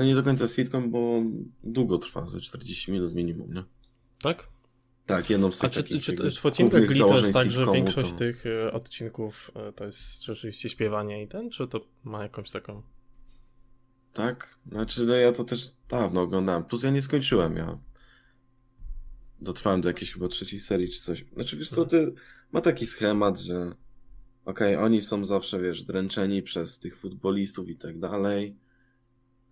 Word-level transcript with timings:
No 0.00 0.06
nie 0.06 0.14
do 0.14 0.22
końca 0.22 0.48
sitcom, 0.48 0.90
bo 0.90 1.22
długo 1.64 1.98
trwa, 1.98 2.26
ze 2.26 2.40
40 2.40 2.92
minut 2.92 3.14
minimum, 3.14 3.54
nie? 3.54 3.64
Tak? 4.22 4.48
Tak, 5.06 5.30
jedną 5.30 5.52
z 5.52 5.64
A 5.64 5.68
czy, 5.68 5.82
czy, 5.84 6.00
czy 6.00 6.30
w 6.30 6.46
odcinkach 6.46 6.86
Glee 6.86 6.98
to 6.98 7.16
jest 7.16 7.32
tak, 7.32 7.50
że 7.50 7.66
większość 7.72 8.12
tych 8.12 8.46
e, 8.46 8.72
odcinków 8.72 9.50
e, 9.54 9.72
to 9.72 9.84
jest 9.84 10.24
rzeczywiście 10.24 10.68
śpiewanie 10.68 11.22
i 11.22 11.28
ten, 11.28 11.50
czy 11.50 11.68
to 11.68 11.80
ma 12.04 12.22
jakąś 12.22 12.50
taką... 12.50 12.82
Tak? 14.12 14.58
Znaczy, 14.70 15.06
no 15.06 15.14
ja 15.14 15.32
to 15.32 15.44
też 15.44 15.72
dawno 15.88 16.20
oglądałem. 16.20 16.64
Plus 16.64 16.82
ja 16.82 16.90
nie 16.90 17.02
skończyłem, 17.02 17.56
ja 17.56 17.78
dotrwałem 19.40 19.80
do 19.80 19.88
jakiejś 19.88 20.12
chyba 20.12 20.28
trzeciej 20.28 20.60
serii 20.60 20.88
czy 20.88 21.00
coś. 21.00 21.24
Znaczy, 21.34 21.56
wiesz 21.56 21.70
co, 21.70 21.84
ty 21.84 22.12
ma 22.52 22.60
taki 22.60 22.86
schemat, 22.86 23.40
że 23.40 23.72
okej, 24.44 24.76
oni 24.76 25.00
są 25.00 25.24
zawsze, 25.24 25.60
wiesz, 25.60 25.82
dręczeni 25.82 26.42
przez 26.42 26.78
tych 26.78 26.96
futbolistów 26.96 27.68
i 27.68 27.76
tak 27.76 27.98
dalej. 27.98 28.56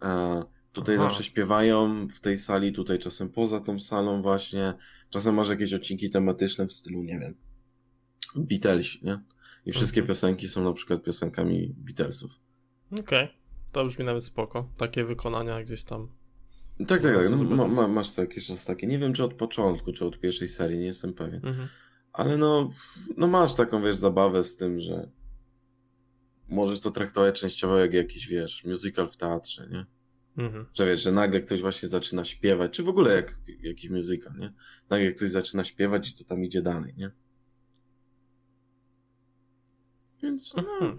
A 0.01 0.43
tutaj 0.73 0.95
Aha. 0.95 1.05
zawsze 1.05 1.25
śpiewają 1.25 2.09
w 2.09 2.21
tej 2.21 2.39
sali, 2.39 2.73
tutaj 2.73 2.98
czasem 2.98 3.29
poza 3.29 3.61
tą 3.61 3.80
salą 3.80 4.23
właśnie. 4.23 4.75
Czasem 5.11 5.34
masz 5.34 5.48
jakieś 5.48 5.75
odcinki 5.75 6.11
tematyczne 6.11 6.66
w 6.66 6.73
stylu, 6.73 7.02
nie 7.02 7.19
wiem, 7.19 7.34
Beatlesi, 8.37 9.01
nie? 9.03 9.20
I 9.66 9.73
wszystkie 9.73 10.01
Mhm. 10.01 10.09
piosenki 10.09 10.48
są 10.48 10.65
na 10.65 10.73
przykład 10.73 11.03
piosenkami 11.03 11.75
Beatlesów. 11.79 12.30
Okej, 13.01 13.29
to 13.73 13.84
brzmi 13.87 14.05
nawet 14.05 14.25
spoko. 14.25 14.69
Takie 14.77 15.05
wykonania 15.05 15.62
gdzieś 15.62 15.84
tam. 15.84 16.09
Tak, 16.78 17.03
tak, 17.03 17.15
tak. 17.17 17.30
No, 17.30 17.56
ma, 17.56 17.67
ma, 17.69 17.89
masz 17.89 18.12
to 18.12 18.20
jakieś 18.23 18.47
czas 18.47 18.65
takie. 18.65 18.87
Nie 18.87 18.98
wiem, 18.98 19.12
czy 19.12 19.25
od 19.25 19.34
początku, 19.34 19.92
czy 19.92 20.05
od 20.05 20.20
pierwszej 20.20 20.48
serii, 20.48 20.78
nie 20.78 20.87
jestem 20.87 21.15
pewien. 21.15 21.47
Mhm. 21.47 21.69
Ale 22.12 22.37
no, 22.37 22.70
no 23.17 23.27
masz 23.28 23.55
taką, 23.55 23.83
wiesz, 23.83 23.97
zabawę 23.97 24.45
z 24.45 24.56
tym, 24.56 24.80
że 24.80 25.11
możesz 26.48 26.80
to 26.80 26.91
traktować 26.91 27.41
częściowo 27.41 27.79
jak 27.79 27.95
jakiś, 27.95 28.27
wiesz, 28.29 28.65
musical 28.65 29.09
w 29.09 29.16
teatrze, 29.16 29.69
nie? 29.70 29.87
Mhm. 30.45 30.66
Że 30.75 30.87
wiesz, 30.87 31.02
że 31.02 31.12
nagle 31.12 31.41
ktoś 31.41 31.61
właśnie 31.61 31.89
zaczyna 31.89 32.25
śpiewać, 32.25 32.73
czy 32.73 32.83
w 32.83 32.89
ogóle 32.89 33.15
jak 33.15 33.37
jakiś 33.62 33.91
musical, 33.91 34.39
nie? 34.39 34.53
Nagle 34.91 35.12
ktoś 35.12 35.31
zaczyna 35.31 35.64
śpiewać 35.64 36.11
i 36.11 36.14
to 36.14 36.25
tam 36.25 36.45
idzie 36.45 36.62
dalej, 36.62 36.95
nie? 36.97 37.11
Więc 40.22 40.55
no, 40.56 40.62
Mhm. 40.81 40.98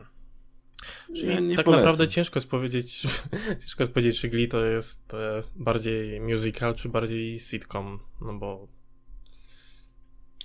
Czyli 1.16 1.56
tak 1.56 1.66
polecam. 1.66 1.86
naprawdę 1.86 2.08
ciężko 2.08 2.40
jest 2.40 2.50
powiedzieć, 2.50 3.02
ciężko 3.62 3.84
jest 3.84 3.94
powiedzieć, 3.94 4.20
czy 4.20 4.30
Glee 4.30 4.48
to 4.48 4.66
jest 4.66 5.14
e, 5.14 5.44
bardziej 5.56 6.22
musical, 6.22 6.76
czy 6.76 6.90
bardziej 6.90 7.40
sitcom, 7.40 8.00
no 8.22 8.34
bo 8.34 8.68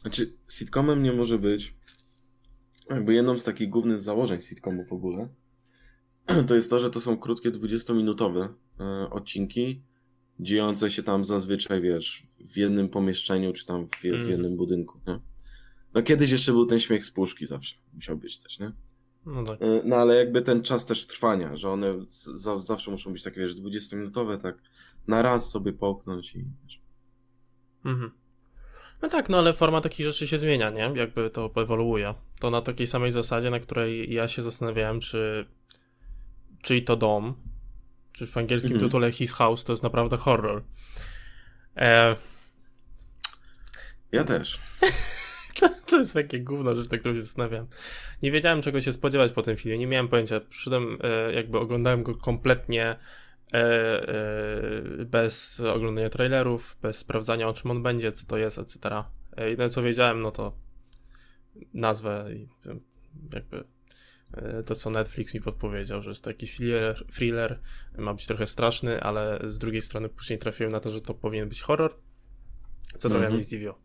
Znaczy, 0.02 0.32
sitcomem 0.48 1.02
nie 1.02 1.12
może 1.12 1.38
być. 1.38 1.74
Jakby 2.90 3.14
jedną 3.14 3.38
z 3.38 3.44
takich 3.44 3.70
głównych 3.70 4.00
założeń 4.00 4.40
sitcomu 4.40 4.84
w 4.84 4.92
ogóle, 4.92 5.28
to 6.48 6.54
jest 6.54 6.70
to, 6.70 6.80
że 6.80 6.90
to 6.90 7.00
są 7.00 7.16
krótkie 7.16 7.50
20-minutowe 7.50 8.48
e, 8.80 9.10
odcinki, 9.10 9.82
dziejące 10.40 10.90
się 10.90 11.02
tam 11.02 11.24
zazwyczaj, 11.24 11.80
wiesz, 11.82 12.26
w 12.40 12.56
jednym 12.56 12.88
pomieszczeniu, 12.88 13.52
czy 13.52 13.66
tam 13.66 13.86
w, 13.88 13.90
w 14.00 14.04
Mhm. 14.04 14.30
jednym 14.30 14.56
budynku, 14.56 15.00
nie? 15.06 15.20
No 15.94 16.02
kiedyś 16.02 16.30
jeszcze 16.30 16.52
był 16.52 16.66
ten 16.66 16.80
śmiech 16.80 17.04
z 17.04 17.10
puszki 17.10 17.46
zawsze, 17.46 17.76
musiał 17.94 18.16
być 18.16 18.38
też, 18.38 18.58
nie? 18.60 18.72
no 19.26 19.44
tak. 19.44 19.62
E, 19.62 19.82
No 19.84 19.96
ale 19.96 20.16
jakby 20.16 20.42
ten 20.42 20.62
czas 20.62 20.86
też 20.86 21.06
trwania, 21.06 21.56
że 21.56 21.70
one 21.70 21.94
za, 22.34 22.58
zawsze 22.58 22.90
muszą 22.90 23.12
być 23.12 23.22
takie, 23.22 23.40
wiesz, 23.40 23.56
20-minutowe, 23.56 24.38
tak 24.40 24.58
na 25.06 25.22
raz 25.22 25.50
sobie 25.50 25.72
połknąć 25.72 26.34
i 26.36 26.44
wiesz. 26.62 26.80
Mhm. 27.84 28.10
No 29.02 29.08
tak, 29.08 29.28
no 29.28 29.38
ale 29.38 29.54
forma 29.54 29.80
takich 29.80 30.06
rzeczy 30.06 30.26
się 30.28 30.38
zmienia, 30.38 30.70
nie? 30.70 30.90
Jakby 30.94 31.30
to 31.30 31.50
ewoluuje. 31.56 32.14
To 32.40 32.50
na 32.50 32.60
takiej 32.60 32.86
samej 32.86 33.12
zasadzie, 33.12 33.50
na 33.50 33.60
której 33.60 34.12
ja 34.14 34.28
się 34.28 34.42
zastanawiałem, 34.42 35.00
czy 35.00 35.46
czyj 36.62 36.84
to 36.84 36.96
dom, 36.96 37.34
czy 38.12 38.26
w 38.26 38.36
angielskim 38.36 38.72
Mhm. 38.72 38.90
tytule 38.90 39.12
His 39.12 39.32
House 39.32 39.64
to 39.64 39.72
jest 39.72 39.82
naprawdę 39.82 40.16
horror. 40.16 40.62
E, 41.76 42.16
Ja 44.12 44.24
też. 44.24 44.58
to, 45.60 45.68
to 45.86 45.98
jest 45.98 46.14
takie 46.14 46.40
gówno 46.40 46.74
rzecz, 46.74 46.90
na 46.90 46.98
którą 46.98 47.14
się 47.14 47.20
zastanawiałem. 47.20 47.66
Nie 48.22 48.32
wiedziałem, 48.32 48.62
czego 48.62 48.80
się 48.80 48.92
spodziewać 48.92 49.32
po 49.32 49.42
tym 49.42 49.56
filmie, 49.56 49.78
nie 49.78 49.86
miałem 49.86 50.08
pojęcia. 50.08 50.40
Przyszedłem, 50.40 50.98
e, 51.02 51.32
jakby 51.32 51.58
oglądałem 51.58 52.02
go 52.02 52.14
kompletnie 52.14 52.96
bez 55.06 55.60
oglądania 55.60 56.10
trailerów, 56.10 56.76
bez 56.82 56.96
sprawdzania, 56.98 57.48
o 57.48 57.54
czym 57.54 57.70
on 57.70 57.82
będzie, 57.82 58.12
co 58.12 58.26
to 58.26 58.36
jest, 58.36 58.58
etc. 58.58 59.04
E, 59.36 59.50
Jedyne, 59.50 59.70
co 59.70 59.82
wiedziałem, 59.82 60.20
no 60.20 60.30
to 60.30 60.56
nazwę 61.74 62.26
i 62.34 62.48
e, 62.68 62.78
jakby 63.32 63.64
e, 64.32 64.62
to, 64.62 64.74
co 64.74 64.90
Netflix 64.90 65.34
mi 65.34 65.40
podpowiedział, 65.40 66.02
że 66.02 66.08
jest 66.08 66.24
taki 66.24 66.46
thriller, 66.48 67.06
thriller, 67.14 67.60
ma 67.98 68.14
być 68.14 68.26
trochę 68.26 68.46
straszny, 68.46 69.00
ale 69.00 69.40
z 69.44 69.58
drugiej 69.58 69.82
strony 69.82 70.08
później 70.08 70.38
trafiłem 70.38 70.72
na 70.72 70.80
to, 70.80 70.90
że 70.92 71.00
to 71.00 71.14
powinien 71.14 71.48
być 71.48 71.60
horror, 71.60 71.96
co 72.98 73.08
trochę 73.08 73.16
Mhm. 73.16 73.34
mnie 73.34 73.44
zdziwiło. 73.44 73.78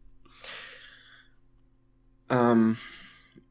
Um, 2.29 2.75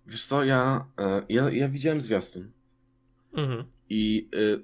wiesz 0.07 0.25
co, 0.27 0.45
ja, 0.45 0.87
e, 0.99 1.23
ja, 1.29 1.51
ja 1.51 1.69
widziałem 1.69 2.03
zwiastun 2.03 2.53
Mhm. 3.33 3.65
i 3.89 4.29
y, 4.35 4.63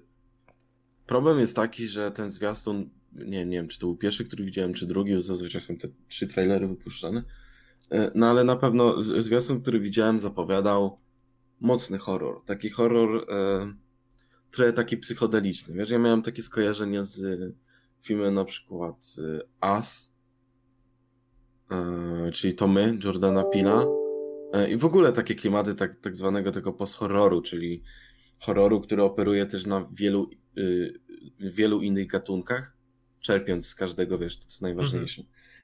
problem 1.07 1.39
jest 1.39 1.57
taki, 1.57 1.87
że 1.87 2.11
ten 2.11 2.31
zwiastun, 2.31 2.91
nie, 3.13 3.47
nie 3.47 3.57
wiem, 3.57 3.69
czy 3.69 3.79
to 3.79 3.87
był 3.87 3.97
pierwszy, 3.97 4.25
który 4.25 4.45
widziałem, 4.45 4.75
czy 4.75 4.87
drugi, 4.87 5.23
zazwyczaj 5.23 5.61
są 5.61 5.77
te 5.77 5.89
trzy 6.09 6.27
trailery 6.27 6.69
wypuszczane, 6.69 7.23
E, 7.91 8.11
no 8.15 8.31
ale 8.31 8.45
na 8.45 8.57
pewno 8.57 9.03
zwiastun, 9.03 9.61
który 9.61 9.81
widziałem, 9.81 10.19
zapowiadał 10.19 10.99
mocny 11.61 11.99
horror, 11.99 12.45
taki 12.45 12.71
horror 12.71 13.27
e, 13.31 13.75
trochę 14.51 14.73
taki 14.73 14.97
psychodeliczny, 14.97 15.75
wiesz, 15.75 15.91
ja 15.91 15.99
miałem 15.99 16.23
takie 16.23 16.43
skojarzenia 16.43 17.03
z 17.03 17.41
filmem 18.03 18.35
na 18.35 18.45
przykład 18.45 19.17
e, 19.63 19.77
Us, 19.77 20.13
e, 21.71 22.31
czyli 22.33 22.55
to 22.55 22.69
my, 22.69 22.99
Jordana 23.05 23.45
Pila, 23.45 23.87
E, 24.55 24.71
I 24.71 24.77
w 24.77 24.85
ogóle 24.85 25.13
takie 25.13 25.35
klimaty 25.35 25.75
tak, 25.75 25.95
tak 25.95 26.17
zwanego 26.17 26.53
tego 26.53 26.73
post-horroru, 26.73 27.43
czyli 27.43 27.83
horroru, 28.39 28.81
który 28.81 29.03
operuje 29.03 29.47
też 29.47 29.67
na 29.67 29.89
wielu, 29.93 30.31
y, 30.59 31.01
wielu 31.41 31.81
innych 31.81 32.07
gatunkach, 32.07 32.77
czerpiąc 33.21 33.67
z 33.67 33.75
każdego, 33.75 34.19
wiesz, 34.19 34.39
to 34.39 34.47
co 34.47 34.59
najważniejsze. 34.63 35.23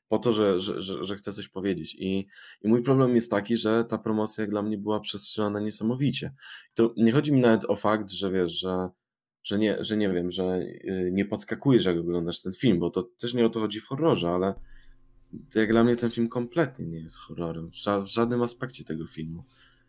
Po 0.08 0.18
to, 0.18 0.32
że, 0.32 0.60
że, 0.60 0.82
że, 0.82 1.04
że 1.04 1.14
chcę 1.16 1.32
coś 1.32 1.48
powiedzieć. 1.48 1.96
I, 1.98 2.26
I 2.62 2.68
mój 2.68 2.82
problem 2.82 3.14
jest 3.14 3.30
taki, 3.30 3.56
że 3.56 3.84
ta 3.84 3.98
promocja 3.98 4.42
jak 4.42 4.50
dla 4.50 4.62
mnie 4.62 4.78
była 4.78 5.00
przestrzelona 5.00 5.60
niesamowicie. 5.60 6.32
To 6.74 6.94
nie 6.96 7.12
chodzi 7.12 7.32
mi 7.32 7.40
nawet 7.40 7.64
o 7.64 7.76
fakt, 7.76 8.10
że 8.10 8.30
wiesz, 8.30 8.60
że, 8.60 8.88
że, 9.44 9.58
nie, 9.58 9.84
że 9.84 9.96
nie 9.96 10.12
wiem, 10.12 10.30
że 10.30 10.58
y, 10.84 11.10
nie 11.12 11.24
podskakujesz, 11.24 11.84
jak 11.84 11.96
oglądasz 11.98 12.42
ten 12.42 12.52
film, 12.52 12.78
bo 12.78 12.90
to 12.90 13.02
też 13.02 13.34
nie 13.34 13.46
o 13.46 13.50
to 13.50 13.60
chodzi 13.60 13.80
w 13.80 13.84
horrorze, 13.84 14.30
ale 14.30 14.54
jak 15.54 15.70
dla 15.70 15.84
mnie 15.84 15.96
ten 15.96 16.10
film 16.10 16.28
kompletnie 16.28 16.86
nie 16.86 17.00
jest 17.00 17.16
horrorem. 17.16 17.70
W, 17.70 17.74
ża- 17.74 18.02
w 18.04 18.06
żadnym 18.06 18.42
aspekcie 18.42 18.84
tego 18.84 19.06
filmu. 19.06 19.44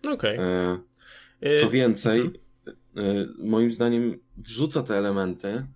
Okej. 0.08 0.38
E, 0.40 0.78
Y, 1.46 1.58
co 1.58 1.70
więcej, 1.70 2.22
mhm. 2.22 2.38
E, 2.98 3.28
moim 3.40 3.74
zdaniem 3.74 4.20
wrzuca 4.38 4.84
te 4.84 4.98
elementy 4.98 5.68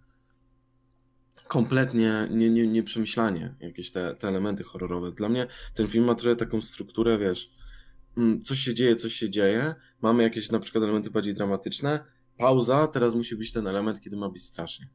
kompletnie 1.47 2.27
nie, 2.31 2.49
nie, 2.49 2.67
nieprzemyślanie, 2.67 3.55
jakieś 3.59 3.91
te, 3.91 4.15
te 4.15 4.27
elementy 4.27 4.63
horrorowe. 4.63 5.11
Dla 5.11 5.29
mnie 5.29 5.47
ten 5.73 5.87
film 5.87 6.05
ma 6.05 6.15
trochę 6.15 6.35
taką 6.35 6.61
strukturę, 6.61 7.17
wiesz, 7.17 7.51
mm, 8.17 8.41
coś 8.41 8.59
się 8.59 8.73
dzieje, 8.73 8.95
coś 8.95 9.13
się 9.13 9.29
dzieje, 9.29 9.75
mamy 10.01 10.23
jakieś 10.23 10.51
na 10.51 10.59
przykład 10.59 10.83
elementy 10.83 11.09
bardziej 11.09 11.33
dramatyczne, 11.33 11.99
pauza, 12.37 12.87
teraz 12.87 13.15
musi 13.15 13.35
być 13.35 13.51
ten 13.51 13.67
element, 13.67 13.99
kiedy 13.99 14.17
ma 14.17 14.29
być 14.29 14.43
strasznie. 14.43 14.89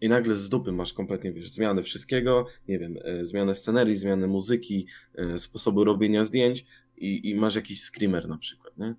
I 0.00 0.08
nagle 0.08 0.36
z 0.36 0.48
dupy 0.48 0.72
masz 0.72 0.92
kompletnie, 0.92 1.32
wiesz, 1.32 1.50
zmianę 1.50 1.82
wszystkiego, 1.82 2.46
nie 2.68 2.78
wiem, 2.78 2.96
e, 3.04 3.24
zmianę 3.24 3.54
scenerii, 3.54 3.96
zmianę 3.96 4.26
muzyki, 4.26 4.86
e, 5.14 5.38
sposobu 5.38 5.84
robienia 5.84 6.24
zdjęć 6.24 6.66
i, 6.96 7.30
i 7.30 7.34
masz 7.34 7.54
jakiś 7.54 7.82
screamer 7.82 8.28
na 8.28 8.38
przykład, 8.38 8.78
nie? 8.78 8.94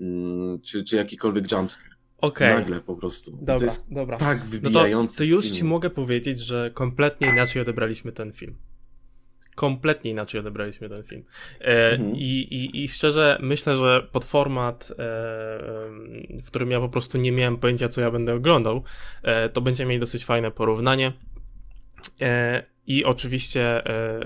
Mm, 0.00 0.60
czy, 0.60 0.84
czy 0.84 0.96
jakikolwiek 0.96 1.52
jumpscare. 1.52 1.93
Okej. 2.24 2.54
Nagle 2.54 2.80
po 2.80 2.96
prostu. 2.96 3.30
Dobra, 3.30 3.58
To 3.58 3.64
jest 3.64 3.92
dobra. 3.92 4.16
tak 4.16 4.40
No 4.62 4.70
to, 4.70 5.06
to 5.16 5.24
już 5.24 5.50
ci 5.50 5.64
mogę 5.64 5.90
powiedzieć, 5.90 6.38
że 6.38 6.70
kompletnie 6.74 7.28
inaczej 7.32 7.62
odebraliśmy 7.62 8.12
ten 8.12 8.32
film. 8.32 8.56
Kompletnie 9.54 10.10
inaczej 10.10 10.40
odebraliśmy 10.40 10.88
ten 10.88 11.02
film. 11.02 11.24
E, 11.60 11.90
Mhm. 11.92 12.16
i, 12.16 12.28
i, 12.50 12.84
I 12.84 12.88
szczerze 12.88 13.38
myślę, 13.42 13.76
że 13.76 14.08
pod 14.12 14.24
format, 14.24 14.90
e, 14.90 14.94
w 16.42 16.46
którym 16.46 16.70
ja 16.70 16.80
po 16.80 16.88
prostu 16.88 17.18
nie 17.18 17.32
miałem 17.32 17.56
pojęcia, 17.56 17.88
co 17.88 18.00
ja 18.00 18.10
będę 18.10 18.34
oglądał, 18.34 18.82
e, 19.22 19.48
to 19.48 19.60
będziemy 19.60 19.88
mieli 19.88 20.00
dosyć 20.00 20.24
fajne 20.24 20.50
porównanie. 20.50 21.12
E, 22.20 22.62
I 22.86 23.04
oczywiście 23.04 23.86
e, 23.86 24.20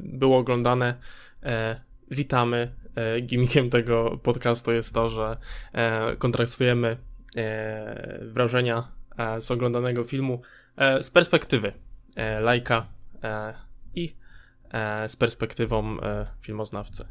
było 0.00 0.38
oglądane. 0.38 0.94
E, 1.42 1.80
witamy. 2.10 2.74
E, 2.94 3.20
gimmickiem 3.20 3.70
tego 3.70 4.18
podcastu 4.22 4.72
jest 4.72 4.94
to, 4.94 5.08
że 5.08 5.36
kontrastujemy 6.18 6.88
e, 6.88 7.09
wrażenia 8.20 8.88
e, 9.18 9.40
z 9.40 9.50
oglądanego 9.50 10.04
filmu 10.04 10.42
e, 10.76 11.02
z 11.02 11.10
perspektywy 11.10 11.72
e, 12.16 12.40
lajka 12.40 12.86
e, 13.22 13.54
i 13.94 14.16
e, 14.70 15.08
z 15.08 15.16
perspektywą 15.16 16.00
e, 16.00 16.26
filmoznawcy. 16.40 17.04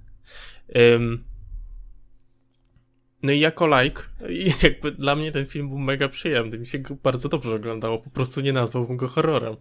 No 3.23 3.31
i 3.31 3.39
jako 3.39 3.81
like, 3.81 4.01
jakby 4.63 4.91
dla 4.91 5.15
mnie 5.15 5.31
ten 5.31 5.45
film 5.45 5.69
był 5.69 5.79
mega 5.79 6.09
przyjemny, 6.09 6.59
mi 6.59 6.67
się 6.67 6.79
go 6.79 6.95
bardzo 7.03 7.29
dobrze 7.29 7.55
oglądało, 7.55 7.99
po 7.99 8.09
prostu 8.09 8.41
nie 8.41 8.53
nazwałbym 8.53 8.97
go 8.97 9.07
horrorem. 9.07 9.55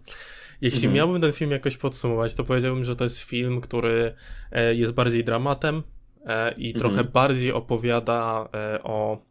Jeśli 0.60 0.78
mhm. 0.78 0.94
miałbym 0.94 1.22
ten 1.22 1.32
film 1.32 1.50
jakoś 1.50 1.76
podsumować, 1.76 2.34
to 2.34 2.44
powiedziałbym, 2.44 2.84
że 2.84 2.96
to 2.96 3.04
jest 3.04 3.20
film, 3.20 3.60
który 3.60 4.14
e, 4.52 4.74
jest 4.74 4.92
bardziej 4.92 5.24
dramatem 5.24 5.82
e, 6.26 6.52
i 6.52 6.66
mhm. 6.66 6.80
trochę 6.80 7.04
bardziej 7.04 7.52
opowiada 7.52 8.48
e, 8.54 8.82
o, 8.82 9.27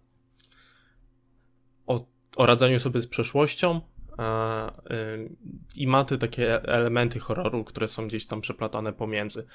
o, 2.37 2.45
radzeniu 2.45 2.79
sobie 2.79 3.01
z 3.01 3.07
przeszłością, 3.07 3.81
i 5.75 5.87
ma 5.87 6.03
te 6.05 6.17
takie 6.17 6.63
elementy 6.63 7.19
horroru, 7.19 7.63
które 7.63 7.87
są 7.87 8.07
gdzieś 8.07 8.25
tam 8.25 8.41
przeplatane 8.41 8.93
pomiędzy. 8.93 9.45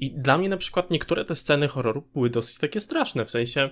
I 0.00 0.10
dla 0.10 0.38
mnie 0.38 0.48
na 0.48 0.56
przykład 0.56 0.90
niektóre 0.90 1.24
te 1.24 1.36
sceny 1.36 1.68
horroru 1.68 2.02
były 2.14 2.30
dosyć 2.30 2.58
takie 2.58 2.80
straszne, 2.80 3.24
w 3.24 3.30
sensie 3.30 3.70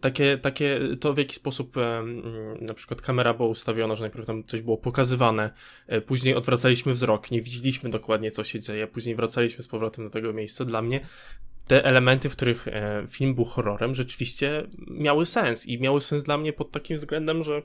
takie, 0.00 0.38
takie 0.38 0.80
to 1.00 1.14
w 1.14 1.18
jaki 1.18 1.34
sposób 1.34 1.76
na 2.60 2.74
przykład 2.74 3.02
kamera 3.02 3.34
była 3.34 3.48
ustawiona, 3.48 3.94
że 3.94 4.00
najpierw 4.00 4.26
tam 4.26 4.44
coś 4.44 4.62
było 4.62 4.78
pokazywane, 4.78 5.50
e, 5.86 6.00
później 6.00 6.34
odwracaliśmy 6.34 6.92
wzrok, 6.92 7.30
nie 7.30 7.42
widzieliśmy 7.42 7.90
dokładnie 7.90 8.30
co 8.30 8.44
się 8.44 8.60
dzieje, 8.60 8.86
później 8.86 9.14
wracaliśmy 9.14 9.64
z 9.64 9.68
powrotem 9.68 10.04
do 10.04 10.10
tego 10.10 10.32
miejsca. 10.32 10.64
Dla 10.64 10.82
mnie 10.82 11.00
te 11.70 11.84
elementy, 11.84 12.28
w 12.28 12.32
których 12.32 12.68
e, 12.68 13.04
film 13.08 13.34
był 13.34 13.44
horrorem, 13.44 13.94
rzeczywiście 13.94 14.66
miały 14.90 15.26
sens 15.26 15.66
i 15.66 15.80
miały 15.80 16.00
sens 16.00 16.22
dla 16.22 16.38
mnie 16.38 16.52
pod 16.52 16.70
takim 16.70 16.96
względem, 16.96 17.42
że, 17.42 17.62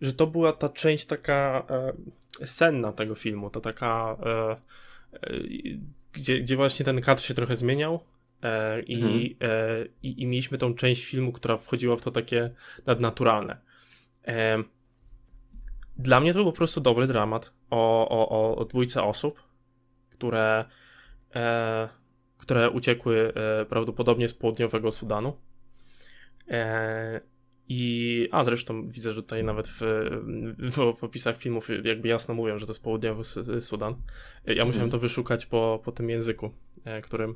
że 0.00 0.12
to 0.12 0.26
była 0.26 0.52
ta 0.52 0.68
część 0.68 1.06
taka 1.06 1.66
e, 1.70 2.46
senna 2.46 2.92
tego 2.92 3.14
filmu, 3.14 3.50
to 3.50 3.60
taka 3.60 4.16
gdzie, 6.12 6.40
gdzie 6.40 6.56
właśnie 6.56 6.84
ten 6.84 7.00
kadr 7.00 7.22
się 7.22 7.34
trochę 7.34 7.56
zmieniał, 7.56 8.00
E, 8.42 8.80
i, 8.80 8.94
mhm. 8.94 9.50
e, 9.50 9.86
i, 10.02 10.22
i, 10.22 10.26
mieliśmy 10.26 10.58
tą 10.58 10.74
część 10.74 11.04
filmu, 11.04 11.32
która 11.32 11.56
wchodziła 11.56 11.96
w 11.96 12.02
to 12.02 12.10
takie 12.10 12.50
nadnaturalne. 12.86 13.56
E, 14.28 14.62
dla 15.96 16.20
mnie 16.20 16.32
to 16.32 16.38
był 16.38 16.52
po 16.52 16.56
prostu 16.56 16.80
dobry 16.80 17.06
dramat 17.06 17.52
o, 17.70 18.08
o, 18.08 18.56
o 18.56 18.64
dwójce 18.64 19.02
osób, 19.02 19.42
które, 20.10 20.64
e, 21.34 21.88
które 22.46 22.70
uciekły 22.70 23.32
e, 23.34 23.64
prawdopodobnie 23.64 24.28
z 24.28 24.34
południowego 24.34 24.90
Sudanu. 24.90 25.36
E, 26.48 27.20
I, 27.68 28.28
a 28.32 28.44
zresztą 28.44 28.88
widzę, 28.88 29.12
że 29.12 29.22
tutaj 29.22 29.44
nawet 29.44 29.68
w, 29.68 29.80
w, 30.58 30.98
w, 30.98 31.04
opisach 31.04 31.36
filmów 31.36 31.68
jakby 31.84 32.08
jasno 32.08 32.34
mówią, 32.34 32.58
że 32.58 32.66
to 32.66 32.72
jest 32.72 32.82
południowy 32.82 33.24
Sudan. 33.60 33.94
Ja 34.44 34.64
musiałem 34.64 34.84
mhm. 34.84 34.90
to 34.90 34.98
wyszukać 34.98 35.46
po, 35.46 35.80
po 35.84 35.92
tym 35.92 36.10
języku, 36.10 36.50
którym, 37.02 37.34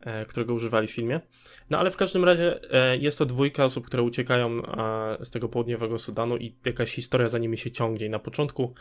E, 0.00 0.26
którego 0.26 0.54
używali 0.54 0.86
w 0.86 0.90
filmie. 0.90 1.20
No 1.70 1.78
ale 1.78 1.90
w 1.90 1.96
każdym 1.96 2.24
razie 2.24 2.72
e, 2.72 2.96
jest 2.96 3.18
to 3.18 3.26
dwójka 3.26 3.64
osób, 3.64 3.86
które 3.86 4.02
uciekają 4.02 4.62
e, 4.62 5.24
z 5.24 5.30
tego 5.30 5.48
południowego 5.48 5.98
Sudanu 5.98 6.36
i 6.36 6.54
jakaś 6.66 6.92
historia 6.92 7.28
za 7.28 7.38
nimi 7.38 7.58
się 7.58 7.70
ciągnie. 7.70 8.06
I 8.06 8.10
na 8.10 8.18
początku 8.18 8.74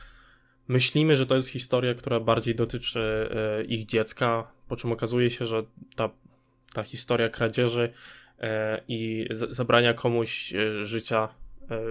myślimy, 0.68 1.16
że 1.16 1.26
to 1.26 1.36
jest 1.36 1.50
historia, 1.50 1.94
która 1.94 2.20
bardziej 2.20 2.56
dotyczy 2.56 3.30
ich 3.68 3.86
dziecka, 3.86 4.52
po 4.68 4.76
czym 4.76 4.92
okazuje 4.92 5.32
się, 5.32 5.46
że 5.46 5.64
ta, 5.96 6.10
ta 6.74 6.84
historia 6.84 7.30
kradzieży 7.30 7.94
i 8.88 9.28
zabrania 9.32 9.94
komuś 9.94 10.54
życia 10.82 11.30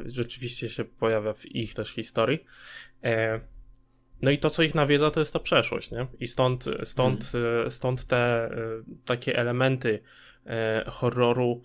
rzeczywiście 0.07 0.69
się 0.69 0.85
pojawia 0.85 1.33
w 1.33 1.47
ich 1.47 1.75
też 1.75 1.89
historii. 1.91 2.45
No 4.23 4.31
i 4.31 4.39
to, 4.39 4.51
co 4.51 4.63
ich 4.63 4.75
nawiedza, 4.75 5.11
to 5.11 5.21
jest 5.21 5.33
ta 5.33 5.39
przeszłość, 5.39 5.91
nie? 5.91 6.07
I 6.21 6.29
stąd, 6.29 6.65
stąd, 6.85 7.25
hmm. 7.25 7.71
stąd 7.71 8.07
te 8.07 8.17
e, 8.17 8.51
takie 9.05 9.37
elementy 9.37 9.99
e, 10.47 10.85
horroru, 10.89 11.63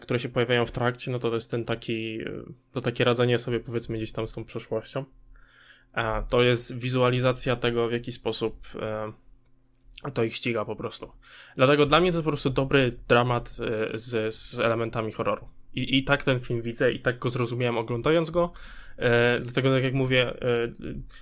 które 0.00 0.18
się 0.18 0.28
pojawiają 0.28 0.66
w 0.66 0.72
trakcie, 0.72 1.10
no 1.10 1.18
to 1.18 1.28
to 1.28 1.34
jest 1.34 1.50
ten 1.50 1.64
taki, 1.64 2.18
to 2.72 2.80
takie 2.80 3.04
radzenie 3.04 3.38
sobie 3.38 3.60
powiedzmy 3.60 3.96
gdzieś 3.96 4.12
tam 4.12 4.26
z 4.26 4.32
tą 4.32 4.44
przeszłością. 4.44 5.04
A 5.92 6.22
to 6.28 6.42
jest 6.42 6.78
wizualizacja 6.78 7.56
tego, 7.56 7.88
w 7.88 7.92
jaki 7.92 8.12
sposób 8.12 8.68
to 10.14 10.24
ich 10.24 10.36
ściga 10.36 10.64
po 10.64 10.76
prostu. 10.76 11.12
Dlatego 11.56 11.86
dla 11.86 12.00
mnie 12.00 12.12
to 12.12 12.18
po 12.18 12.28
prostu 12.28 12.50
dobry 12.50 12.98
dramat 13.08 13.48
z, 13.94 14.34
z 14.34 14.58
elementami 14.58 15.12
horroru. 15.12 15.48
I, 15.74 15.98
I 15.98 16.04
tak 16.04 16.24
ten 16.24 16.40
film 16.40 16.62
widzę, 16.62 16.92
i 16.92 17.00
tak 17.00 17.18
go 17.18 17.30
zrozumiałem 17.30 17.78
oglądając 17.78 18.30
go. 18.30 18.52
E, 19.00 19.40
dlatego, 19.40 19.70
tak 19.70 19.84
jak 19.84 19.94
mówię, 19.94 20.42
e, 20.42 20.72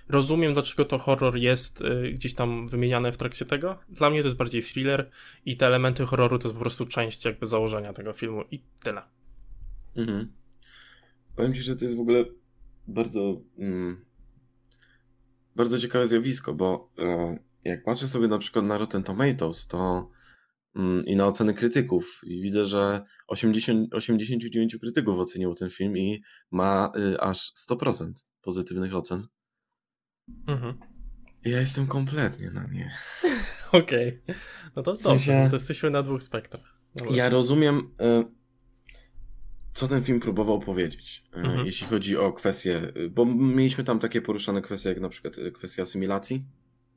rozumiem, 0.09 0.53
dlaczego 0.53 0.85
to 0.85 0.99
horror 0.99 1.37
jest 1.37 1.82
e, 1.82 2.11
gdzieś 2.12 2.35
tam 2.35 2.69
wymieniane 2.69 3.12
w 3.12 3.17
trakcie 3.17 3.44
tego. 3.44 3.79
Dla 3.88 4.11
mnie 4.11 4.20
to 4.20 4.26
jest 4.26 4.37
bardziej 4.37 4.62
thriller 4.62 5.11
i 5.47 5.56
te 5.56 5.67
elementy 5.67 6.06
horroru 6.06 6.38
to 6.38 6.49
jest 6.49 6.55
po 6.55 6.61
prostu 6.61 6.87
część 6.87 7.25
jakby 7.25 7.47
założenia 7.47 7.93
tego 7.93 8.12
filmu 8.12 8.43
i 8.50 8.62
tyle. 8.82 9.03
Mhm. 9.97 10.32
Powiem 11.37 11.55
ci, 11.55 11.62
że 11.62 11.76
to 11.76 11.85
jest 11.85 11.97
w 11.97 12.00
ogóle 12.00 12.25
bardzo 12.87 13.41
mm, 13.59 14.05
bardzo 15.58 15.78
ciekawe 15.78 16.06
zjawisko, 16.06 16.55
bo 16.55 16.93
e, 16.99 17.38
jak 17.64 17.84
patrzę 17.84 18.08
sobie 18.08 18.28
na 18.28 18.38
przykład 18.38 18.64
na 18.64 18.78
Rotten 18.78 19.02
Tomatoes, 19.02 19.66
to 19.66 20.10
mm, 20.76 21.05
i 21.06 21.16
na 21.16 21.26
oceny 21.26 21.55
krytyków 21.55 22.20
i 22.22 22.40
widzę, 22.43 22.64
że 22.64 23.05
80, 23.26 23.94
89 23.94 24.76
krytyków 24.81 25.19
oceniło 25.19 25.55
ten 25.55 25.70
film 25.70 25.96
i 25.96 26.22
ma 26.50 26.93
y, 26.96 27.20
aż 27.20 27.52
100% 27.70 28.12
pozytywnych 28.43 28.94
ocen. 28.94 29.26
Mhm. 30.46 30.78
Ja 31.44 31.60
jestem 31.60 31.87
kompletnie 31.87 32.50
na 32.50 32.66
nie. 32.66 32.90
Okej. 33.82 34.22
Okay. 34.25 34.34
No 34.76 34.82
to 34.82 34.94
w 34.94 35.02
sensie... 35.02 35.32
dobrze, 35.32 35.50
to 35.50 35.56
jesteśmy 35.56 35.90
na 35.90 36.02
dwóch 36.02 36.22
spektrach. 36.22 36.81
No 37.00 37.16
ja 37.16 37.28
rozumiem, 37.28 37.78
y, 37.78 38.38
co 39.79 39.89
ten 39.89 40.05
film 40.05 40.21
próbował 40.21 40.61
powiedzieć, 40.61 41.25
y, 41.37 41.39
mhm. 41.39 41.67
jeśli 41.67 41.87
chodzi 41.87 42.17
o 42.17 42.33
kwestie, 42.33 42.93
bo 43.11 43.25
mieliśmy 43.25 43.85
tam 43.85 43.99
takie 43.99 44.21
poruszane 44.23 44.63
kwestie, 44.63 44.89
jak 44.89 45.01
na 45.01 45.09
przykład 45.09 45.37
kwestia 45.55 45.83
asymilacji 45.83 46.45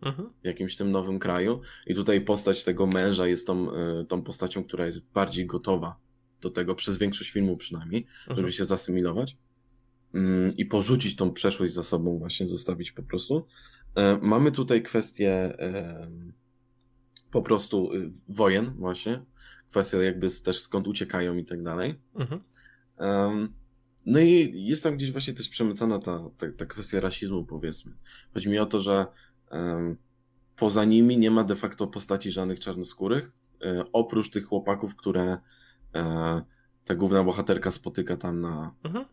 mhm. 0.01 0.29
w 0.43 0.45
jakimś 0.45 0.75
tym 0.77 0.91
nowym 0.91 1.19
kraju 1.19 1.61
i 1.87 1.95
tutaj 1.95 2.21
postać 2.21 2.63
tego 2.63 2.87
męża 2.87 3.27
jest 3.27 3.47
tą, 3.47 3.67
tą 4.07 4.21
postacią, 4.21 4.63
która 4.63 4.85
jest 4.85 5.11
bardziej 5.13 5.45
gotowa 5.45 5.95
do 6.41 6.49
tego, 6.49 6.75
przez 6.75 6.97
większość 6.97 7.31
filmu 7.31 7.57
przynajmniej, 7.57 8.07
mhm. 8.19 8.37
żeby 8.37 8.51
się 8.51 8.65
zasymilować 8.65 9.37
mm, 10.13 10.57
i 10.57 10.65
porzucić 10.65 11.15
tą 11.15 11.33
przeszłość 11.33 11.73
za 11.73 11.83
sobą, 11.83 12.19
właśnie 12.19 12.47
zostawić 12.47 12.91
po 12.91 13.03
prostu. 13.03 13.47
E, 13.95 14.19
mamy 14.21 14.51
tutaj 14.51 14.83
kwestię 14.83 15.57
po 17.31 17.41
prostu 17.41 17.93
y, 17.93 18.11
wojen 18.29 18.73
właśnie, 18.77 19.25
kwestia 19.69 20.03
jakby 20.03 20.27
też 20.45 20.59
skąd 20.59 20.87
uciekają 20.87 21.37
i 21.37 21.45
tak 21.45 21.63
dalej. 21.63 21.99
Mhm. 22.15 22.41
No 24.05 24.19
i 24.19 24.63
jest 24.65 24.83
tam 24.83 24.97
gdzieś 24.97 25.11
właśnie 25.11 25.33
też 25.33 25.49
przemycana 25.49 25.99
ta, 25.99 26.19
ta, 26.37 26.47
ta 26.57 26.65
kwestia 26.65 26.99
rasizmu, 26.99 27.45
powiedzmy. 27.45 27.93
Chodzi 28.33 28.49
mi 28.49 28.59
o 28.59 28.65
to, 28.65 28.79
że 28.79 29.05
poza 30.55 30.85
nimi 30.85 31.17
nie 31.17 31.31
ma 31.31 31.43
de 31.43 31.55
facto 31.55 31.87
postaci 31.87 32.31
żadnych 32.31 32.59
czarnoskórych, 32.59 33.31
e, 33.61 33.83
oprócz 33.93 34.29
tych 34.29 34.45
chłopaków, 34.45 34.95
które 34.95 35.37
e, 35.95 36.41
ta 36.85 36.95
główna 36.95 37.23
bohaterka 37.23 37.71
spotyka 37.71 38.17
tam 38.17 38.41
na 38.41 38.75
mhm. 38.83 39.05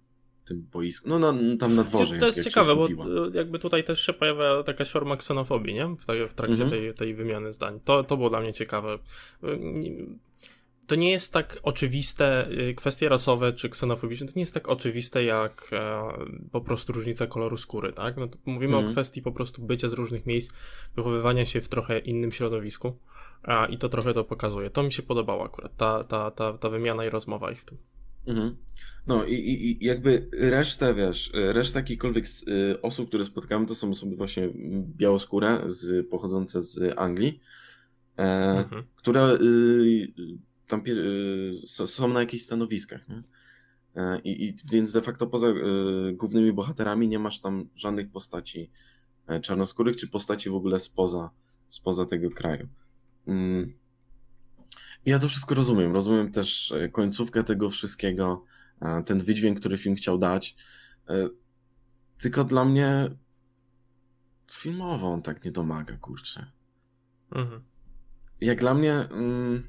tym 0.45 0.67
boisku, 0.73 1.09
no 1.09 1.19
na, 1.19 1.35
tam 1.59 1.75
na 1.75 1.85
dworze. 1.85 2.19
To 2.19 2.27
jest 2.27 2.45
ciekawe, 2.45 2.77
bo 2.77 2.87
e, 2.87 2.91
jakby 3.35 3.59
tutaj 3.59 3.85
też 3.85 4.01
się 4.01 4.12
pojawia 4.12 4.65
jakaś 4.67 4.91
forma 4.91 5.17
ksenofobii, 5.17 5.75
nie? 5.75 5.87
W, 5.87 6.31
w 6.31 6.35
trakcie 6.35 6.62
mhm. 6.62 6.71
tej, 6.71 6.95
tej 6.95 7.15
wymiany 7.15 7.53
zdań. 7.53 7.81
To, 7.85 8.05
to 8.05 8.17
było 8.17 8.31
dla 8.31 8.41
mnie 8.41 8.53
ciekawe. 8.53 8.99
E, 10.88 10.90
to 10.90 10.95
nie 10.95 11.11
jest 11.11 11.33
tak 11.33 11.61
oczywiste, 11.62 12.47
e, 12.47 12.75
kwestie 12.75 13.09
rasowe 13.09 13.52
czy 13.52 13.68
ksenofobiczne, 13.68 14.26
to 14.26 14.33
nie 14.37 14.42
jest 14.42 14.54
tak 14.54 14.68
oczywiste 14.68 15.25
jak 15.25 15.71
e, 15.73 16.02
po 16.52 16.61
prostu 16.61 16.92
różnica 16.92 17.26
koloru 17.26 17.57
skóry, 17.57 17.92
tak? 17.92 18.16
No 18.16 18.28
mówimy 18.47 18.76
mhm. 18.76 18.87
o 18.87 18.92
kwestii 18.92 19.23
po 19.23 19.33
prostu 19.33 19.62
bycia 19.62 19.88
z 19.88 19.92
różnych 19.92 20.26
miejsc, 20.26 20.52
wychowywania 20.97 21.47
się 21.47 21.61
w 21.61 21.68
trochę 21.68 21.99
innym 21.99 22.33
środowisku. 22.33 22.99
A, 23.42 23.66
I 23.66 23.78
to 23.78 23.88
trochę 23.88 24.14
to 24.14 24.25
pokazuje. 24.25 24.71
To 24.71 24.83
mi 24.83 24.92
się 24.92 25.02
podobało 25.02 25.45
akurat, 25.45 25.76
ta, 25.76 26.04
ta, 26.04 26.30
ta, 26.30 26.52
ta 26.52 26.71
wymiana 26.71 27.04
i 27.04 27.11
rozmowa 27.11 27.50
ich 27.50 27.62
w 27.62 27.64
tym. 27.64 27.78
Mhm. 28.26 28.57
No 29.07 29.25
i, 29.25 29.35
i, 29.35 29.85
jakby 29.85 30.28
resztę, 30.33 30.95
wiesz, 30.95 31.30
reszta 31.35 31.78
jakichkolwiek 31.78 32.25
y, 32.49 32.83
osób, 32.83 33.09
które 33.09 33.25
spotkamy, 33.25 33.66
to 33.66 33.75
są 33.75 33.90
osoby 33.90 34.16
właśnie 34.16 34.49
białoskóre, 34.97 35.62
z, 35.66 36.09
pochodzące 36.09 36.62
z 36.62 36.99
Anglii, 36.99 37.40
e, 38.18 38.23
mhm. 38.59 38.85
które 38.97 39.35
y, 39.35 40.09
tam 40.69 40.83
y, 40.87 41.87
są 41.87 42.09
na 42.09 42.21
jakichś 42.21 42.45
stanowiskach, 42.45 43.09
nie? 43.09 43.23
E, 43.97 44.21
I, 44.21 44.45
I, 44.45 44.57
więc 44.73 44.93
de 44.93 45.03
facto 45.03 45.27
poza 45.27 45.49
y, 45.49 46.13
głównymi 46.13 46.53
bohaterami 46.53 47.09
nie 47.09 47.19
masz 47.19 47.41
tam 47.41 47.69
żadnych 47.77 48.11
postaci 48.11 48.71
e, 49.27 49.41
czarnoskórych, 49.41 49.97
czy 49.97 50.09
postaci 50.09 50.51
w 50.51 50.55
ogóle 50.55 50.81
spoza, 50.81 51.31
spoza 51.69 52.07
tego 52.07 52.31
kraju. 52.31 52.69
Mm. 53.27 53.73
Ja 55.07 55.19
to 55.19 55.29
wszystko 55.29 55.55
rozumiem. 55.55 55.93
Rozumiem 55.93 56.33
też 56.33 56.73
e, 56.73 56.89
końcówkę 56.89 57.45
tego 57.45 57.71
wszystkiego, 57.71 58.45
ten 59.07 59.19
wydźwięk, 59.19 59.61
który 59.61 59.77
film 59.77 59.97
chciał 59.97 60.19
dać. 60.19 60.57
Tylko 62.19 62.45
dla 62.45 62.65
mnie 62.65 63.11
filmowo 64.53 65.13
on 65.13 65.23
tak 65.23 65.45
nie 65.45 65.53
domaga, 65.53 65.97
kurczę. 65.97 66.47
Mhm. 67.31 67.63
Jak 68.41 68.61
dla 68.61 68.75
mnie. 68.75 68.93
Mm, 68.93 69.69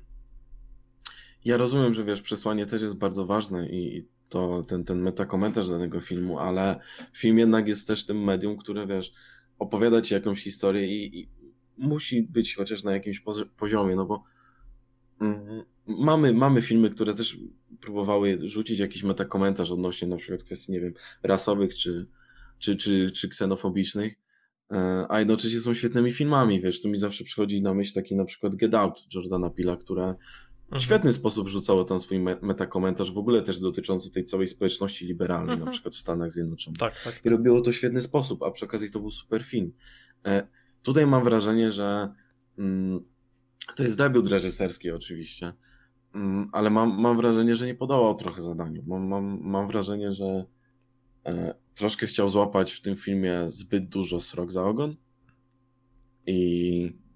ja 1.46 1.58
rozumiem, 1.58 1.94
że 1.94 2.04
wiesz, 2.04 2.22
przesłanie 2.22 2.66
też 2.66 2.82
jest 2.82 2.96
bardzo 2.96 3.26
ważne 3.26 3.70
i 3.70 4.08
to 4.30 4.64
ten, 4.68 4.84
ten 4.84 5.02
metakomentarz 5.02 5.70
danego 5.70 6.00
filmu, 6.00 6.40
ale 6.40 6.80
film 7.14 7.38
jednak 7.38 7.68
jest 7.68 7.88
też 7.88 8.06
tym 8.06 8.24
medium, 8.24 8.58
które 8.58 8.88
wiesz, 8.88 9.14
opowiada 9.60 10.02
ci 10.02 10.14
jakąś 10.14 10.44
historię 10.44 10.88
i, 10.88 11.20
i 11.20 11.30
musi 11.78 12.24
być 12.24 12.56
chociaż 12.56 12.84
na 12.84 12.94
jakimś 12.94 13.24
poziomie, 13.58 13.96
no 13.96 14.06
bo 14.06 14.24
mm, 15.22 15.64
mamy, 15.88 16.34
mamy 16.34 16.62
filmy, 16.62 16.90
które 16.90 17.14
też 17.14 17.38
próbowały 17.82 18.40
rzucić 18.50 18.80
jakiś 18.80 19.04
metakomentarz 19.04 19.72
odnośnie 19.72 20.08
na 20.08 20.18
przykład 20.18 20.44
kwestii, 20.44 20.72
nie 20.72 20.80
wiem, 20.80 20.94
rasowych 21.24 21.76
czy, 21.76 22.08
czy, 22.60 22.76
czy, 22.76 23.12
czy 23.12 23.30
ksenofobicznych, 23.30 24.16
e, 24.72 25.06
a 25.10 25.20
jednocześnie 25.20 25.60
są 25.60 25.74
świetnymi 25.74 26.12
filmami, 26.12 26.62
wiesz, 26.62 26.82
tu 26.82 26.90
mi 26.90 26.98
zawsze 26.98 27.24
przychodzi 27.24 27.62
na 27.62 27.74
myśl 27.74 27.94
taki 27.94 28.16
na 28.16 28.26
przykład 28.26 28.56
Get 28.56 28.74
Out 28.74 29.06
Jordana 29.14 29.50
Pila, 29.50 29.78
które 29.78 30.16
mhm. 30.72 30.82
świetny 30.82 31.14
sposób 31.14 31.50
rzucało 31.50 31.84
tam 31.84 32.00
swój 32.00 32.20
metakomentarz, 32.20 33.12
w 33.12 33.18
ogóle 33.18 33.42
też 33.42 33.60
dotyczący 33.60 34.12
tej 34.12 34.26
całej 34.26 34.48
społeczności 34.48 35.06
liberalnej, 35.06 35.54
mhm. 35.54 35.66
na 35.66 35.72
przykład 35.72 35.96
w 35.96 35.98
Stanach 35.98 36.32
Zjednoczonych. 36.32 36.78
Tak, 36.78 36.94
tak, 37.04 37.14
tak. 37.14 37.26
I 37.26 37.30
robiło 37.30 37.62
to 37.62 37.72
w 37.72 37.76
świetny 37.76 38.02
sposób, 38.02 38.44
a 38.44 38.52
przy 38.52 38.66
okazji 38.66 38.92
to 38.92 39.00
był 39.00 39.12
super 39.12 39.44
film. 39.44 39.72
E, 40.26 40.48
tutaj 40.84 41.08
mam 41.08 41.24
wrażenie, 41.24 41.72
że 41.72 42.14
mm, 42.58 43.00
to 43.76 43.84
jest 43.84 43.98
debiut 43.98 44.28
reżyserski 44.28 44.92
oczywiście, 44.92 45.54
mm, 46.16 46.50
ale 46.52 46.70
mam, 46.70 47.02
mam 47.02 47.18
wrażenie, 47.18 47.56
że 47.56 47.66
nie 47.66 47.76
podołał 47.76 48.16
trochę 48.16 48.42
zadaniu. 48.42 48.84
Mam, 48.88 49.08
mam, 49.08 49.40
mam 49.42 49.68
wrażenie, 49.68 50.12
że 50.12 50.46
e, 51.26 51.56
troszkę 51.76 52.08
chciał 52.08 52.30
złapać 52.30 52.74
w 52.74 52.82
tym 52.82 52.96
filmie 52.96 53.44
zbyt 53.48 53.90
dużo 53.90 54.20
srok 54.20 54.52
za 54.52 54.64
ogon 54.64 54.96
i 56.26 57.09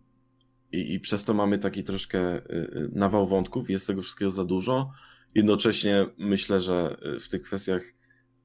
i, 0.74 0.94
i 0.94 1.00
przez 1.00 1.24
to 1.24 1.34
mamy 1.34 1.60
taki 1.60 1.84
troszkę 1.84 2.38
y, 2.38 2.42
y, 2.50 2.90
nawał 2.94 3.28
wątków, 3.28 3.70
jest 3.70 3.88
tego 3.88 4.02
wszystkiego 4.02 4.32
za 4.32 4.46
dużo. 4.46 4.92
Jednocześnie 5.36 6.06
myślę, 6.18 6.62
że 6.62 6.98
y, 7.16 7.20
w 7.20 7.30
tych 7.30 7.42
kwestiach 7.42 7.84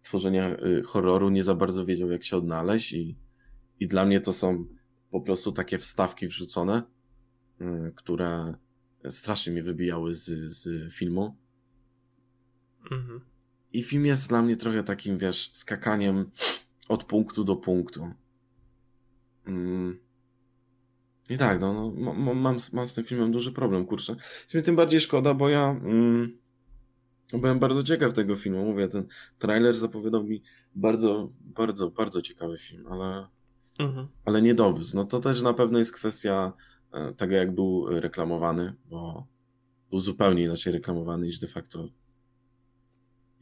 tworzenia 0.03 0.57
horroru 0.85 1.31
nie 1.31 1.45
za 1.45 1.55
bardzo 1.55 1.87
wiedział, 1.87 2.11
jak 2.11 2.25
się 2.25 2.37
odnaleźć, 2.37 2.93
i, 2.93 3.19
i 3.81 3.89
dla 3.89 4.07
mnie 4.07 4.21
to 4.21 4.33
są 4.33 4.67
po 5.11 5.21
prostu 5.21 5.53
takie 5.53 5.79
wstawki 5.79 6.29
wrzucone, 6.29 6.83
które 7.95 8.55
strasznie 9.11 9.53
mnie 9.53 9.63
wybijały 9.63 10.15
z, 10.15 10.53
z 10.53 10.93
filmu. 10.93 11.37
Mhm. 12.91 13.21
I 13.73 13.83
film 13.83 14.07
jest 14.07 14.29
dla 14.29 14.43
mnie 14.43 14.57
trochę 14.57 14.83
takim, 14.83 15.19
wiesz, 15.19 15.51
skakaniem 15.53 16.31
od 16.89 17.05
punktu 17.05 17.45
do 17.45 17.57
punktu. 17.57 18.11
Mm. 19.47 20.08
I 21.29 21.39
tak, 21.39 21.61
no, 21.61 21.93
no 21.97 22.15
mam, 22.15 22.57
mam 22.73 22.87
z 22.87 22.95
tym 22.95 23.05
filmem 23.05 23.33
duży 23.33 23.53
problem, 23.53 23.87
kurczę. 23.87 24.17
Jest 24.43 24.55
mi 24.55 24.63
tym 24.63 24.77
bardziej 24.77 25.01
szkoda, 25.01 25.35
bo 25.35 25.49
ja 25.49 25.71
mm, 25.71 26.39
byłem 27.33 27.59
bardzo 27.59 27.83
ciekaw 27.83 28.13
tego 28.13 28.37
filmu. 28.37 28.65
Mówię, 28.65 28.89
ten 28.89 29.07
trailer 29.39 29.75
zapowiadał 29.75 30.25
mi 30.25 30.43
bardzo, 30.75 31.33
bardzo, 31.41 31.91
bardzo 31.91 32.23
ciekawy 32.23 32.59
film, 32.59 32.87
ale, 32.91 33.27
mhm. 33.79 34.09
ale 34.25 34.43
nie 34.43 34.55
dowiózł. 34.55 34.97
No 34.97 35.05
to 35.05 35.21
też 35.21 35.43
na 35.43 35.55
pewno 35.55 35.79
jest 35.79 35.93
kwestia 35.93 36.53
e, 36.93 37.13
tego, 37.13 37.35
jak 37.35 37.55
był 37.55 37.87
reklamowany, 38.01 38.75
bo 38.91 39.27
był 39.91 40.01
zupełnie 40.01 40.43
inaczej 40.43 40.73
reklamowany 40.73 41.27
niż 41.27 41.39
de 41.39 41.47
facto. 41.47 41.89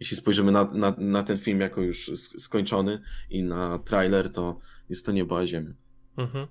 Jeśli 0.00 0.16
spojrzymy 0.16 0.52
na, 0.52 0.64
na, 0.64 0.94
na 0.98 1.22
ten 1.22 1.38
film 1.38 1.60
jako 1.60 1.82
już 1.82 2.10
skończony 2.38 3.00
i 3.30 3.42
na 3.42 3.78
trailer, 3.78 4.32
to 4.32 4.58
jest 4.88 5.06
to 5.06 5.12
niebo 5.12 5.38
a 5.38 5.46
ziemia. 5.46 5.72
Mhm. 6.16 6.46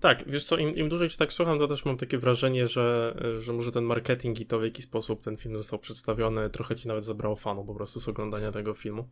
Tak, 0.00 0.24
wiesz 0.26 0.44
co, 0.44 0.56
im, 0.56 0.74
im 0.74 0.88
dłużej 0.88 1.08
cię 1.08 1.16
tak 1.16 1.32
słucham, 1.32 1.58
to 1.58 1.68
też 1.68 1.84
mam 1.84 1.96
takie 1.96 2.18
wrażenie, 2.18 2.66
że, 2.66 3.16
że 3.38 3.52
może 3.52 3.72
ten 3.72 3.84
marketing 3.84 4.40
i 4.40 4.46
to 4.46 4.58
w 4.58 4.64
jaki 4.64 4.82
sposób 4.82 5.22
ten 5.22 5.36
film 5.36 5.56
został 5.56 5.78
przedstawiony 5.78 6.50
trochę 6.50 6.76
ci 6.76 6.88
nawet 6.88 7.04
zabrało 7.04 7.36
fanu 7.36 7.64
po 7.64 7.74
prostu 7.74 8.00
z 8.00 8.08
oglądania 8.08 8.52
tego 8.52 8.74
filmu. 8.74 9.08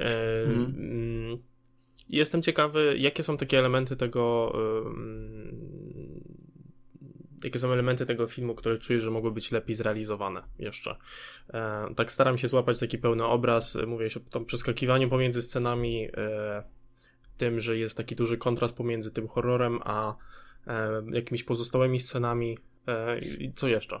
E, 0.00 0.42
mhm. 0.42 0.74
Mm, 0.78 1.38
jestem 2.08 2.42
ciekawy, 2.42 2.94
jakie 2.98 3.22
są 3.22 3.36
takie 3.36 3.58
elementy 3.58 3.96
tego 3.96 4.52
jakie 7.44 7.58
są 7.58 7.72
elementy 7.72 8.06
tego 8.06 8.26
filmu, 8.26 8.54
które 8.54 8.78
czuję, 8.78 9.00
że 9.00 9.10
mogły 9.10 9.32
być 9.32 9.52
lepiej 9.52 9.74
zrealizowane 9.74 10.42
jeszcze. 10.58 10.96
E, 11.54 11.86
tak 11.96 12.12
staram 12.12 12.38
się 12.38 12.48
złapać 12.48 12.78
taki 12.78 12.98
pełny 12.98 13.24
obraz, 13.24 13.78
mówię 13.86 14.10
się 14.10 14.20
o 14.34 14.40
przeskakiwaniu 14.40 15.08
pomiędzy 15.08 15.42
scenami, 15.42 16.08
e, 16.16 16.62
tym, 17.36 17.60
że 17.60 17.78
jest 17.78 17.96
taki 17.96 18.16
duży 18.16 18.38
kontrast 18.38 18.76
pomiędzy 18.76 19.10
tym 19.10 19.28
horrorem 19.28 19.78
a 19.84 20.16
e, 20.66 21.02
jakimiś 21.12 21.44
pozostałymi 21.44 22.00
scenami. 22.00 22.58
E, 22.86 23.18
I 23.18 23.52
co 23.56 23.68
jeszcze? 23.68 24.00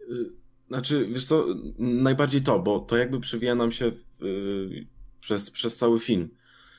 Y, 0.00 0.30
znaczy, 0.68 1.06
wiesz 1.06 1.24
co, 1.24 1.46
najbardziej 1.78 2.42
to, 2.42 2.58
bo 2.58 2.80
to 2.80 2.96
jakby 2.96 3.20
przewija 3.20 3.54
nam 3.54 3.72
się 3.72 3.92
y, 4.22 4.86
przez, 5.20 5.50
przez 5.50 5.76
cały 5.76 6.00
film. 6.00 6.28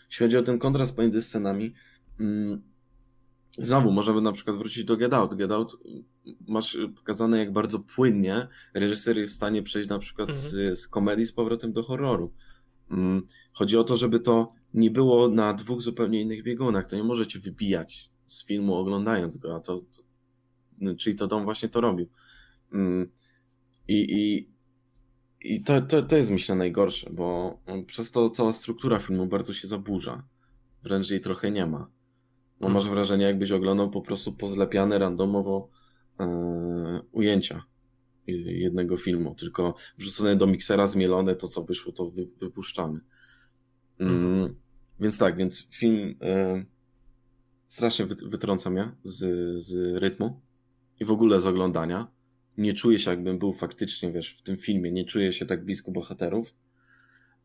Jeśli 0.07 0.25
chodzi 0.25 0.37
o 0.37 0.43
ten 0.43 0.59
kontrast 0.59 0.95
pomiędzy 0.95 1.21
scenami, 1.21 1.73
mm, 2.19 2.61
znowu 3.57 3.91
możemy 3.91 4.21
na 4.21 4.31
przykład 4.31 4.57
wrócić 4.57 4.83
do 4.83 4.97
Get 4.97 5.13
Out. 5.13 5.35
Get 5.35 5.51
Out 5.51 5.73
y, 5.73 6.03
masz 6.47 6.77
pokazane, 6.95 7.39
jak 7.39 7.53
bardzo 7.53 7.79
płynnie 7.79 8.47
reżyser 8.73 9.17
jest 9.17 9.33
w 9.33 9.35
stanie 9.35 9.63
przejść 9.63 9.89
na 9.89 9.99
przykład 9.99 10.29
mhm. 10.29 10.47
z, 10.49 10.79
z 10.79 10.87
komedii 10.87 11.25
z 11.25 11.31
powrotem 11.31 11.73
do 11.73 11.83
horroru. 11.83 12.33
Mm, 12.93 13.27
chodzi 13.53 13.77
o 13.77 13.83
to, 13.83 13.97
żeby 13.97 14.19
to 14.19 14.47
nie 14.73 14.91
było 14.91 15.29
na 15.29 15.53
dwóch 15.53 15.81
zupełnie 15.81 16.21
innych 16.21 16.43
biegunach. 16.43 16.87
To 16.87 16.95
nie 16.95 17.03
możecie 17.03 17.39
wybijać 17.39 18.09
z 18.25 18.45
filmu 18.45 18.75
oglądając 18.75 19.37
go, 19.37 19.55
a 19.55 19.59
to, 19.59 19.77
to 19.77 20.03
no, 20.81 20.95
czyli 20.95 21.15
to 21.15 21.27
dom 21.27 21.43
właśnie 21.43 21.69
to 21.69 21.81
robił. 21.81 22.07
Mm, 22.73 23.11
I, 23.87 23.95
i, 24.09 24.49
i 25.41 25.63
to, 25.63 25.81
to, 25.81 26.01
to 26.01 26.17
jest 26.17 26.31
myślę 26.31 26.55
najgorsze, 26.55 27.09
bo 27.09 27.59
przez 27.87 28.11
to 28.11 28.29
cała 28.29 28.53
struktura 28.53 28.99
filmu 28.99 29.25
bardzo 29.25 29.53
się 29.53 29.67
zaburza. 29.67 30.23
Wręcz 30.83 31.09
jej 31.09 31.21
trochę 31.21 31.51
nie 31.51 31.65
ma. 31.65 31.87
Bo 32.59 32.69
masz 32.69 32.83
hmm. 32.83 32.95
wrażenie, 32.95 33.25
jakbyś 33.25 33.51
oglądał 33.51 33.91
po 33.91 34.01
prostu 34.01 34.33
pozlepiane 34.33 34.97
randomowo 34.97 35.69
e, 36.19 37.01
ujęcia 37.11 37.63
jednego 38.27 38.97
filmu, 38.97 39.35
tylko 39.35 39.75
wrzucone 39.97 40.35
do 40.35 40.47
miksera, 40.47 40.87
zmielone, 40.87 41.35
to 41.35 41.47
co 41.47 41.63
wyszło, 41.63 41.91
to 41.91 42.05
wy, 42.05 42.27
wypuszczamy. 42.39 42.99
Mm, 43.99 44.15
mhm. 44.15 44.55
Więc 44.99 45.17
tak, 45.17 45.37
więc 45.37 45.67
film 45.71 46.15
e, 46.21 46.65
strasznie 47.67 48.05
wytrąca 48.05 48.69
mnie 48.69 48.91
z, 49.03 49.17
z 49.63 49.97
rytmu 50.01 50.41
i 50.99 51.05
w 51.05 51.11
ogóle 51.11 51.39
z 51.39 51.45
oglądania. 51.45 52.07
Nie 52.57 52.73
czuję 52.73 52.99
się, 52.99 53.11
jakbym 53.11 53.39
był 53.39 53.53
faktycznie, 53.53 54.11
wiesz, 54.11 54.29
w 54.29 54.41
tym 54.41 54.57
filmie, 54.57 54.91
nie 54.91 55.05
czuję 55.05 55.33
się 55.33 55.45
tak 55.45 55.65
blisko 55.65 55.91
bohaterów. 55.91 56.53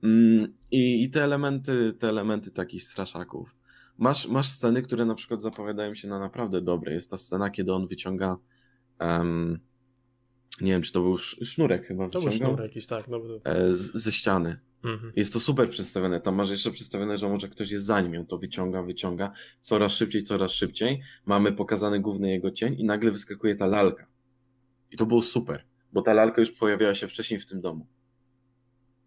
Mm, 0.02 0.54
I, 0.70 1.04
i 1.04 1.10
te 1.10 1.24
elementy, 1.24 1.92
te 1.92 2.08
elementy 2.08 2.50
takich 2.50 2.82
straszaków. 2.82 3.56
Masz, 3.98 4.28
masz 4.28 4.48
sceny, 4.48 4.82
które 4.82 5.04
na 5.04 5.14
przykład 5.14 5.42
zapowiadają 5.42 5.94
się 5.94 6.08
na 6.08 6.18
naprawdę 6.18 6.60
dobre. 6.60 6.92
Jest 6.92 7.10
ta 7.10 7.18
scena, 7.18 7.50
kiedy 7.50 7.72
on 7.72 7.86
wyciąga 7.86 8.36
um, 9.00 9.58
nie 10.60 10.72
wiem, 10.72 10.82
czy 10.82 10.92
to 10.92 11.02
był 11.02 11.18
sznurek 11.18 11.86
chyba 11.86 12.08
To 12.08 12.20
był 12.20 12.30
sznurek 12.30 12.60
jakiś, 12.60 12.86
tak. 12.86 13.08
No, 13.08 13.20
e, 13.44 13.76
z, 13.76 13.92
ze 13.94 14.12
ściany. 14.12 14.60
Mhm. 14.84 15.12
Jest 15.16 15.32
to 15.32 15.40
super 15.40 15.70
przedstawione. 15.70 16.20
Tam 16.20 16.34
masz 16.34 16.50
jeszcze 16.50 16.70
przedstawione, 16.70 17.18
że 17.18 17.28
może 17.28 17.48
ktoś 17.48 17.70
jest 17.70 17.84
za 17.84 18.00
nim, 18.00 18.20
on 18.20 18.26
to 18.26 18.38
wyciąga, 18.38 18.82
wyciąga, 18.82 19.32
coraz 19.60 19.92
szybciej, 19.92 20.22
coraz 20.22 20.52
szybciej. 20.52 21.00
Mamy 21.26 21.52
pokazany 21.52 22.00
główny 22.00 22.30
jego 22.30 22.50
cień 22.50 22.74
i 22.78 22.84
nagle 22.84 23.10
wyskakuje 23.10 23.56
ta 23.56 23.66
lalka. 23.66 24.06
I 24.90 24.96
to 24.96 25.06
było 25.06 25.22
super, 25.22 25.64
bo 25.92 26.02
ta 26.02 26.14
lalka 26.14 26.40
już 26.40 26.50
pojawiała 26.50 26.94
się 26.94 27.08
wcześniej 27.08 27.40
w 27.40 27.46
tym 27.46 27.60
domu. 27.60 27.86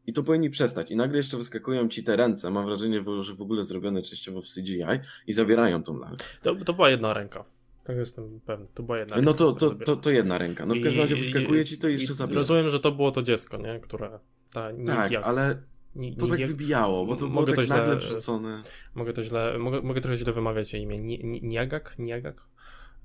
I 0.07 0.13
to 0.13 0.23
powinni 0.23 0.49
przestać. 0.49 0.91
I 0.91 0.95
nagle 0.95 1.17
jeszcze 1.17 1.37
wyskakują 1.37 1.87
ci 1.87 2.03
te 2.03 2.15
ręce, 2.15 2.51
mam 2.51 2.65
wrażenie, 2.65 3.03
że 3.19 3.33
w 3.33 3.41
ogóle 3.41 3.63
zrobione 3.63 4.01
częściowo 4.01 4.41
w 4.41 4.45
CGI 4.45 4.83
i 5.27 5.33
zabierają 5.33 5.83
tą 5.83 5.99
lalkę. 5.99 6.25
To, 6.41 6.55
to 6.55 6.73
była 6.73 6.89
jedna 6.89 7.13
ręka. 7.13 7.45
Tak 7.91 7.97
jestem 7.97 8.39
pewny. 8.45 8.67
To 8.73 8.83
była 8.83 8.97
jedna 8.97 9.21
No 9.21 9.33
to, 9.33 9.53
to, 9.53 9.75
to, 9.75 9.95
to, 9.95 10.09
jedna 10.09 10.37
ręka. 10.37 10.65
No 10.65 10.75
w 10.75 10.81
każdym 10.81 11.01
razie 11.01 11.15
wyskakuje 11.15 11.65
ci 11.65 11.77
to 11.77 11.87
i 11.87 11.93
jeszcze 11.93 12.13
zabiera. 12.13 12.39
Rozumiem, 12.39 12.69
że 12.69 12.79
to 12.79 12.91
było 12.91 13.11
to 13.11 13.21
dziecko, 13.21 13.57
nie? 13.57 13.79
Które 13.79 14.19
ta 14.53 14.71
Tak, 14.85 15.11
ale 15.23 15.61
ni, 15.95 16.15
to 16.15 16.27
tak 16.27 16.47
wybijało, 16.47 17.05
bo 17.05 17.15
to 17.15 17.27
mogę 17.27 17.53
było 17.53 17.67
tak 17.67 17.77
nagle 17.77 17.97
wrzucone. 17.97 18.61
Mogę 18.95 19.13
to 19.13 19.23
źle, 19.23 19.57
mogę, 19.59 19.81
mogę 19.81 20.01
trochę 20.01 20.17
źle 20.17 20.33
wymawiać 20.33 20.73
jej 20.73 20.83
imię. 20.83 21.19
Niagak? 21.41 21.95
Niagak? 21.99 22.47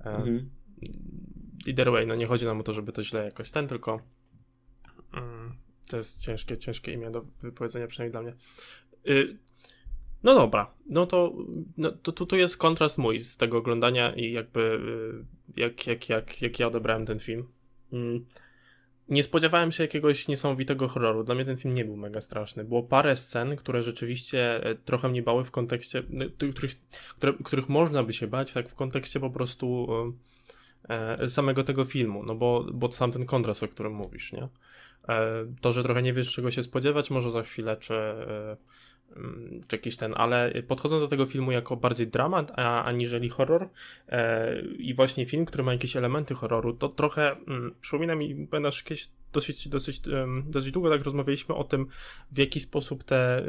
E, 0.00 0.04
mhm. 0.04 0.50
Either 1.66 1.90
way, 1.90 2.06
no 2.06 2.14
nie 2.14 2.26
chodzi 2.26 2.44
nam 2.44 2.60
o 2.60 2.62
to, 2.62 2.72
żeby 2.72 2.92
to 2.92 3.02
źle 3.02 3.24
jakoś 3.24 3.50
ten, 3.50 3.68
tylko 3.68 4.00
mm, 5.12 5.56
to 5.88 5.96
jest 5.96 6.20
ciężkie, 6.20 6.58
ciężkie 6.58 6.92
imię 6.92 7.10
do 7.10 7.24
wypowiedzenia, 7.42 7.86
przynajmniej 7.86 8.12
dla 8.12 8.22
mnie. 8.22 8.34
No 10.26 10.34
dobra, 10.34 10.70
no 10.86 11.06
to, 11.06 11.32
no 11.76 11.90
to, 11.92 12.12
to, 12.12 12.26
to 12.26 12.36
jest 12.36 12.56
kontrast 12.56 12.98
mój 12.98 13.22
z 13.22 13.36
tego 13.36 13.58
oglądania 13.58 14.14
i 14.14 14.32
jakby 14.32 14.60
y, 15.56 15.60
jak, 15.60 15.86
jak, 15.86 16.08
jak, 16.08 16.42
jak 16.42 16.58
ja 16.58 16.66
odebrałem 16.66 17.06
ten 17.06 17.18
film. 17.18 17.48
Mm. 17.92 18.26
Nie 19.08 19.22
spodziewałem 19.22 19.72
się 19.72 19.84
jakiegoś 19.84 20.28
niesamowitego 20.28 20.88
horroru. 20.88 21.24
Dla 21.24 21.34
mnie 21.34 21.44
ten 21.44 21.56
film 21.56 21.74
nie 21.74 21.84
był 21.84 21.96
mega 21.96 22.20
straszny. 22.20 22.64
Było 22.64 22.82
parę 22.82 23.16
scen, 23.16 23.56
które 23.56 23.82
rzeczywiście 23.82 24.64
e, 24.64 24.74
trochę 24.74 25.08
mnie 25.08 25.22
bały 25.22 25.44
w 25.44 25.50
kontekście, 25.50 26.02
no, 26.10 26.26
których, 26.54 26.72
które, 27.16 27.32
których 27.44 27.68
można 27.68 28.02
by 28.02 28.12
się 28.12 28.26
bać, 28.26 28.52
tak 28.52 28.68
w 28.68 28.74
kontekście 28.74 29.20
po 29.20 29.30
prostu 29.30 29.86
e, 30.88 31.28
samego 31.28 31.64
tego 31.64 31.84
filmu, 31.84 32.22
no 32.22 32.34
bo, 32.34 32.66
bo 32.72 32.92
sam 32.92 33.12
ten 33.12 33.26
kontrast, 33.26 33.62
o 33.62 33.68
którym 33.68 33.92
mówisz, 33.94 34.32
nie? 34.32 34.48
E, 35.08 35.46
to, 35.60 35.72
że 35.72 35.82
trochę 35.82 36.02
nie 36.02 36.12
wiesz, 36.12 36.32
czego 36.32 36.50
się 36.50 36.62
spodziewać, 36.62 37.10
może 37.10 37.30
za 37.30 37.42
chwilę, 37.42 37.76
czy, 37.76 37.94
e, 37.94 38.56
czy 39.68 39.76
jakiś 39.76 39.96
ten, 39.96 40.14
ale 40.16 40.62
podchodząc 40.62 41.02
do 41.02 41.08
tego 41.08 41.26
filmu 41.26 41.52
jako 41.52 41.76
bardziej 41.76 42.08
dramat, 42.08 42.52
a, 42.56 42.84
aniżeli 42.84 43.28
horror 43.28 43.68
e, 44.08 44.60
i 44.60 44.94
właśnie 44.94 45.26
film, 45.26 45.44
który 45.44 45.64
ma 45.64 45.72
jakieś 45.72 45.96
elementy 45.96 46.34
horroru, 46.34 46.72
to 46.72 46.88
trochę 46.88 47.30
mm, 47.30 47.74
przypomina 47.80 48.14
mi, 48.14 48.46
pamiętasz, 48.46 48.82
jakieś 48.82 49.08
dosyć, 49.32 49.68
dosyć, 49.68 50.00
dosyć 50.46 50.72
długo 50.72 50.90
tak 50.90 51.02
rozmawialiśmy 51.02 51.54
o 51.54 51.64
tym, 51.64 51.86
w 52.32 52.38
jaki 52.38 52.60
sposób 52.60 53.04
te, 53.04 53.46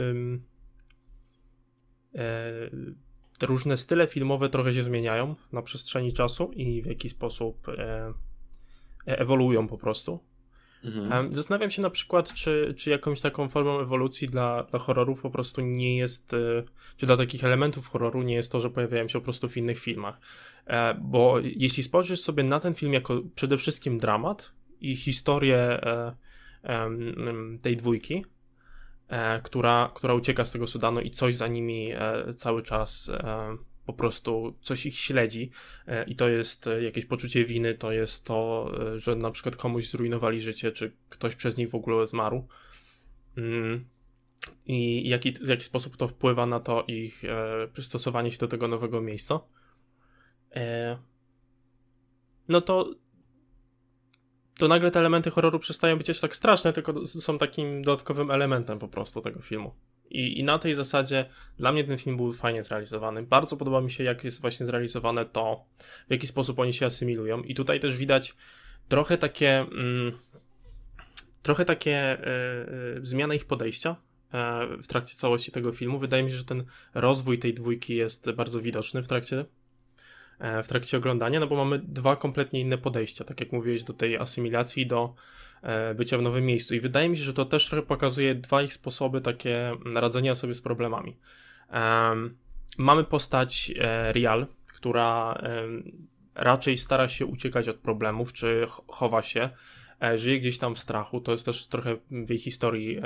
te 3.38 3.46
różne 3.46 3.78
style 3.78 4.08
filmowe 4.08 4.50
trochę 4.50 4.74
się 4.74 4.84
zmieniają 4.84 5.36
na 5.52 5.62
przestrzeni 5.62 6.14
czasu 6.14 6.52
i 6.54 6.82
w 6.82 6.86
jaki 6.86 7.10
sposób 7.10 7.68
ewoluują 9.06 9.68
po 9.68 9.78
prostu. 9.78 10.20
Mhm. 10.84 11.34
Zastanawiam 11.34 11.72
się 11.72 11.82
na 11.82 11.90
przykład, 11.90 12.34
czy, 12.34 12.74
czy 12.78 12.90
jakąś 12.90 13.22
taką 13.22 13.50
formą 13.50 13.80
ewolucji 13.80 14.28
dla, 14.28 14.64
dla 14.64 14.80
horrorów 14.80 15.22
po 15.22 15.30
prostu 15.30 15.62
nie 15.62 15.98
jest, 15.98 16.34
e, 16.34 16.64
czy 16.98 17.06
dla 17.06 17.18
takich 17.18 17.44
elementów 17.44 17.88
horroru 17.88 18.22
nie 18.22 18.34
jest 18.36 18.52
to, 18.52 18.60
że 18.60 18.70
pojawiają 18.70 19.08
się 19.08 19.20
po 19.20 19.24
prostu 19.24 19.50
w 19.50 19.58
innych 19.58 19.80
filmach. 19.80 20.20
E, 20.66 20.94
bo 20.94 21.40
jeśli 21.44 21.84
spojrzysz 21.84 22.20
sobie 22.20 22.44
na 22.44 22.60
ten 22.60 22.74
film 22.74 22.94
jako 22.94 23.22
przede 23.36 23.58
wszystkim 23.58 23.98
dramat 23.98 24.52
i 24.82 24.96
historię 24.96 25.58
e, 25.58 26.16
tej 27.62 27.78
dwójki, 27.78 28.26
która, 29.44 29.92
która 29.96 30.14
ucieka 30.14 30.46
z 30.46 30.52
tego 30.52 30.68
Sudanu 30.68 31.02
i 31.02 31.12
coś 31.12 31.36
za 31.36 31.48
nimi 31.48 31.92
cały 32.38 32.64
czas 32.64 33.12
po 33.88 33.94
prostu 33.94 34.56
coś 34.62 34.86
ich 34.86 35.00
śledzi 35.00 35.52
e, 35.88 36.04
i 36.04 36.16
to 36.16 36.30
jest 36.30 36.68
e, 36.68 36.84
jakieś 36.84 37.06
poczucie 37.06 37.46
winy, 37.46 37.74
to 37.74 37.92
jest 37.92 38.26
to, 38.26 38.72
e, 38.94 39.00
że 39.00 39.16
na 39.16 39.32
przykład 39.32 39.56
komuś 39.56 39.90
zrujnowali 39.90 40.42
życie, 40.42 40.72
czy 40.72 40.92
ktoś 41.10 41.36
przez 41.36 41.58
nich 41.58 41.70
w 41.70 41.76
ogóle 41.76 42.08
zmarł. 42.08 42.48
Mm. 43.38 43.86
I 44.66 45.10
jaki, 45.10 45.32
w 45.32 45.48
jaki 45.48 45.64
sposób 45.64 45.98
to 45.98 46.08
wpływa 46.08 46.46
na 46.46 46.60
to 46.60 46.84
ich 46.88 47.24
przystosowanie 47.74 48.32
się 48.32 48.38
do 48.38 48.48
tego 48.48 48.68
nowego 48.68 49.02
miejsca. 49.02 49.40
no 52.48 52.62
to 52.62 52.96
to 54.58 54.68
nagle 54.68 54.92
te 54.92 55.00
elementy 55.00 55.32
horroru 55.32 55.60
przestają 55.60 55.98
być 55.98 56.10
aż 56.10 56.20
tak 56.20 56.36
straszne, 56.36 56.74
tylko 56.74 57.06
są 57.06 57.38
takim 57.38 57.82
dodatkowym 57.82 58.32
elementem 58.32 58.80
po 58.80 58.88
prostu 58.88 59.22
tego 59.22 59.42
filmu. 59.42 59.74
I, 60.10 60.40
I 60.40 60.44
na 60.44 60.60
tej 60.60 60.74
zasadzie 60.74 61.26
dla 61.58 61.72
mnie 61.72 61.84
ten 61.84 61.98
film 61.98 62.18
był 62.18 62.34
fajnie 62.34 62.64
zrealizowany. 62.64 63.24
Bardzo 63.24 63.58
podoba 63.58 63.82
mi 63.82 63.92
się, 63.92 64.04
jak 64.04 64.24
jest 64.24 64.42
właśnie 64.42 64.66
zrealizowane 64.66 65.26
to, 65.26 65.66
w 66.08 66.12
jaki 66.12 66.28
sposób 66.28 66.60
oni 66.60 66.74
się 66.74 66.86
asymilują. 66.86 67.42
I 67.42 67.56
tutaj 67.56 67.80
też 67.80 67.98
widać 67.98 68.36
trochę 68.88 69.18
takie. 69.18 69.60
Mm, 69.60 70.12
trochę 71.42 71.66
takie 71.66 72.18
y, 72.20 72.98
y, 72.98 73.06
zmiany 73.06 73.36
ich 73.36 73.46
podejścia 73.46 73.96
y, 74.74 74.84
w 74.84 74.88
trakcie 74.88 75.18
całości 75.18 75.52
tego 75.52 75.72
filmu. 75.72 76.00
Wydaje 76.00 76.24
mi 76.24 76.30
się, 76.30 76.36
że 76.36 76.46
ten 76.46 76.64
rozwój 76.94 77.40
tej 77.40 77.54
dwójki 77.54 77.96
jest 77.96 78.32
bardzo 78.32 78.62
widoczny 78.62 79.04
w 79.04 79.08
trakcie 79.08 79.46
w 80.64 80.68
trakcie 80.68 80.98
oglądania, 80.98 81.40
no 81.40 81.48
bo 81.48 81.56
mamy 81.56 81.80
dwa 81.80 82.16
kompletnie 82.16 82.60
inne 82.60 82.78
podejścia, 82.78 83.26
tak 83.26 83.40
jak 83.40 83.52
mówiłeś, 83.52 83.84
do 83.84 83.94
tej 83.94 84.18
asymilacji, 84.18 84.88
do 84.88 85.14
E, 85.14 85.47
bycia 85.96 86.18
w 86.18 86.22
nowym 86.22 86.46
miejscu. 86.46 86.76
I 86.76 86.80
wydaje 86.80 87.10
mi 87.10 87.18
się, 87.18 87.24
że 87.24 87.34
to 87.34 87.46
też 87.46 87.76
pokazuje 87.88 88.36
dwa 88.36 88.62
ich 88.62 88.74
sposoby 88.74 89.22
takie 89.22 89.72
radzenia 89.96 90.36
sobie 90.36 90.54
z 90.54 90.62
problemami. 90.62 91.18
Mamy 92.78 93.04
postać 93.04 93.74
e, 93.80 94.14
Real, 94.14 94.48
która 94.68 95.42
raczej 96.36 96.78
stara 96.78 97.10
się 97.10 97.26
uciekać 97.26 97.70
od 97.70 97.76
problemów, 97.76 98.34
czy 98.34 98.68
chowa 98.88 99.22
się, 99.22 99.50
e, 100.04 100.18
żyje 100.18 100.40
gdzieś 100.40 100.58
tam 100.58 100.76
w 100.76 100.80
strachu. 100.80 101.22
To 101.22 101.32
jest 101.32 101.46
też 101.46 101.68
trochę 101.68 101.98
w 102.12 102.30
jej 102.30 102.40
historii 102.40 103.02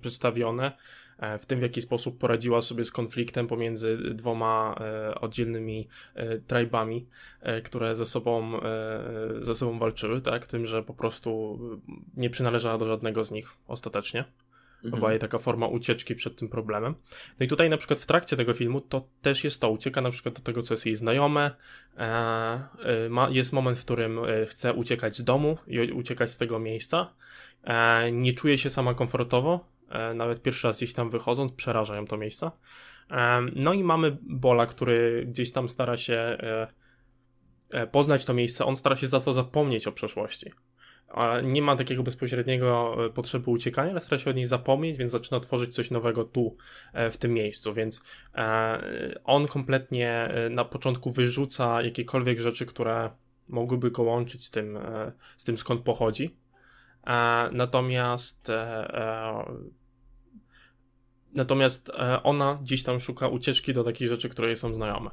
przedstawione. 0.00 0.72
E, 1.18 1.38
w 1.38 1.46
tym 1.46 1.58
w 1.58 1.62
jaki 1.62 1.82
sposób 1.82 2.18
poradziła 2.18 2.60
sobie 2.60 2.84
z 2.84 2.90
konfliktem 2.90 3.46
pomiędzy 3.46 3.98
dwoma 4.14 4.76
e, 4.80 5.14
oddzielnymi 5.20 5.88
e, 6.14 6.38
tribami, 6.38 7.06
które 7.64 7.94
ze 7.94 8.06
sobą, 8.06 8.60
ze 9.40 9.54
sobą 9.54 9.78
walczyły, 9.78 10.20
tak? 10.20 10.46
Tym, 10.46 10.66
że 10.66 10.82
po 10.82 10.94
prostu 10.94 11.58
nie 12.16 12.30
przynależała 12.30 12.78
do 12.78 12.86
żadnego 12.86 13.24
z 13.24 13.30
nich 13.30 13.50
ostatecznie. 13.68 14.24
Była 14.84 15.10
jej 15.10 15.20
taka 15.20 15.38
forma 15.38 15.66
ucieczki 15.66 16.14
przed 16.14 16.36
tym 16.36 16.48
problemem. 16.48 16.94
No 17.40 17.46
i 17.46 17.48
tutaj 17.48 17.70
na 17.70 17.76
przykład 17.76 17.98
w 17.98 18.06
trakcie 18.06 18.36
tego 18.36 18.54
filmu 18.54 18.80
to 18.80 19.08
też 19.22 19.44
jest 19.44 19.60
to, 19.60 19.70
ucieka 19.70 20.00
na 20.00 20.10
przykład 20.10 20.34
do 20.34 20.40
tego, 20.40 20.62
co 20.62 20.74
jest 20.74 20.86
jej 20.86 20.96
znajome. 20.96 21.50
ma, 23.10 23.28
jest 23.30 23.52
moment, 23.52 23.78
w 23.78 23.84
którym 23.84 24.20
chce 24.48 24.72
uciekać 24.72 25.16
z 25.16 25.24
domu 25.24 25.58
i 25.66 25.92
uciekać 25.92 26.30
z 26.30 26.36
tego 26.36 26.58
miejsca. 26.58 27.12
nie 28.12 28.32
czuje 28.32 28.58
się 28.58 28.70
sama 28.70 28.94
komfortowo, 28.94 29.64
nawet 30.14 30.42
pierwszy 30.42 30.66
raz 30.66 30.76
gdzieś 30.76 30.92
tam 30.92 31.10
wychodząc, 31.10 31.52
przerażają 31.52 32.06
to 32.06 32.16
miejsca. 32.16 32.52
E, 33.10 33.40
no 33.56 33.72
i 33.72 33.84
mamy 33.84 34.18
Bola, 34.22 34.66
który 34.66 35.26
gdzieś 35.28 35.52
tam 35.52 35.68
stara 35.68 35.96
się 35.96 36.36
e, 37.70 37.86
poznać 37.86 38.24
to 38.24 38.34
miejsce, 38.34 38.64
on 38.64 38.76
stara 38.76 38.96
się 38.96 39.06
za 39.06 39.20
to 39.20 39.32
zapomnieć 39.32 39.86
o 39.86 39.92
przeszłości. 39.92 40.50
Nie 41.44 41.62
ma 41.62 41.76
takiego 41.76 42.02
bezpośredniego 42.02 42.96
potrzeby 43.14 43.50
uciekania, 43.50 43.90
ale 43.90 44.00
stara 44.00 44.18
się 44.18 44.30
od 44.30 44.36
niej 44.36 44.46
zapomnieć, 44.46 44.98
więc 44.98 45.12
zaczyna 45.12 45.40
tworzyć 45.40 45.74
coś 45.74 45.90
nowego 45.90 46.24
tu, 46.24 46.56
w 47.10 47.16
tym 47.16 47.34
miejscu. 47.34 47.74
Więc 47.74 48.04
on 49.24 49.46
kompletnie 49.46 50.28
na 50.50 50.64
początku 50.64 51.10
wyrzuca 51.10 51.82
jakiekolwiek 51.82 52.40
rzeczy, 52.40 52.66
które 52.66 53.10
mogłyby 53.48 53.90
go 53.90 54.02
łączyć 54.02 54.46
z 54.46 54.50
tym, 54.50 54.78
z 55.36 55.44
tym 55.44 55.58
skąd 55.58 55.80
pochodzi. 55.80 56.36
Natomiast 57.52 58.50
Natomiast 61.36 61.90
e, 61.90 62.22
ona 62.22 62.58
gdzieś 62.62 62.82
tam 62.82 63.00
szuka 63.00 63.28
ucieczki 63.28 63.74
do 63.74 63.84
takich 63.84 64.08
rzeczy, 64.08 64.28
które 64.28 64.48
jej 64.48 64.56
są 64.56 64.74
znajome. 64.74 65.10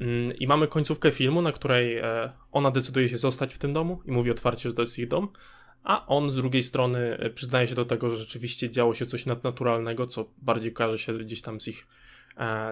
Mm, 0.00 0.36
I 0.36 0.46
mamy 0.46 0.68
końcówkę 0.68 1.10
filmu, 1.10 1.42
na 1.42 1.52
której 1.52 1.98
e, 1.98 2.32
ona 2.52 2.70
decyduje 2.70 3.08
się 3.08 3.16
zostać 3.16 3.54
w 3.54 3.58
tym 3.58 3.72
domu 3.72 4.02
i 4.04 4.12
mówi 4.12 4.30
otwarcie, 4.30 4.68
że 4.68 4.74
to 4.74 4.82
jest 4.82 4.98
ich 4.98 5.08
dom, 5.08 5.28
a 5.82 6.06
on 6.06 6.30
z 6.30 6.34
drugiej 6.34 6.62
strony 6.62 6.98
e, 7.18 7.30
przyznaje 7.30 7.66
się 7.66 7.74
do 7.74 7.84
tego, 7.84 8.10
że 8.10 8.16
rzeczywiście 8.16 8.70
działo 8.70 8.94
się 8.94 9.06
coś 9.06 9.26
nadnaturalnego, 9.26 10.06
co 10.06 10.24
bardziej 10.38 10.72
kojarzy 10.72 10.98
się 10.98 11.12
gdzieś 11.12 11.42
tam 11.42 11.60
z 11.60 11.68
ich, 11.68 11.86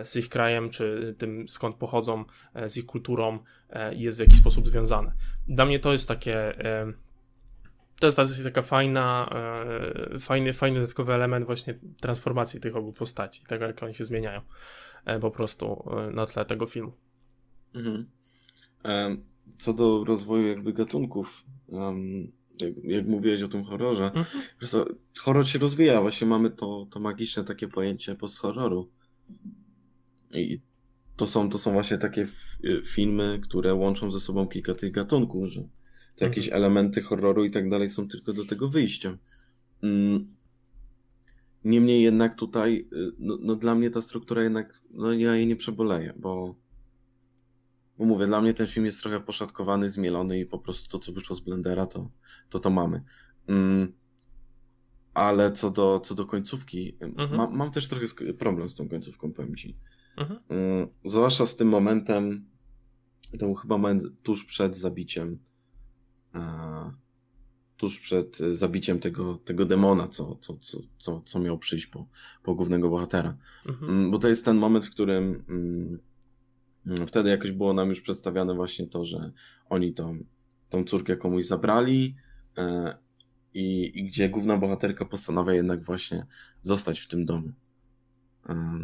z 0.03 0.17
ich 0.17 0.29
krajem, 0.29 0.71
czy 0.71 1.15
tym 1.19 1.49
skąd 1.49 1.77
pochodzą, 1.77 2.25
z 2.67 2.77
ich 2.77 2.87
kulturą 2.87 3.39
jest 3.93 4.19
w 4.19 4.21
jakiś 4.21 4.39
sposób 4.39 4.69
związane. 4.69 5.13
Dla 5.49 5.65
mnie 5.65 5.79
to 5.79 5.93
jest 5.93 6.09
takie 6.09 6.55
to 8.01 8.07
jest 8.07 8.45
taka 8.45 8.63
fajna, 8.63 9.31
e, 10.15 10.19
fajny, 10.19 10.53
fajny 10.53 10.81
dodatkowy 10.81 11.15
element 11.15 11.47
właśnie 11.47 11.79
transformacji 12.01 12.61
tych 12.61 12.77
obu 12.77 12.93
postaci, 12.93 13.45
tego 13.49 13.65
jak 13.65 13.83
oni 13.83 13.95
się 13.95 14.05
zmieniają 14.05 14.41
e, 15.05 15.21
po 15.21 15.31
prostu 15.31 15.91
e, 15.99 16.11
na 16.11 16.27
tle 16.27 16.45
tego 16.45 16.67
filmu. 16.67 16.93
Mhm. 17.75 18.07
Co 19.59 19.73
do 19.73 20.05
rozwoju 20.05 20.47
jakby 20.47 20.73
gatunków, 20.73 21.45
jak, 22.61 22.85
jak 22.85 23.07
mówiłeś 23.07 23.43
o 23.43 23.49
tym 23.49 23.65
horrorze, 23.65 24.05
mhm. 24.05 24.27
horror 25.19 25.49
się 25.49 25.59
rozwija, 25.59 26.01
właśnie 26.01 26.27
mamy 26.27 26.51
to, 26.51 26.87
to 26.91 27.01
magiczne 27.01 27.45
takie 27.45 27.69
pojęcie 27.69 28.15
post-horroru. 28.15 28.91
I 30.31 30.61
to 31.17 31.27
są, 31.27 31.51
to 31.51 31.59
są 31.59 31.73
właśnie 31.73 31.99
takie 31.99 32.27
filmy, 32.85 33.41
które 33.43 33.75
łączą 33.75 34.11
ze 34.11 34.21
sobą 34.21 34.47
kilka 34.47 34.75
tych 34.75 34.93
gatunków, 34.93 35.49
że 35.49 35.69
to 36.19 36.25
jakieś 36.25 36.45
mhm. 36.45 36.63
elementy 36.63 37.03
horroru 37.03 37.45
i 37.45 37.51
tak 37.51 37.71
dalej 37.71 37.89
są 37.89 38.09
tylko 38.09 38.33
do 38.33 38.45
tego 38.45 38.69
wyjściem. 38.69 39.19
Mm. 39.83 40.35
Niemniej 41.65 42.03
jednak 42.03 42.37
tutaj, 42.37 42.89
y, 42.93 43.13
no, 43.19 43.39
no, 43.41 43.57
dla 43.57 43.75
mnie 43.75 43.91
ta 43.91 44.01
struktura 44.01 44.43
jednak, 44.43 44.81
no 44.91 45.13
ja 45.13 45.35
jej 45.35 45.47
nie 45.47 45.57
przeboleję, 45.57 46.15
bo, 46.17 46.55
bo 47.99 48.05
mówię, 48.05 48.27
dla 48.27 48.41
mnie 48.41 48.55
ten 48.55 48.67
film 48.67 48.87
jest 48.87 49.03
trochę 49.03 49.21
poszatkowany, 49.21 49.89
zmielony 49.89 50.39
i 50.39 50.47
po 50.47 50.59
prostu 50.59 50.89
to, 50.89 50.99
co 50.99 51.13
wyszło 51.13 51.37
z 51.37 51.41
Blendera, 51.41 51.87
to 51.87 52.11
to, 52.49 52.61
to 52.61 52.71
mamy. 52.71 53.03
Mm. 53.47 53.93
Ale 55.15 55.53
co 55.53 55.71
do, 55.71 56.01
co 56.01 56.15
do 56.15 56.27
końcówki, 56.27 56.97
mhm. 57.01 57.37
ma, 57.37 57.51
mam 57.51 57.71
też 57.71 57.89
trochę 57.89 58.07
problem 58.39 58.69
z 58.69 58.75
tą 58.75 58.89
końcówką, 58.89 59.33
powiem 59.33 59.57
ci. 59.57 59.77
Mhm. 60.17 60.41
Mm, 60.49 60.89
zwłaszcza 61.05 61.47
z 61.47 61.57
tym 61.57 61.69
momentem, 61.69 62.47
to 63.39 63.55
chyba 63.55 63.79
tuż 64.23 64.45
przed 64.45 64.77
zabiciem 64.77 65.39
tuż 67.77 68.01
przed 68.01 68.39
zabiciem 68.51 69.01
tego, 69.01 69.35
tego 69.35 69.65
demona, 69.65 70.09
co, 70.09 70.37
co, 70.41 70.57
co, 70.57 70.79
co, 70.99 71.23
co 71.25 71.41
miał 71.41 71.59
przyjść 71.59 71.87
po, 71.87 72.07
po 72.43 72.55
głównego 72.55 72.89
bohatera. 72.89 73.37
Mhm. 73.69 73.91
Mm, 73.91 74.11
bo 74.11 74.19
to 74.19 74.29
jest 74.29 74.45
ten 74.45 74.57
moment, 74.57 74.85
w 74.85 74.91
którym 74.91 75.45
mm, 75.49 75.99
wtedy 77.07 77.31
jakoś 77.31 77.53
było 77.53 77.75
nam 77.75 77.89
już 77.89 78.01
przedstawiane 78.01 78.55
właśnie 78.55 78.87
to, 78.87 79.05
że 79.05 79.33
oni 79.69 79.95
tą, 79.95 80.19
tą 80.69 80.85
córkę 80.85 81.17
komuś 81.17 81.45
zabrali 81.45 82.17
e, 82.59 82.97
i, 83.55 83.93
i 83.95 84.05
gdzie 84.05 84.29
główna 84.29 84.57
bohaterka 84.57 85.05
postanawia 85.05 85.53
jednak 85.53 85.83
właśnie 85.83 86.27
zostać 86.61 87.01
w 87.01 87.09
tym 87.09 87.25
domu. 87.25 87.53
E, 88.49 88.79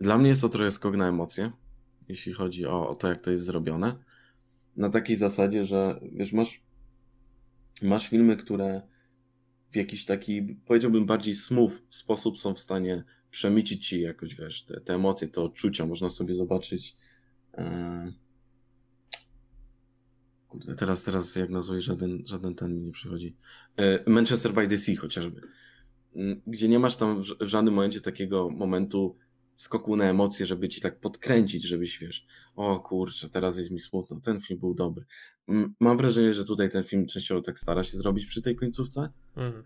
dla 0.00 0.18
mnie 0.18 0.28
jest 0.28 0.40
to 0.40 0.48
trochę 0.48 0.70
skok 0.70 0.96
na 0.96 1.08
emocje, 1.08 1.52
jeśli 2.08 2.32
chodzi 2.32 2.66
o, 2.66 2.88
o 2.88 2.94
to, 2.94 3.08
jak 3.08 3.20
to 3.20 3.30
jest 3.30 3.44
zrobione. 3.44 3.96
na 4.76 4.90
takiej 4.90 5.16
zasadzie, 5.16 5.64
że 5.64 6.00
wiesz, 6.12 6.32
masz, 6.32 6.62
masz 7.82 8.08
filmy, 8.08 8.36
które 8.36 8.82
w 9.72 9.76
jakiś 9.76 10.04
taki, 10.04 10.42
powiedziałbym, 10.66 11.06
bardziej 11.06 11.34
smooth 11.34 11.72
sposób 11.90 12.38
są 12.38 12.54
w 12.54 12.58
stanie 12.58 13.04
przemycić 13.30 13.88
ci 13.88 14.00
jakoś, 14.00 14.34
wiesz, 14.34 14.62
te, 14.62 14.80
te 14.80 14.94
emocje, 14.94 15.28
te 15.28 15.40
odczucia. 15.40 15.86
Można 15.86 16.08
sobie 16.08 16.34
zobaczyć. 16.34 16.96
E... 17.54 18.12
Kurde, 20.48 20.74
teraz, 20.74 21.04
teraz 21.04 21.36
jak 21.36 21.50
nazwać, 21.50 21.82
żaden, 21.82 22.22
żaden 22.26 22.54
ten 22.54 22.74
mi 22.74 22.82
nie 22.82 22.92
przychodzi. 22.92 23.36
E... 23.76 24.10
Manchester 24.10 24.52
by 24.52 24.68
the 24.68 24.78
Sea 24.78 24.96
chociażby. 24.96 25.40
Mm, 26.14 26.40
gdzie 26.46 26.68
nie 26.68 26.78
masz 26.78 26.96
tam 26.96 27.22
w 27.22 27.46
żadnym 27.46 27.74
momencie 27.74 28.00
takiego 28.00 28.50
momentu 28.50 29.16
skoku 29.54 29.96
na 29.96 30.04
emocje, 30.04 30.46
żeby 30.46 30.68
ci 30.68 30.80
tak 30.80 31.00
podkręcić, 31.00 31.62
żebyś 31.62 31.98
wiesz, 31.98 32.26
o 32.56 32.80
kurczę, 32.80 33.28
teraz 33.28 33.58
jest 33.58 33.70
mi 33.70 33.80
smutno, 33.80 34.20
ten 34.20 34.40
film 34.40 34.60
był 34.60 34.74
dobry. 34.74 35.04
Mam 35.80 35.96
wrażenie, 35.96 36.34
że 36.34 36.44
tutaj 36.44 36.70
ten 36.70 36.84
film 36.84 37.06
częściowo 37.06 37.42
tak 37.42 37.58
stara 37.58 37.84
się 37.84 37.98
zrobić 37.98 38.26
przy 38.26 38.42
tej 38.42 38.56
końcówce. 38.56 39.08
Mhm. 39.36 39.64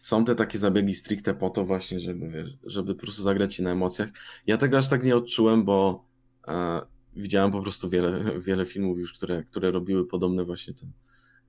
Są 0.00 0.24
te 0.24 0.34
takie 0.34 0.58
zabiegi 0.58 0.94
stricte 0.94 1.34
po 1.34 1.50
to 1.50 1.64
właśnie, 1.64 2.00
żeby, 2.00 2.44
żeby 2.64 2.94
po 2.94 3.00
prostu 3.00 3.22
zagrać 3.22 3.54
ci 3.54 3.62
na 3.62 3.70
emocjach. 3.70 4.08
Ja 4.46 4.58
tego 4.58 4.78
aż 4.78 4.88
tak 4.88 5.04
nie 5.04 5.16
odczułem, 5.16 5.64
bo 5.64 6.04
e, 6.48 6.80
widziałem 7.16 7.50
po 7.50 7.62
prostu 7.62 7.88
wiele, 7.88 8.24
wiele 8.46 8.66
filmów 8.66 8.98
już, 8.98 9.12
które, 9.12 9.44
które 9.44 9.70
robiły 9.70 10.06
podobne 10.06 10.44
właśnie 10.44 10.74
te 10.74 10.86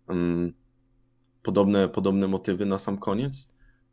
um, 0.08 0.54
podobne, 1.44 1.90
podobne 1.90 2.28
motywy 2.28 2.66
na 2.66 2.78
sam 2.78 2.98
koniec, 2.98 3.50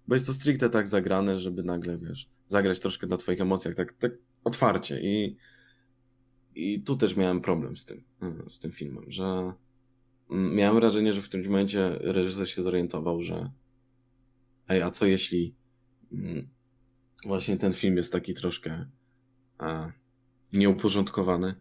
bo 0.08 0.14
jest 0.14 0.26
to 0.26 0.34
stricte 0.34 0.70
tak 0.70 0.88
zagrane, 0.88 1.38
żeby 1.38 1.62
nagle, 1.62 1.98
wiesz, 1.98 2.28
zagrać 2.46 2.80
troszkę 2.80 3.06
na 3.06 3.16
twoich 3.16 3.40
emocjach, 3.40 3.74
tak, 3.74 3.92
tak 3.98 4.12
otwarcie 4.44 5.00
i 5.00 5.36
i 6.54 6.82
tu 6.82 6.96
też 6.96 7.16
miałem 7.16 7.40
problem 7.40 7.76
z 7.76 7.84
tym, 7.84 8.04
z 8.48 8.58
tym 8.58 8.72
filmem, 8.72 9.04
że 9.08 9.52
miałem 10.30 10.74
wrażenie, 10.74 11.12
że 11.12 11.22
w 11.22 11.28
którymś 11.28 11.48
momencie 11.48 11.98
reżyser 12.00 12.50
się 12.50 12.62
zorientował, 12.62 13.22
że 13.22 13.50
ej, 14.68 14.82
a 14.82 14.90
co 14.90 15.06
jeśli 15.06 15.54
właśnie 17.26 17.56
ten 17.56 17.72
film 17.72 17.96
jest 17.96 18.12
taki 18.12 18.34
troszkę 18.34 18.86
a, 19.58 19.92
nieuporządkowany? 20.52 21.54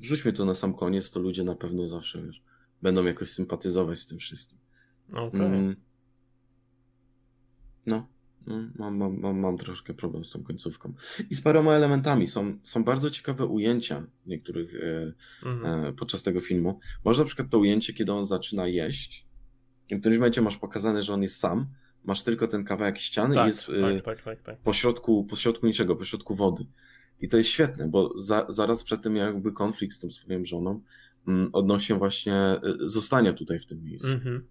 Wrzućmy 0.00 0.32
to 0.32 0.44
na 0.44 0.54
sam 0.54 0.74
koniec, 0.74 1.10
to 1.10 1.20
ludzie 1.20 1.44
na 1.44 1.54
pewno 1.54 1.86
zawsze 1.86 2.22
wiesz, 2.22 2.42
będą 2.82 3.04
jakoś 3.04 3.30
sympatyzować 3.30 3.98
z 3.98 4.06
tym 4.06 4.18
wszystkim. 4.18 4.58
Okay. 5.12 5.46
Mm, 5.46 5.76
no. 7.86 8.13
No, 8.46 8.68
mam, 8.76 8.96
mam, 8.96 9.20
mam, 9.20 9.38
mam 9.38 9.58
troszkę 9.58 9.94
problem 9.94 10.24
z 10.24 10.30
tą 10.30 10.42
końcówką. 10.42 10.94
I 11.30 11.34
z 11.34 11.40
paroma 11.40 11.74
elementami. 11.74 12.26
Są, 12.26 12.58
są 12.62 12.84
bardzo 12.84 13.10
ciekawe 13.10 13.46
ujęcia 13.46 14.06
niektórych 14.26 14.74
e, 14.74 15.12
mhm. 15.48 15.84
e, 15.84 15.92
podczas 15.92 16.22
tego 16.22 16.40
filmu. 16.40 16.78
Może 17.04 17.22
na 17.22 17.26
przykład 17.26 17.50
to 17.50 17.58
ujęcie, 17.58 17.92
kiedy 17.92 18.12
on 18.12 18.24
zaczyna 18.24 18.66
jeść. 18.66 19.26
I 19.90 19.96
w 19.96 20.00
którymś 20.00 20.18
momencie 20.18 20.42
masz 20.42 20.56
pokazane, 20.56 21.02
że 21.02 21.14
on 21.14 21.22
jest 21.22 21.40
sam. 21.40 21.66
Masz 22.04 22.22
tylko 22.22 22.48
ten 22.48 22.64
kawałek 22.64 22.98
ściany 22.98 23.34
tak, 23.34 23.44
i 23.44 23.46
jest 23.46 23.68
e, 23.68 23.80
tak, 23.80 24.04
tak, 24.04 24.22
tak, 24.22 24.42
tak. 24.42 24.58
Pośrodku, 24.58 25.24
pośrodku 25.24 25.66
niczego, 25.66 25.96
pośrodku 25.96 26.34
wody. 26.34 26.66
I 27.20 27.28
to 27.28 27.36
jest 27.36 27.50
świetne, 27.50 27.88
bo 27.88 28.18
za, 28.18 28.46
zaraz 28.48 28.84
przed 28.84 29.02
tym 29.02 29.16
jakby 29.16 29.52
konflikt 29.52 29.94
z 29.96 30.00
tą 30.00 30.10
swoją 30.10 30.44
żoną 30.44 30.80
mm, 31.28 31.50
odnośnie 31.52 31.96
właśnie 31.96 32.34
e, 32.34 32.60
zostania 32.80 33.32
tutaj 33.32 33.58
w 33.58 33.66
tym 33.66 33.84
miejscu. 33.84 34.08
Mhm. 34.08 34.46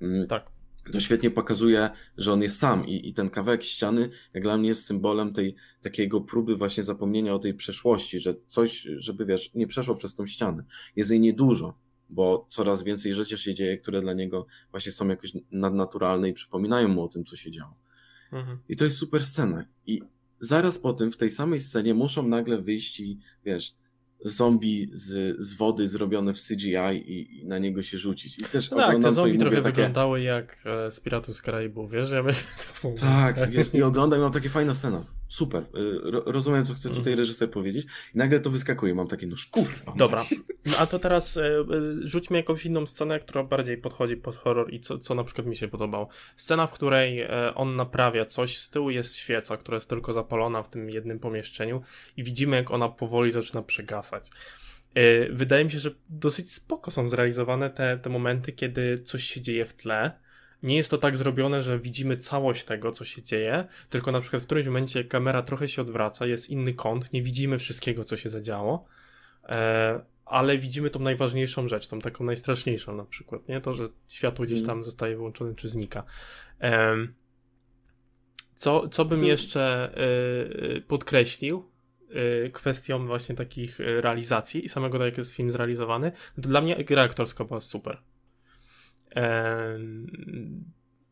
Mm. 0.00 0.26
Tak 0.26 0.55
to 0.92 1.00
świetnie 1.00 1.30
pokazuje, 1.30 1.90
że 2.16 2.32
on 2.32 2.42
jest 2.42 2.58
sam 2.58 2.86
i, 2.86 3.08
i 3.08 3.14
ten 3.14 3.30
kawałek 3.30 3.62
ściany, 3.62 4.10
jak 4.34 4.42
dla 4.42 4.58
mnie, 4.58 4.68
jest 4.68 4.86
symbolem 4.86 5.32
tej 5.32 5.54
takiego 5.82 6.20
próby 6.20 6.56
właśnie 6.56 6.82
zapomnienia 6.82 7.34
o 7.34 7.38
tej 7.38 7.54
przeszłości, 7.54 8.20
że 8.20 8.34
coś, 8.46 8.86
żeby 8.96 9.26
wiesz, 9.26 9.54
nie 9.54 9.66
przeszło 9.66 9.94
przez 9.94 10.14
tą 10.14 10.26
ścianę. 10.26 10.64
Jest 10.96 11.10
jej 11.10 11.20
niedużo, 11.20 11.78
bo 12.08 12.46
coraz 12.48 12.82
więcej 12.82 13.14
rzeczy 13.14 13.38
się 13.38 13.54
dzieje, 13.54 13.78
które 13.78 14.00
dla 14.00 14.12
niego 14.12 14.46
właśnie 14.70 14.92
są 14.92 15.08
jakoś 15.08 15.32
nadnaturalne 15.50 16.28
i 16.28 16.32
przypominają 16.32 16.88
mu 16.88 17.02
o 17.02 17.08
tym, 17.08 17.24
co 17.24 17.36
się 17.36 17.50
działo. 17.50 17.74
Mhm. 18.32 18.58
I 18.68 18.76
to 18.76 18.84
jest 18.84 18.96
super 18.96 19.24
scena. 19.24 19.64
I 19.86 20.02
zaraz 20.40 20.78
po 20.78 20.92
tym, 20.92 21.12
w 21.12 21.16
tej 21.16 21.30
samej 21.30 21.60
scenie, 21.60 21.94
muszą 21.94 22.28
nagle 22.28 22.62
wyjść 22.62 23.00
i 23.00 23.18
wiesz, 23.44 23.74
zombie 24.24 24.90
z, 24.92 25.36
z 25.38 25.54
wody 25.54 25.88
zrobione 25.88 26.34
w 26.34 26.40
CGI 26.40 26.76
i, 26.96 27.40
i 27.40 27.46
na 27.46 27.58
niego 27.58 27.82
się 27.82 27.98
rzucić. 27.98 28.38
I 28.38 28.44
też 28.44 28.70
no 28.70 28.76
tak, 28.76 29.02
te 29.02 29.12
zombie 29.12 29.38
trochę 29.38 29.56
takie... 29.56 29.66
wyglądały 29.66 30.20
jak 30.20 30.58
e, 30.64 30.90
z 30.90 31.00
Piratów 31.00 31.36
z 31.36 31.42
Karaibu, 31.42 31.88
wiesz? 31.88 32.10
Ja 32.10 32.22
tak, 33.00 33.50
wiesz, 33.50 33.74
i 33.74 33.82
oglądam, 33.82 34.20
mam 34.20 34.32
takie 34.32 34.48
fajna 34.48 34.74
scena. 34.74 35.15
Super. 35.28 35.62
Y, 35.62 35.66
rozumiem, 36.26 36.64
co 36.64 36.74
chce 36.74 36.88
tutaj 36.88 37.12
mm. 37.12 37.18
reżyser 37.18 37.50
powiedzieć. 37.50 37.86
I 38.14 38.18
nagle 38.18 38.40
to 38.40 38.50
wyskakuje. 38.50 38.94
Mam 38.94 39.08
takie, 39.08 39.26
no 39.26 39.36
szkurwa. 39.36 39.92
Dobra. 39.96 40.24
No, 40.66 40.76
a 40.78 40.86
to 40.86 40.98
teraz 40.98 41.36
e, 41.36 41.42
e, 41.42 41.64
rzućmy 42.00 42.36
jakąś 42.36 42.66
inną 42.66 42.86
scenę, 42.86 43.20
która 43.20 43.44
bardziej 43.44 43.78
podchodzi 43.78 44.16
pod 44.16 44.36
horror 44.36 44.72
i 44.72 44.80
co, 44.80 44.98
co 44.98 45.14
na 45.14 45.24
przykład 45.24 45.46
mi 45.46 45.56
się 45.56 45.68
podobało. 45.68 46.08
Scena, 46.36 46.66
w 46.66 46.72
której 46.72 47.20
e, 47.20 47.54
on 47.54 47.76
naprawia 47.76 48.24
coś, 48.24 48.58
z 48.58 48.70
tyłu 48.70 48.90
jest 48.90 49.16
świeca, 49.16 49.56
która 49.56 49.76
jest 49.76 49.88
tylko 49.88 50.12
zapalona 50.12 50.62
w 50.62 50.70
tym 50.70 50.90
jednym 50.90 51.18
pomieszczeniu 51.18 51.82
i 52.16 52.24
widzimy, 52.24 52.56
jak 52.56 52.70
ona 52.70 52.88
powoli 52.88 53.30
zaczyna 53.30 53.62
przegasać. 53.62 54.30
Wydaje 55.30 55.64
mi 55.64 55.70
się, 55.70 55.78
że 55.78 55.90
dosyć 56.08 56.54
spoko 56.54 56.90
są 56.90 57.08
zrealizowane 57.08 57.70
te, 57.70 57.98
te 57.98 58.10
momenty, 58.10 58.52
kiedy 58.52 58.98
coś 58.98 59.24
się 59.24 59.40
dzieje 59.40 59.64
w 59.64 59.74
tle 59.74 60.25
nie 60.62 60.76
jest 60.76 60.90
to 60.90 60.98
tak 60.98 61.16
zrobione, 61.16 61.62
że 61.62 61.78
widzimy 61.78 62.16
całość 62.16 62.64
tego, 62.64 62.92
co 62.92 63.04
się 63.04 63.22
dzieje, 63.22 63.64
tylko 63.90 64.12
na 64.12 64.20
przykład 64.20 64.42
w 64.42 64.46
którymś 64.46 64.66
momencie 64.66 65.04
kamera 65.04 65.42
trochę 65.42 65.68
się 65.68 65.82
odwraca, 65.82 66.26
jest 66.26 66.50
inny 66.50 66.74
kąt, 66.74 67.12
nie 67.12 67.22
widzimy 67.22 67.58
wszystkiego, 67.58 68.04
co 68.04 68.16
się 68.16 68.30
zadziało, 68.30 68.84
e, 69.44 70.00
ale 70.24 70.58
widzimy 70.58 70.90
tą 70.90 71.00
najważniejszą 71.00 71.68
rzecz, 71.68 71.88
tą 71.88 71.98
taką 71.98 72.24
najstraszniejszą 72.24 72.96
na 72.96 73.04
przykład, 73.04 73.48
nie? 73.48 73.60
To, 73.60 73.74
że 73.74 73.88
światło 74.08 74.44
gdzieś 74.44 74.58
mhm. 74.58 74.78
tam 74.78 74.84
zostaje 74.84 75.16
wyłączone 75.16 75.54
czy 75.54 75.68
znika. 75.68 76.02
Co, 78.54 78.88
co 78.88 79.04
bym 79.04 79.24
jeszcze 79.24 79.94
e, 80.76 80.80
podkreślił, 80.80 81.70
e, 82.10 82.50
kwestią 82.50 83.06
właśnie 83.06 83.34
takich 83.34 83.78
realizacji 83.78 84.64
i 84.64 84.68
samego 84.68 84.98
tak 84.98 85.04
jak 85.04 85.18
jest 85.18 85.32
film 85.32 85.50
zrealizowany, 85.50 86.12
to 86.42 86.48
dla 86.48 86.60
mnie 86.60 86.84
gra 86.84 87.02
aktorska 87.02 87.44
była 87.44 87.60
super 87.60 87.98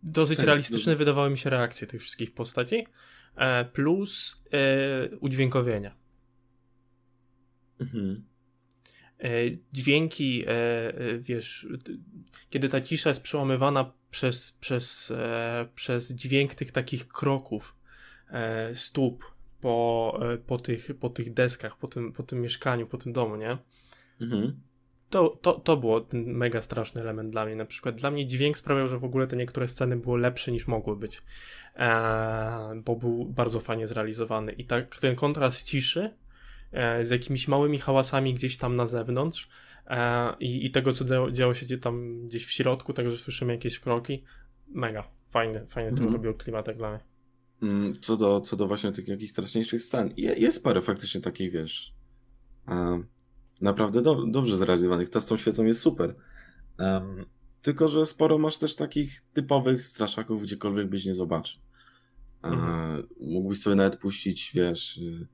dosyć 0.02 0.36
tak, 0.36 0.46
realistyczne 0.46 0.96
wydawały 0.96 1.30
mi 1.30 1.38
się 1.38 1.50
reakcje 1.50 1.86
tych 1.86 2.00
wszystkich 2.00 2.34
postaci, 2.34 2.86
e, 3.36 3.64
plus 3.64 4.42
e, 4.52 5.16
udźwiękowienia. 5.16 5.94
Mhm. 7.80 8.24
E, 9.18 9.28
dźwięki, 9.72 10.44
wiesz, 11.20 11.66
kiedy 12.50 12.68
ta 12.68 12.80
cisza 12.80 13.08
jest 13.08 13.22
przełamywana 13.22 13.92
przez, 14.10 14.52
przez, 14.52 15.12
przez 15.74 16.12
dźwięk 16.12 16.54
tych 16.54 16.72
takich 16.72 17.08
kroków 17.08 17.76
stóp 18.74 19.34
po, 19.60 20.20
po, 20.46 20.58
tych, 20.58 20.90
po 21.00 21.08
tych 21.10 21.34
deskach, 21.34 21.78
po 21.78 21.88
tym, 21.88 22.12
po 22.12 22.22
tym 22.22 22.40
mieszkaniu, 22.40 22.86
po 22.86 22.98
tym 22.98 23.12
domu, 23.12 23.36
nie? 23.36 23.58
Mhm 24.20 24.60
to, 25.14 25.38
to, 25.42 25.52
to 25.52 25.76
było 25.76 26.00
ten 26.00 26.32
mega 26.32 26.60
straszny 26.60 27.00
element 27.00 27.30
dla 27.30 27.46
mnie. 27.46 27.56
Na 27.56 27.64
przykład 27.64 27.96
dla 27.96 28.10
mnie 28.10 28.26
dźwięk 28.26 28.58
sprawiał, 28.58 28.88
że 28.88 28.98
w 28.98 29.04
ogóle 29.04 29.26
te 29.26 29.36
niektóre 29.36 29.68
sceny 29.68 29.96
były 29.96 30.18
lepsze 30.18 30.52
niż 30.52 30.66
mogły 30.66 30.96
być, 30.96 31.22
e, 31.76 32.82
bo 32.84 32.96
był 32.96 33.24
bardzo 33.24 33.60
fajnie 33.60 33.86
zrealizowany. 33.86 34.52
I 34.52 34.64
tak 34.64 34.96
ten 34.96 35.16
kontrast 35.16 35.66
ciszy 35.66 36.10
e, 36.72 37.04
z 37.04 37.10
jakimiś 37.10 37.48
małymi 37.48 37.78
hałasami 37.78 38.34
gdzieś 38.34 38.56
tam 38.56 38.76
na 38.76 38.86
zewnątrz 38.86 39.48
e, 39.86 40.34
i, 40.40 40.66
i 40.66 40.70
tego, 40.70 40.92
co 40.92 41.04
działo, 41.04 41.30
działo 41.30 41.54
się 41.54 41.78
tam 41.78 42.26
gdzieś 42.28 42.46
w 42.46 42.50
środku, 42.50 42.92
tego, 42.92 43.10
że 43.10 43.16
słyszymy 43.16 43.52
jakieś 43.52 43.78
kroki, 43.78 44.24
mega 44.68 45.08
fajny, 45.30 45.66
fajny 45.66 45.90
mhm. 45.90 46.08
to 46.08 46.12
robił 46.16 46.34
klimatek 46.34 46.76
dla 46.76 46.90
mnie. 46.90 47.00
Mm, 47.62 48.00
co 48.00 48.16
do, 48.16 48.40
co 48.40 48.56
do 48.56 48.66
właśnie 48.66 48.92
tych 48.92 49.08
jakichś 49.08 49.32
straszniejszych 49.32 49.82
scen, 49.82 50.14
jest 50.16 50.64
parę 50.64 50.82
faktycznie 50.82 51.20
takich, 51.20 51.52
wiesz, 51.52 51.94
naprawdę 53.60 54.02
do, 54.02 54.26
dobrze 54.26 54.56
zrealizowanych. 54.56 55.08
Ta 55.08 55.20
z 55.20 55.26
tą 55.26 55.36
świecą 55.36 55.64
jest 55.64 55.80
super. 55.80 56.14
Um, 56.78 57.24
tylko, 57.62 57.88
że 57.88 58.06
sporo 58.06 58.38
masz 58.38 58.58
też 58.58 58.76
takich 58.76 59.22
typowych 59.32 59.82
straszaków, 59.82 60.42
gdziekolwiek 60.42 60.88
byś 60.88 61.04
nie 61.04 61.14
zobaczył. 61.14 61.60
Mhm. 62.42 63.08
mógłbyś 63.20 63.60
sobie 63.60 63.76
nawet 63.76 63.96
puścić, 63.96 64.50
wiesz, 64.54 64.96
y, 64.96 65.28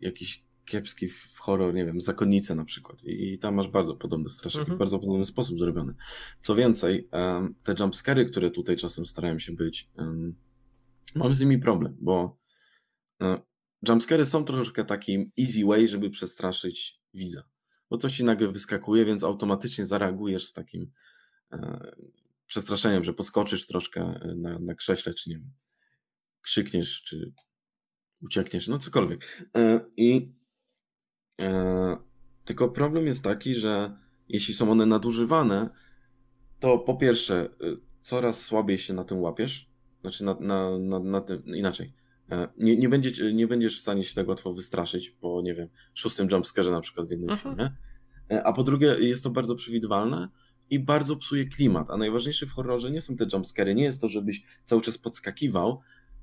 jakiś 0.00 0.44
kiepski 0.64 1.08
w 1.08 1.38
horror, 1.38 1.74
nie 1.74 1.84
wiem, 1.84 2.00
zakonnicę 2.00 2.54
na 2.54 2.64
przykład. 2.64 3.04
I, 3.04 3.32
i 3.32 3.38
tam 3.38 3.54
masz 3.54 3.68
bardzo 3.68 3.96
podobne 3.96 4.28
straszaki, 4.28 4.60
mhm. 4.60 4.76
w 4.76 4.78
bardzo 4.78 4.98
podobny 4.98 5.26
sposób 5.26 5.58
zrobione. 5.58 5.94
Co 6.40 6.54
więcej, 6.54 7.08
um, 7.12 7.54
te 7.62 7.74
jumpscary, 7.80 8.26
które 8.26 8.50
tutaj 8.50 8.76
czasem 8.76 9.06
starają 9.06 9.38
się 9.38 9.52
być, 9.52 9.90
um, 9.98 10.34
mam 11.14 11.34
z 11.34 11.40
nimi 11.40 11.58
problem, 11.58 11.96
bo 12.00 12.38
um, 13.20 13.38
jumpscary 13.88 14.26
są 14.26 14.44
troszkę 14.44 14.84
takim 14.84 15.30
easy 15.40 15.64
way, 15.66 15.88
żeby 15.88 16.10
przestraszyć 16.10 17.01
widza. 17.14 17.42
Bo 17.90 17.98
coś 17.98 18.16
ci 18.16 18.24
nagle 18.24 18.52
wyskakuje, 18.52 19.04
więc 19.04 19.24
automatycznie 19.24 19.86
zareagujesz 19.86 20.46
z 20.46 20.52
takim 20.52 20.90
e, 21.52 21.92
przestraszeniem, 22.46 23.04
że 23.04 23.14
podskoczysz 23.14 23.66
troszkę 23.66 24.00
e, 24.00 24.34
na, 24.34 24.58
na 24.58 24.74
krześle, 24.74 25.14
czy 25.14 25.30
nie 25.30 25.36
wiem, 25.36 25.52
krzykniesz, 26.40 27.02
czy 27.02 27.32
uciekniesz, 28.22 28.68
no 28.68 28.78
cokolwiek. 28.78 29.50
E, 29.56 29.80
I 29.96 30.32
e, 31.40 31.96
tylko 32.44 32.68
problem 32.68 33.06
jest 33.06 33.24
taki, 33.24 33.54
że 33.54 33.96
jeśli 34.28 34.54
są 34.54 34.70
one 34.70 34.86
nadużywane, 34.86 35.70
to 36.60 36.78
po 36.78 36.96
pierwsze, 36.96 37.48
y, 37.62 37.76
coraz 38.02 38.42
słabiej 38.42 38.78
się 38.78 38.94
na 38.94 39.04
tym 39.04 39.20
łapiesz. 39.20 39.70
Znaczy, 40.00 40.24
na, 40.24 40.36
na, 40.40 40.78
na, 40.78 40.98
na 40.98 41.20
tym, 41.20 41.42
inaczej. 41.46 41.92
E, 42.30 42.48
nie, 42.58 42.76
nie, 42.76 42.88
będzie, 42.88 43.32
nie 43.32 43.46
będziesz 43.46 43.78
w 43.78 43.80
stanie 43.80 44.04
się 44.04 44.14
tak 44.14 44.28
łatwo 44.28 44.54
wystraszyć 44.54 45.10
po, 45.10 45.42
nie 45.42 45.54
wiem, 45.54 45.68
szóstym 45.94 46.28
jumpscarze 46.32 46.70
na 46.70 46.80
przykład 46.80 47.08
w 47.08 47.10
jednym 47.10 47.30
mhm. 47.30 47.56
filmie. 47.56 47.76
E, 48.30 48.44
a 48.44 48.52
po 48.52 48.62
drugie, 48.62 48.96
jest 49.00 49.24
to 49.24 49.30
bardzo 49.30 49.56
przewidywalne 49.56 50.28
i 50.70 50.78
bardzo 50.78 51.16
psuje 51.16 51.46
klimat. 51.46 51.90
A 51.90 51.96
najważniejsze 51.96 52.46
w 52.46 52.52
horrorze 52.52 52.90
nie 52.90 53.00
są 53.00 53.16
te 53.16 53.26
jumpscary, 53.32 53.74
nie 53.74 53.84
jest 53.84 54.00
to, 54.00 54.08
żebyś 54.08 54.42
cały 54.64 54.82
czas 54.82 54.98
podskakiwał, 54.98 55.80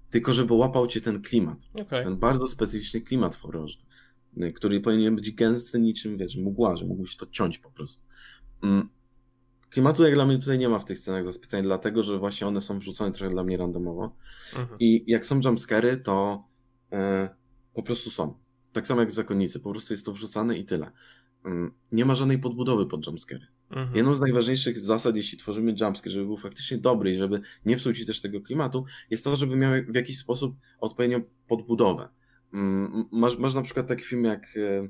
tylko 0.09 0.33
żeby 0.33 0.53
łapał 0.53 0.87
cię 0.87 1.01
ten 1.01 1.21
klimat. 1.21 1.57
Okay. 1.81 2.03
Ten 2.03 2.17
bardzo 2.17 2.47
specyficzny 2.47 3.01
klimat 3.01 3.35
w 3.35 3.41
horrorze, 3.41 3.77
y, 4.37 4.53
który 4.53 4.81
powinien 4.81 5.15
być 5.15 5.31
gęsty 5.31 5.79
niczym, 5.79 6.17
wiesz, 6.17 6.35
mgła, 6.35 6.75
że 6.75 6.85
mógłbyś 6.85 7.17
to 7.17 7.25
ciąć 7.25 7.59
po 7.59 7.71
prostu. 7.71 8.03
Klimatu 9.69 10.03
jak 10.03 10.13
dla 10.13 10.25
mnie 10.25 10.39
tutaj 10.39 10.59
nie 10.59 10.69
ma 10.69 10.79
w 10.79 10.85
tych 10.85 10.99
scenach 10.99 11.23
za 11.23 11.33
specjalnie, 11.33 11.67
dlatego 11.67 12.03
że 12.03 12.19
właśnie 12.19 12.47
one 12.47 12.61
są 12.61 12.79
wrzucone 12.79 13.11
trochę 13.11 13.31
dla 13.31 13.43
mnie 13.43 13.57
randomowo. 13.57 14.15
Mhm. 14.55 14.79
I 14.79 15.03
jak 15.07 15.25
są 15.25 15.41
jumpscary, 15.45 15.97
to 15.97 16.43
e, 16.91 17.29
po 17.73 17.83
prostu 17.83 18.09
są. 18.09 18.37
Tak 18.73 18.87
samo 18.87 19.01
jak 19.01 19.09
w 19.09 19.13
Zakonnicy, 19.13 19.59
po 19.59 19.71
prostu 19.71 19.93
jest 19.93 20.05
to 20.05 20.13
wrzucane 20.13 20.57
i 20.57 20.65
tyle. 20.65 20.91
Mm, 21.45 21.71
nie 21.91 22.05
ma 22.05 22.15
żadnej 22.15 22.39
podbudowy 22.39 22.85
pod 22.85 23.07
jumpscary. 23.07 23.47
Mhm. 23.69 23.95
Jedną 23.95 24.15
z 24.15 24.19
najważniejszych 24.19 24.79
zasad, 24.79 25.15
jeśli 25.15 25.37
tworzymy 25.37 25.75
jumpscare, 25.81 26.11
żeby 26.11 26.25
był 26.25 26.37
faktycznie 26.37 26.77
dobry 26.77 27.11
i 27.11 27.17
żeby 27.17 27.41
nie 27.65 27.75
psuł 27.77 27.93
ci 27.93 28.05
też 28.05 28.21
tego 28.21 28.41
klimatu, 28.41 28.85
jest 29.09 29.23
to, 29.23 29.35
żeby 29.35 29.55
miał 29.55 29.71
w 29.87 29.95
jakiś 29.95 30.17
sposób 30.17 30.55
odpowiednią 30.79 31.21
podbudowę. 31.47 32.09
Mm, 32.53 33.05
masz, 33.11 33.37
masz 33.37 33.53
na 33.53 33.61
przykład 33.61 33.87
taki 33.87 34.03
film 34.03 34.23
jak 34.23 34.57
e, 34.57 34.87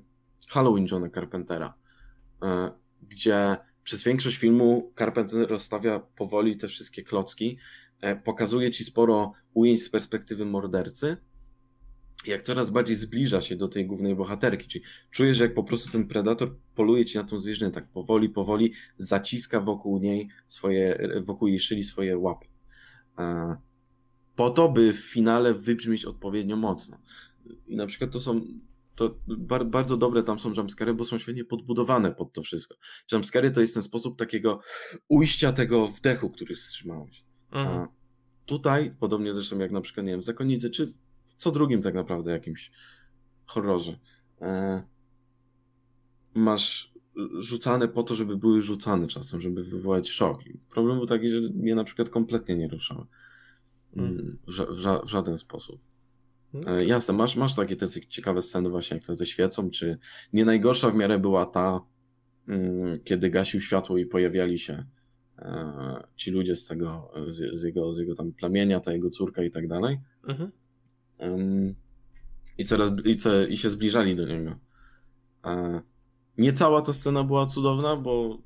Halloween 0.50 0.88
Johna 0.92 1.10
Carpentera, 1.10 1.74
e, 2.44 2.72
gdzie 3.02 3.58
przez 3.84 4.04
większość 4.04 4.38
filmu 4.38 4.94
Carpenter 4.98 5.50
rozstawia 5.50 6.00
powoli 6.00 6.58
te 6.58 6.68
wszystkie 6.68 7.04
klocki, 7.04 7.58
e, 8.02 8.16
pokazuje 8.16 8.72
ci 8.72 8.84
sporo 8.84 9.34
ujęć 9.54 9.84
z 9.84 9.90
perspektywy 9.90 10.46
mordercy, 10.46 11.18
jak 12.26 12.42
coraz 12.42 12.70
bardziej 12.70 12.96
zbliża 12.96 13.42
się 13.42 13.56
do 13.56 13.68
tej 13.68 13.86
głównej 13.86 14.16
bohaterki, 14.16 14.68
czyli 14.68 14.86
czujesz, 15.12 15.38
że 15.38 15.44
jak 15.44 15.54
po 15.54 15.64
prostu 15.64 15.92
ten 15.92 16.08
predator 16.08 16.56
poluje 16.76 17.06
ci 17.06 17.18
na 17.18 17.24
tą 17.24 17.40
zwierzynę, 17.40 17.72
tak 17.72 17.88
powoli, 17.88 18.30
powoli 18.30 18.74
zaciska 18.98 19.62
wokół 19.62 20.00
niej 20.00 20.30
swoje, 20.48 21.10
wokół 21.22 21.48
jej 21.48 21.60
szyli 21.60 21.84
swoje 21.84 22.18
łapy. 22.18 22.48
E, 23.20 23.56
po 24.36 24.50
to, 24.50 24.70
by 24.70 24.94
w 24.94 25.00
finale 25.00 25.54
wybrzmieć 25.54 26.06
odpowiednio 26.06 26.56
mocno. 26.56 26.98
I 27.68 27.76
na 27.76 27.88
przykład 27.88 28.12
to 28.12 28.20
są 28.20 28.42
to 29.00 29.20
bardzo 29.66 29.98
dobre 29.98 30.24
tam 30.24 30.40
są 30.40 30.54
jumpscary, 30.58 30.94
bo 30.94 31.06
są 31.06 31.18
świetnie 31.18 31.46
podbudowane 31.46 32.12
pod 32.12 32.34
to 32.34 32.44
wszystko. 32.44 32.76
Jumpscary 33.12 33.52
to 33.52 33.62
jest 33.62 33.74
ten 33.74 33.84
sposób 33.84 34.18
takiego 34.18 34.60
ujścia 35.08 35.52
tego 35.52 35.88
wdechu, 35.88 36.30
który 36.30 36.56
wstrzymałeś. 36.56 37.24
Mhm. 37.52 37.88
tutaj, 38.46 38.96
podobnie 39.00 39.34
zresztą 39.34 39.60
jak 39.60 39.72
na 39.72 39.82
przykład, 39.82 40.06
nie 40.06 40.12
wiem, 40.12 40.22
w 40.22 40.24
Zakonnicy, 40.24 40.70
czy 40.70 40.88
w 41.24 41.34
co 41.38 41.52
drugim 41.52 41.82
tak 41.82 41.94
naprawdę 41.94 42.32
jakimś 42.32 42.72
horrorze, 43.46 44.00
e, 44.42 44.84
masz 46.34 46.94
rzucane 47.40 47.88
po 47.88 48.04
to, 48.04 48.16
żeby 48.16 48.38
były 48.38 48.62
rzucane 48.62 49.08
czasem, 49.08 49.42
żeby 49.42 49.64
wywołać 49.64 50.10
szok. 50.10 50.40
Problem 50.70 50.98
był 50.98 51.08
taki, 51.08 51.30
że 51.30 51.42
mnie 51.42 51.76
na 51.76 51.84
przykład 51.84 52.10
kompletnie 52.10 52.56
nie 52.56 52.68
ruszały. 52.68 53.06
Mhm. 53.96 54.38
W, 54.48 54.52
ża 54.52 55.00
w 55.00 55.10
żaden 55.10 55.38
sposób. 55.38 55.89
No. 56.54 56.82
Jasne, 56.82 57.14
masz, 57.14 57.36
masz 57.36 57.56
takie 57.56 57.76
te 57.76 57.88
ciekawe 58.10 58.42
sceny 58.42 58.70
właśnie 58.70 58.98
jak 58.98 59.06
to 59.06 59.16
ze 59.16 59.26
świecą, 59.26 59.70
czy 59.70 59.98
nie 60.34 60.46
najgorsza 60.46 60.90
w 60.90 60.96
miarę 60.96 61.20
była 61.20 61.46
ta, 61.46 61.82
mm, 62.48 63.00
kiedy 63.04 63.30
gasił 63.30 63.62
światło 63.62 63.98
i 63.98 64.06
pojawiali 64.06 64.60
się 64.60 64.86
e, 65.38 66.04
ci 66.16 66.32
ludzie 66.32 66.56
z 66.56 66.68
tego, 66.68 67.12
z, 67.28 67.60
z, 67.60 67.64
jego, 67.64 67.94
z 67.94 68.00
jego 68.00 68.16
tam 68.16 68.32
plemienia, 68.34 68.80
ta 68.80 68.94
jego 68.94 69.10
córka 69.10 69.44
i 69.44 69.52
tak 69.52 69.68
dalej. 69.68 70.00
Mhm. 70.28 70.52
I, 72.58 72.66
coraz, 72.66 72.92
i, 73.06 73.18
co, 73.18 73.46
I 73.46 73.58
się 73.58 73.70
zbliżali 73.70 74.16
do 74.16 74.26
niego. 74.28 74.56
E, 75.46 75.82
nie 76.38 76.54
cała 76.54 76.82
ta 76.82 76.94
scena 76.94 77.24
była 77.24 77.46
cudowna, 77.46 77.96
bo 77.96 78.42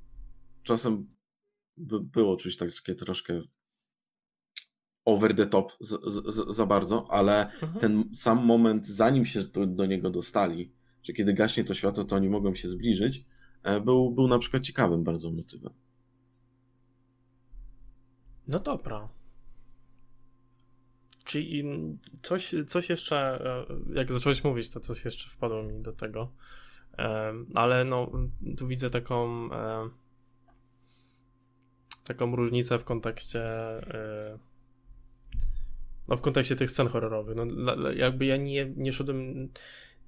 czasem 0.63 1.07
by 1.77 1.99
było 1.99 2.37
czuć 2.37 2.57
takie 2.57 2.95
troszkę 2.95 3.41
over 5.05 5.35
the 5.35 5.45
top 5.45 5.71
z, 5.79 5.89
z, 6.13 6.55
za 6.55 6.65
bardzo, 6.65 7.07
ale 7.11 7.51
mhm. 7.51 7.79
ten 7.79 8.09
sam 8.13 8.45
moment, 8.45 8.87
zanim 8.87 9.25
się 9.25 9.43
do, 9.43 9.65
do, 9.65 9.85
niego 9.85 10.09
dostali, 10.09 10.71
że 11.03 11.13
kiedy 11.13 11.33
gaśnie 11.33 11.63
to 11.63 11.73
światło, 11.73 12.03
to 12.03 12.15
oni 12.15 12.29
mogą 12.29 12.55
się 12.55 12.69
zbliżyć, 12.69 13.25
e, 13.63 13.81
był, 13.81 14.11
był 14.11 14.27
na 14.27 14.39
przykład 14.39 14.63
ciekawym 14.63 15.03
bardzo 15.03 15.31
motywem. 15.31 15.73
No 18.47 18.59
dobra. 18.59 19.09
Czyli 21.23 21.63
coś, 22.23 22.55
coś 22.67 22.89
jeszcze, 22.89 23.17
e, 23.17 23.65
jak 23.95 24.13
zacząłeś 24.13 24.43
mówić, 24.43 24.69
to 24.69 24.79
coś 24.79 25.05
jeszcze 25.05 25.29
wpadło 25.29 25.63
mi 25.63 25.81
do 25.81 25.93
tego. 25.93 26.31
E, 26.97 27.33
ale 27.53 27.85
no, 27.85 28.11
tu 28.57 28.67
widzę 28.67 28.89
taką 28.89 29.49
taką 32.03 32.35
różnicę 32.35 32.79
w 32.79 32.85
kontekście 32.85 33.41
no 36.07 36.17
w 36.17 36.21
kontekście 36.21 36.55
tych 36.55 36.71
scen 36.71 36.87
horrorowych. 36.87 37.35
No, 37.55 37.91
jakby 37.91 38.25
ja 38.25 38.37
nie, 38.37 38.71
nie 38.75 38.93
szedłem. 38.93 39.49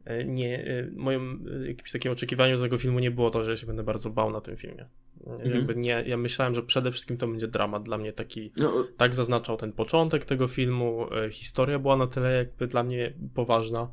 E, 0.05 0.25
nie, 0.25 0.65
e, 0.65 0.91
moim 0.95 1.47
e, 1.63 1.67
jakimś 1.67 1.91
takim 1.91 2.11
oczekiwaniu 2.11 2.59
tego 2.59 2.77
filmu 2.77 2.99
nie 2.99 3.11
było 3.11 3.29
to, 3.29 3.43
że 3.43 3.51
ja 3.51 3.57
się 3.57 3.67
będę 3.67 3.83
bardzo 3.83 4.09
bał 4.09 4.31
na 4.31 4.41
tym 4.41 4.57
filmie. 4.57 4.85
Mhm. 5.27 5.51
Jakby 5.51 5.75
nie, 5.75 6.03
ja 6.07 6.17
myślałem, 6.17 6.55
że 6.55 6.63
przede 6.63 6.91
wszystkim 6.91 7.17
to 7.17 7.27
będzie 7.27 7.47
dramat 7.47 7.83
dla 7.83 7.97
mnie 7.97 8.13
taki, 8.13 8.51
no. 8.57 8.87
tak 8.97 9.15
zaznaczał 9.15 9.57
ten 9.57 9.73
początek 9.73 10.25
tego 10.25 10.47
filmu, 10.47 11.07
historia 11.31 11.79
była 11.79 11.97
na 11.97 12.07
tyle 12.07 12.35
jakby 12.37 12.67
dla 12.67 12.83
mnie 12.83 13.13
poważna 13.33 13.91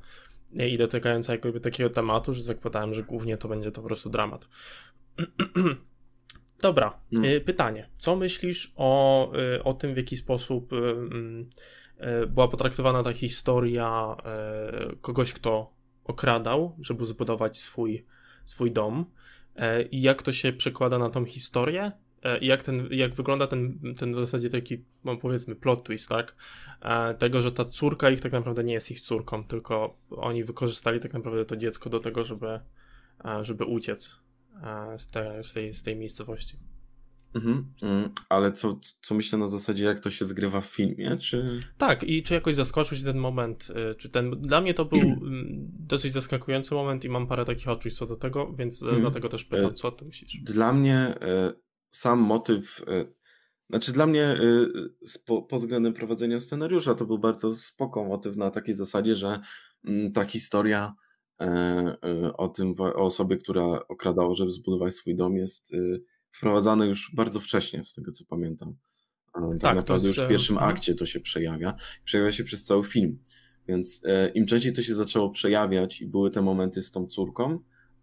i 0.52 0.78
dotykająca 0.78 1.32
jakby 1.32 1.60
takiego 1.60 1.90
tematu, 1.90 2.34
że 2.34 2.42
zakładałem, 2.42 2.94
że 2.94 3.02
głównie 3.02 3.36
to 3.36 3.48
będzie 3.48 3.70
to 3.70 3.80
po 3.80 3.86
prostu 3.86 4.10
dramat. 4.10 4.48
Dobra, 6.62 7.00
no. 7.12 7.22
pytanie. 7.44 7.88
Co 7.98 8.16
myślisz 8.16 8.72
o, 8.76 9.32
o 9.64 9.74
tym, 9.74 9.94
w 9.94 9.96
jaki 9.96 10.16
sposób 10.16 10.72
mm, 10.72 11.50
była 12.28 12.48
potraktowana 12.48 13.02
ta 13.02 13.12
historia 13.12 14.16
e, 14.24 14.96
kogoś, 15.00 15.32
kto 15.32 15.72
okradał, 16.04 16.76
żeby 16.80 17.06
zbudować 17.06 17.60
swój, 17.60 18.06
swój 18.44 18.70
dom. 18.70 19.04
E, 19.56 19.82
I 19.82 20.02
jak 20.02 20.22
to 20.22 20.32
się 20.32 20.52
przekłada 20.52 20.98
na 20.98 21.10
tą 21.10 21.24
historię? 21.24 21.92
I 22.40 22.46
jak, 22.46 22.62
ten, 22.62 22.88
jak 22.90 23.14
wygląda 23.14 23.46
ten, 23.46 23.78
ten 23.98 24.14
w 24.14 24.18
zasadzie 24.18 24.50
taki, 24.50 24.84
powiedzmy, 25.20 25.54
plot 25.54 25.84
twist, 25.84 26.08
tak? 26.08 26.36
Tego, 27.18 27.42
że 27.42 27.52
ta 27.52 27.64
córka 27.64 28.10
ich 28.10 28.20
tak 28.20 28.32
naprawdę 28.32 28.64
nie 28.64 28.72
jest 28.72 28.90
ich 28.90 29.00
córką, 29.00 29.44
tylko 29.44 29.96
oni 30.10 30.44
wykorzystali 30.44 31.00
tak 31.00 31.12
naprawdę 31.12 31.44
to 31.44 31.56
dziecko 31.56 31.90
do 31.90 32.00
tego, 32.00 32.24
żeby, 32.24 32.60
żeby 33.40 33.64
uciec 33.64 34.20
z, 34.96 35.08
z, 35.46 35.52
tej, 35.52 35.74
z 35.74 35.82
tej 35.82 35.96
miejscowości. 35.96 36.56
Mhm, 37.34 37.74
mm, 37.82 38.10
ale 38.28 38.52
co, 38.52 38.80
co 39.02 39.14
myślę 39.14 39.38
na 39.38 39.48
zasadzie, 39.48 39.84
jak 39.84 40.00
to 40.00 40.10
się 40.10 40.24
zgrywa 40.24 40.60
w 40.60 40.66
filmie, 40.66 41.16
czy... 41.16 41.60
Tak, 41.78 42.04
i 42.04 42.22
czy 42.22 42.34
jakoś 42.34 42.54
zaskoczyć 42.54 43.04
ten 43.04 43.18
moment, 43.18 43.68
y, 43.92 43.94
czy 43.94 44.10
ten... 44.10 44.30
Dla 44.30 44.60
mnie 44.60 44.74
to 44.74 44.84
był 44.84 45.00
mm, 45.00 45.68
dosyć 45.78 46.12
zaskakujący 46.12 46.74
moment 46.74 47.04
i 47.04 47.08
mam 47.08 47.26
parę 47.26 47.44
takich 47.44 47.68
odczuć 47.68 47.98
co 47.98 48.06
do 48.06 48.16
tego, 48.16 48.52
więc 48.52 48.80
hmm. 48.80 49.00
dlatego 49.00 49.28
też 49.28 49.44
pytam, 49.44 49.70
e, 49.70 49.74
co 49.74 49.92
ty 49.92 50.04
myślisz? 50.04 50.42
Dla 50.42 50.72
mnie 50.72 50.96
e, 50.96 51.52
sam 51.90 52.18
motyw... 52.18 52.84
Znaczy 53.70 53.92
dla 53.92 54.06
mnie 54.06 54.36
pod 55.26 55.60
względem 55.60 55.92
prowadzenia 55.92 56.40
scenariusza 56.40 56.94
to 56.94 57.06
był 57.06 57.18
bardzo 57.18 57.56
spoko 57.56 58.04
motyw 58.04 58.36
na 58.36 58.50
takiej 58.50 58.76
zasadzie, 58.76 59.14
że 59.14 59.40
mm, 59.84 60.12
ta 60.12 60.24
historia 60.24 60.94
o 62.36 62.48
tym, 62.48 62.74
o 62.78 62.94
osobie, 62.94 63.36
która 63.36 63.64
okradała, 63.88 64.34
żeby 64.34 64.50
zbudować 64.50 64.94
swój 64.94 65.16
dom 65.16 65.36
jest 65.36 65.74
wprowadzane 66.32 66.86
już 66.86 67.10
bardzo 67.14 67.40
wcześnie, 67.40 67.84
z 67.84 67.94
tego 67.94 68.12
co 68.12 68.24
pamiętam. 68.24 68.74
Tak, 69.34 69.60
tak 69.60 69.76
naprawdę 69.76 70.08
już 70.08 70.20
w 70.20 70.28
pierwszym 70.28 70.56
mhm. 70.56 70.72
akcie 70.72 70.94
to 70.94 71.06
się 71.06 71.20
przejawia. 71.20 71.74
Przejawia 72.04 72.32
się 72.32 72.44
przez 72.44 72.64
cały 72.64 72.84
film. 72.84 73.18
Więc 73.68 74.02
e, 74.04 74.28
im 74.28 74.46
częściej 74.46 74.72
to 74.72 74.82
się 74.82 74.94
zaczęło 74.94 75.30
przejawiać 75.30 76.00
i 76.00 76.06
były 76.06 76.30
te 76.30 76.42
momenty 76.42 76.82
z 76.82 76.90
tą 76.90 77.06
córką, 77.06 77.58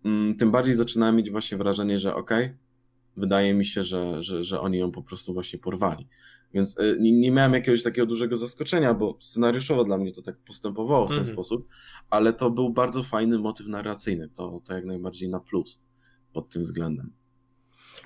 mm, 0.05 0.35
tym 0.35 0.51
bardziej 0.51 0.75
zaczynałem 0.75 1.15
mieć 1.15 1.31
właśnie 1.31 1.57
wrażenie, 1.57 1.99
że 1.99 2.15
okej, 2.15 2.45
okay, 2.45 2.57
wydaje 3.17 3.53
mi 3.53 3.65
się, 3.65 3.83
że, 3.83 4.23
że, 4.23 4.43
że 4.43 4.61
oni 4.61 4.77
ją 4.77 4.91
po 4.91 5.03
prostu 5.03 5.33
właśnie 5.33 5.59
porwali. 5.59 6.07
Więc 6.53 6.79
e, 6.79 6.95
nie, 6.99 7.11
nie, 7.11 7.31
miałem 7.31 7.53
jakiegoś 7.53 7.83
takiego 7.83 8.05
dużego 8.05 8.37
zaskoczenia, 8.37 8.93
bo 8.93 9.17
scenariuszowo 9.19 9.83
dla 9.83 9.97
mnie 9.97 10.13
to 10.13 10.21
tak 10.21 10.37
postępowało 10.37 11.05
w 11.05 11.09
ten 11.09 11.17
mhm. 11.17 11.35
sposób, 11.35 11.67
ale 12.09 12.33
to 12.33 12.51
był 12.51 12.73
bardzo 12.73 13.03
fajny 13.03 13.39
motyw 13.39 13.67
narracyjny. 13.67 14.29
To, 14.29 14.61
to 14.65 14.73
jak 14.73 14.85
najbardziej 14.85 15.29
na 15.29 15.39
plus 15.39 15.81
pod 16.33 16.49
tym 16.49 16.63
względem. 16.63 17.13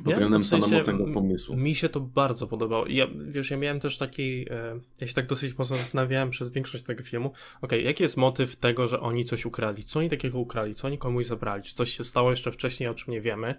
Pod 0.04 0.14
względem 0.14 0.42
w 0.42 0.48
sensie, 0.48 0.68
samego 0.68 0.86
tego 0.86 1.14
pomysłu. 1.14 1.56
Mi 1.56 1.76
się 1.76 1.90
to 1.90 2.00
bardzo 2.00 2.48
podobało. 2.48 2.88
Ja, 2.88 3.08
wiesz, 3.28 3.52
ja 3.52 3.58
miałem 3.58 3.80
też 3.80 3.98
taki, 3.98 4.46
e, 4.50 4.80
ja 5.02 5.08
się 5.08 5.14
tak 5.14 5.28
dosyć 5.28 5.58
mocno 5.58 5.76
zastanawiałem 5.76 6.30
przez 6.30 6.52
większość 6.52 6.84
tego 6.84 7.04
filmu, 7.04 7.28
okej, 7.28 7.80
okay, 7.80 7.82
jaki 7.82 8.04
jest 8.04 8.18
motyw 8.18 8.56
tego, 8.56 8.88
że 8.88 9.00
oni 9.00 9.26
coś 9.26 9.46
ukradli? 9.46 9.84
Co 9.84 10.00
oni 10.00 10.10
takiego 10.10 10.40
ukradli? 10.40 10.76
Co 10.76 10.88
oni 10.88 10.98
komuś 10.98 11.26
zabrali? 11.26 11.64
Czy 11.64 11.76
coś 11.76 11.98
się 11.98 12.04
stało 12.04 12.30
jeszcze 12.30 12.52
wcześniej, 12.52 12.90
o 12.90 12.94
czym 12.94 13.14
nie 13.14 13.22
wiemy? 13.22 13.56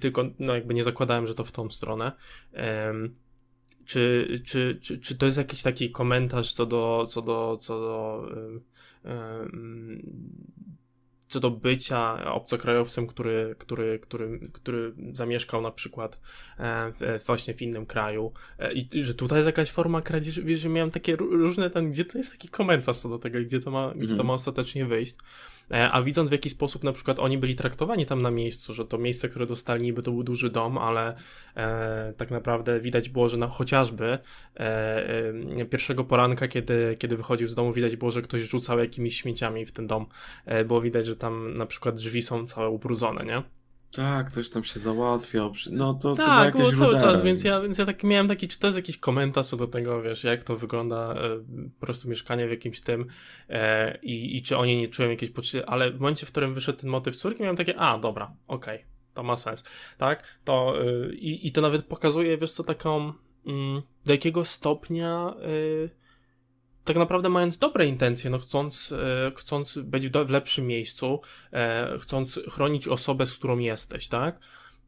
tylko 0.00 0.24
no 0.38 0.54
jakby 0.54 0.74
nie 0.74 0.84
zakładałem, 0.84 1.26
że 1.26 1.34
to 1.34 1.44
w 1.44 1.52
tą 1.52 1.70
stronę. 1.70 2.12
Czy, 3.84 4.28
czy, 4.44 4.78
czy, 4.82 4.98
czy 4.98 5.18
to 5.18 5.26
jest 5.26 5.38
jakiś 5.38 5.62
taki 5.62 5.90
komentarz 5.90 6.52
co 6.52 6.66
do, 6.66 7.06
co 7.08 7.22
do, 7.22 7.58
co 7.60 7.80
do 7.80 8.26
co 11.30 11.40
do 11.40 11.50
bycia 11.50 12.32
obcokrajowcem, 12.32 13.06
który, 13.06 13.54
który, 13.58 13.98
który, 13.98 14.40
który 14.52 14.92
zamieszkał 15.12 15.62
na 15.62 15.70
przykład 15.70 16.18
e, 16.58 16.92
właśnie 17.26 17.54
w 17.54 17.62
innym 17.62 17.86
kraju 17.86 18.32
e, 18.58 18.72
i 18.72 19.04
że 19.04 19.14
tutaj 19.14 19.38
jest 19.38 19.46
jakaś 19.46 19.70
forma 19.70 20.02
kradzieży, 20.02 20.42
wiesz, 20.42 20.60
że 20.60 20.68
miałem 20.68 20.90
takie 20.90 21.16
różne 21.16 21.70
tam, 21.70 21.90
gdzie 21.90 22.04
to 22.04 22.18
jest 22.18 22.32
taki 22.32 22.48
komentarz 22.48 22.98
co 22.98 23.08
do 23.08 23.18
tego, 23.18 23.38
gdzie 23.40 23.60
to 23.60 23.70
ma, 23.70 23.92
gdzie 23.96 24.06
to 24.06 24.12
mhm. 24.12 24.26
ma 24.26 24.34
ostatecznie 24.34 24.86
wyjść. 24.86 25.16
E, 25.70 25.90
a 25.90 26.02
widząc 26.02 26.28
w 26.28 26.32
jaki 26.32 26.50
sposób 26.50 26.84
na 26.84 26.92
przykład 26.92 27.18
oni 27.18 27.38
byli 27.38 27.54
traktowani 27.54 28.06
tam 28.06 28.22
na 28.22 28.30
miejscu, 28.30 28.74
że 28.74 28.84
to 28.84 28.98
miejsce, 28.98 29.28
które 29.28 29.46
dostali 29.46 29.82
niby 29.82 30.02
to 30.02 30.10
był 30.10 30.22
duży 30.22 30.50
dom, 30.50 30.78
ale 30.78 31.14
e, 31.56 32.12
tak 32.16 32.30
naprawdę 32.30 32.80
widać 32.80 33.08
było, 33.08 33.28
że 33.28 33.36
na 33.36 33.46
chociażby 33.46 34.04
e, 34.06 34.18
e, 35.60 35.64
pierwszego 35.64 36.04
poranka, 36.04 36.48
kiedy, 36.48 36.96
kiedy 36.98 37.16
wychodził 37.16 37.48
z 37.48 37.54
domu, 37.54 37.72
widać 37.72 37.96
było, 37.96 38.10
że 38.10 38.22
ktoś 38.22 38.42
rzucał 38.42 38.78
jakimiś 38.78 39.20
śmieciami 39.20 39.66
w 39.66 39.72
ten 39.72 39.86
dom. 39.86 40.06
E, 40.44 40.64
było 40.64 40.80
widać, 40.80 41.06
że 41.06 41.16
tam 41.20 41.54
na 41.54 41.66
przykład 41.66 41.94
drzwi 41.94 42.22
są 42.22 42.46
całe 42.46 42.68
ubrudzone, 42.68 43.24
nie? 43.24 43.42
Tak, 43.92 44.30
ktoś 44.30 44.50
tam 44.50 44.64
się 44.64 44.80
załatwiał. 44.80 45.52
No 45.70 45.94
to, 45.94 46.14
tak, 46.14 46.52
to 46.52 46.58
było 46.58 46.72
cały 46.72 47.00
czas, 47.00 47.22
więc 47.22 47.44
ja, 47.44 47.60
więc 47.60 47.78
ja 47.78 47.86
tak 47.86 48.04
miałem 48.04 48.28
taki, 48.28 48.48
czy 48.48 48.58
to 48.58 48.66
jest 48.66 48.78
jakiś 48.78 48.98
komentarz 48.98 49.46
co 49.46 49.56
do 49.56 49.66
tego, 49.66 50.02
wiesz, 50.02 50.24
jak 50.24 50.44
to 50.44 50.56
wygląda 50.56 51.14
e, 51.14 51.38
po 51.80 51.86
prostu 51.86 52.08
mieszkanie 52.08 52.46
w 52.46 52.50
jakimś 52.50 52.80
tym 52.80 53.06
e, 53.48 53.98
i, 54.02 54.36
i 54.36 54.42
czy 54.42 54.56
oni 54.56 54.76
nie 54.76 54.88
czują 54.88 55.10
jakiejś 55.10 55.32
potrzeby, 55.32 55.66
ale 55.66 55.90
w 55.90 56.00
momencie, 56.00 56.26
w 56.26 56.30
którym 56.30 56.54
wyszedł 56.54 56.78
ten 56.78 56.90
motyw 56.90 57.16
córki, 57.16 57.42
miałem 57.42 57.56
takie, 57.56 57.76
a 57.76 57.98
dobra, 57.98 58.34
okej, 58.46 58.76
okay, 58.76 58.86
to 59.14 59.22
ma 59.22 59.36
sens, 59.36 59.64
tak? 59.98 60.38
To 60.44 60.74
e, 60.80 61.12
i, 61.14 61.46
i 61.46 61.52
to 61.52 61.60
nawet 61.60 61.84
pokazuje, 61.84 62.38
wiesz 62.38 62.52
co, 62.52 62.64
taką 62.64 63.12
mm, 63.46 63.82
do 64.06 64.12
jakiego 64.12 64.44
stopnia 64.44 65.34
y, 65.48 65.99
tak 66.84 66.96
naprawdę 66.96 67.28
mając 67.28 67.58
dobre 67.58 67.86
intencje, 67.86 68.30
no 68.30 68.38
chcąc, 68.38 68.92
e, 68.92 69.32
chcąc 69.36 69.78
być 69.78 70.08
w, 70.08 70.12
w 70.12 70.30
lepszym 70.30 70.66
miejscu, 70.66 71.20
e, 71.52 71.98
chcąc 72.00 72.40
chronić 72.50 72.88
osobę, 72.88 73.26
z 73.26 73.34
którą 73.34 73.58
jesteś, 73.58 74.08
tak? 74.08 74.38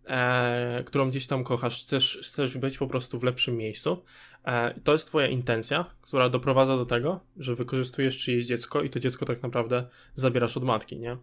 E, 0.07 0.83
którą 0.87 1.11
gdzieś 1.11 1.27
tam 1.27 1.45
kochasz, 1.45 1.83
chcesz, 1.83 2.19
chcesz 2.23 2.59
być 2.59 2.79
po 2.79 2.87
prostu 2.87 3.19
w 3.19 3.23
lepszym 3.23 3.57
miejscu. 3.57 4.05
E, 4.45 4.81
to 4.81 4.93
jest 4.93 5.07
twoja 5.07 5.27
intencja, 5.27 5.85
która 6.01 6.29
doprowadza 6.29 6.77
do 6.77 6.87
tego, 6.87 7.21
że 7.37 7.55
wykorzystujesz 7.55 8.19
czyjeś 8.19 8.45
dziecko 8.45 8.83
i 8.83 8.91
to 8.91 9.01
dziecko 9.01 9.27
tak 9.27 9.43
naprawdę 9.43 9.89
zabierasz 10.15 10.57
od 10.57 10.65
matki, 10.65 10.99
nie? 10.99 11.17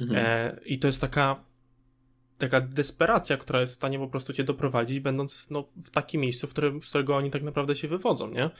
Mhm. 0.00 0.26
E, 0.26 0.60
I 0.64 0.78
to 0.78 0.86
jest 0.86 1.00
taka 1.00 1.44
taka 2.38 2.60
desperacja, 2.60 3.36
która 3.36 3.60
jest 3.60 3.72
w 3.72 3.76
stanie 3.76 3.98
po 3.98 4.08
prostu 4.08 4.32
cię 4.32 4.44
doprowadzić, 4.44 5.00
będąc 5.00 5.50
no, 5.50 5.68
w 5.84 5.90
takim 5.90 6.20
miejscu, 6.20 6.46
w 6.46 6.50
którym, 6.50 6.82
z 6.82 6.88
którego 6.88 7.16
oni 7.16 7.30
tak 7.30 7.42
naprawdę 7.42 7.74
się 7.74 7.88
wywodzą, 7.88 8.30
nie? 8.30 8.50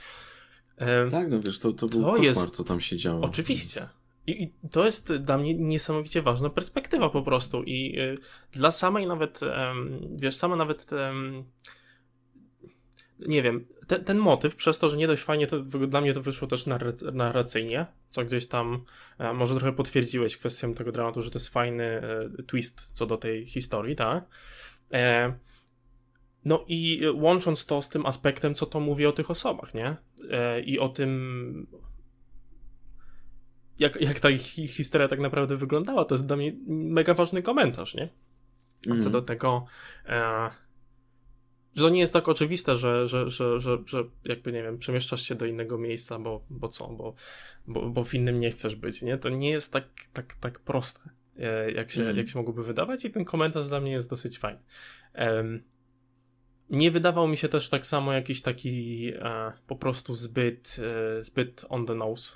Tak, 1.11 1.29
no 1.29 1.39
wiesz, 1.39 1.59
to, 1.59 1.73
to 1.73 1.87
był 1.87 2.01
to 2.01 2.07
koszmar, 2.07 2.25
jest... 2.25 2.55
co 2.55 2.63
tam 2.63 2.81
się 2.81 2.97
działo. 2.97 3.21
Oczywiście. 3.25 3.89
I, 4.27 4.43
I, 4.43 4.53
to 4.71 4.85
jest 4.85 5.13
dla 5.13 5.37
mnie 5.37 5.53
niesamowicie 5.53 6.21
ważna 6.21 6.49
perspektywa 6.49 7.09
po 7.09 7.21
prostu. 7.21 7.63
I 7.63 7.99
y, 7.99 8.17
dla 8.51 8.71
samej 8.71 9.07
nawet, 9.07 9.39
wiesz, 10.15 10.35
sama 10.35 10.55
nawet, 10.55 10.89
nie 13.19 13.43
wiem, 13.43 13.65
te, 13.87 13.99
ten 13.99 14.17
motyw, 14.17 14.55
przez 14.55 14.79
to, 14.79 14.89
że 14.89 14.97
nie 14.97 15.07
dość 15.07 15.23
fajnie, 15.23 15.47
to 15.47 15.59
dla 15.61 16.01
mnie 16.01 16.13
to 16.13 16.21
wyszło 16.21 16.47
też 16.47 16.65
narracyjnie, 17.13 17.85
co 18.09 18.25
gdzieś 18.25 18.47
tam 18.47 18.85
e, 19.17 19.33
może 19.33 19.55
trochę 19.55 19.73
potwierdziłeś 19.73 20.37
kwestią 20.37 20.73
tego 20.73 20.91
dramatu, 20.91 21.21
że 21.21 21.31
to 21.31 21.39
jest 21.39 21.49
fajny 21.49 21.83
e, 21.83 22.29
twist 22.47 22.91
co 22.93 23.05
do 23.05 23.17
tej 23.17 23.45
historii, 23.45 23.95
tak? 23.95 24.25
E, 24.93 25.33
no 26.45 26.65
i 26.67 27.01
łącząc 27.13 27.65
to 27.65 27.81
z 27.81 27.89
tym 27.89 28.05
aspektem, 28.05 28.55
co 28.55 28.65
to 28.65 28.79
mówi 28.79 29.05
o 29.05 29.11
tych 29.11 29.31
osobach, 29.31 29.73
nie? 29.73 29.95
E, 30.31 30.61
I 30.61 30.79
o 30.79 30.89
tym, 30.89 31.67
jak, 33.79 34.01
jak 34.01 34.19
ta 34.19 34.29
historia 34.67 35.07
tak 35.07 35.19
naprawdę 35.19 35.55
wyglądała, 35.55 36.05
to 36.05 36.15
jest 36.15 36.25
dla 36.25 36.35
mnie 36.35 36.53
mega 36.67 37.13
ważny 37.13 37.41
komentarz, 37.41 37.95
nie? 37.95 38.09
A 38.91 39.01
co 39.01 39.09
do 39.09 39.21
tego, 39.21 39.65
e, 40.05 40.49
że 41.75 41.83
to 41.83 41.89
nie 41.89 41.99
jest 41.99 42.13
tak 42.13 42.29
oczywiste, 42.29 42.77
że, 42.77 43.07
że, 43.07 43.29
że, 43.29 43.59
że, 43.59 43.77
że 43.85 44.03
jakby, 44.23 44.51
nie 44.51 44.63
wiem, 44.63 44.77
przemieszczasz 44.77 45.21
się 45.21 45.35
do 45.35 45.45
innego 45.45 45.77
miejsca, 45.77 46.19
bo, 46.19 46.45
bo 46.49 46.67
co, 46.67 46.87
bo, 46.87 47.15
bo, 47.67 47.89
bo 47.89 48.03
w 48.03 48.13
innym 48.13 48.39
nie 48.39 48.51
chcesz 48.51 48.75
być, 48.75 49.01
nie? 49.01 49.17
To 49.17 49.29
nie 49.29 49.49
jest 49.49 49.73
tak, 49.73 49.87
tak, 50.13 50.33
tak 50.33 50.59
proste, 50.59 51.09
e, 51.37 51.71
jak 51.71 51.91
się, 51.91 52.01
mm. 52.01 52.17
jak 52.17 52.29
się 52.29 52.39
mogłoby 52.39 52.63
wydawać 52.63 53.05
i 53.05 53.11
ten 53.11 53.25
komentarz 53.25 53.67
dla 53.67 53.81
mnie 53.81 53.91
jest 53.91 54.09
dosyć 54.09 54.39
fajny. 54.39 54.59
Nie 56.69 56.91
wydawał 56.91 57.27
mi 57.27 57.37
się 57.37 57.49
też 57.49 57.69
tak 57.69 57.85
samo 57.85 58.13
jakiś 58.13 58.41
taki 58.41 59.07
e, 59.15 59.51
po 59.67 59.75
prostu 59.75 60.15
zbyt, 60.15 60.77
e, 61.19 61.23
zbyt 61.23 61.65
on 61.69 61.85
the 61.85 61.95
nose, 61.95 62.35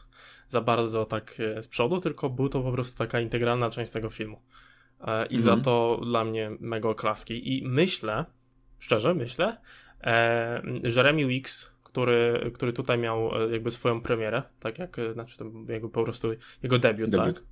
za 0.49 0.61
bardzo 0.61 1.05
tak 1.05 1.35
e, 1.39 1.63
z 1.63 1.67
przodu, 1.67 1.99
tylko 1.99 2.29
był 2.29 2.49
to 2.49 2.61
po 2.61 2.71
prostu 2.71 2.97
taka 2.97 3.19
integralna 3.19 3.69
część 3.69 3.91
tego 3.91 4.09
filmu. 4.09 4.41
E, 5.01 5.25
I 5.25 5.37
za 5.37 5.51
mhm. 5.51 5.63
to 5.63 6.01
dla 6.05 6.25
mnie 6.25 6.51
mega 6.59 6.93
klaski. 6.93 7.57
I 7.57 7.67
myślę, 7.67 8.25
szczerze 8.79 9.13
myślę, 9.13 9.57
e, 10.03 10.61
że 10.83 11.03
Remy 11.03 11.25
Weeks, 11.25 11.75
który, 11.83 12.51
który 12.53 12.73
tutaj 12.73 12.97
miał 12.97 13.43
e, 13.43 13.51
jakby 13.51 13.71
swoją 13.71 14.01
premierę, 14.01 14.43
tak 14.59 14.79
jak, 14.79 14.97
znaczy 15.13 15.37
to 15.37 15.45
jego 15.67 15.89
po 15.89 16.03
prostu, 16.03 16.27
jego 16.63 16.79
debiut, 16.79 17.09
debiut. 17.09 17.35
tak? 17.35 17.43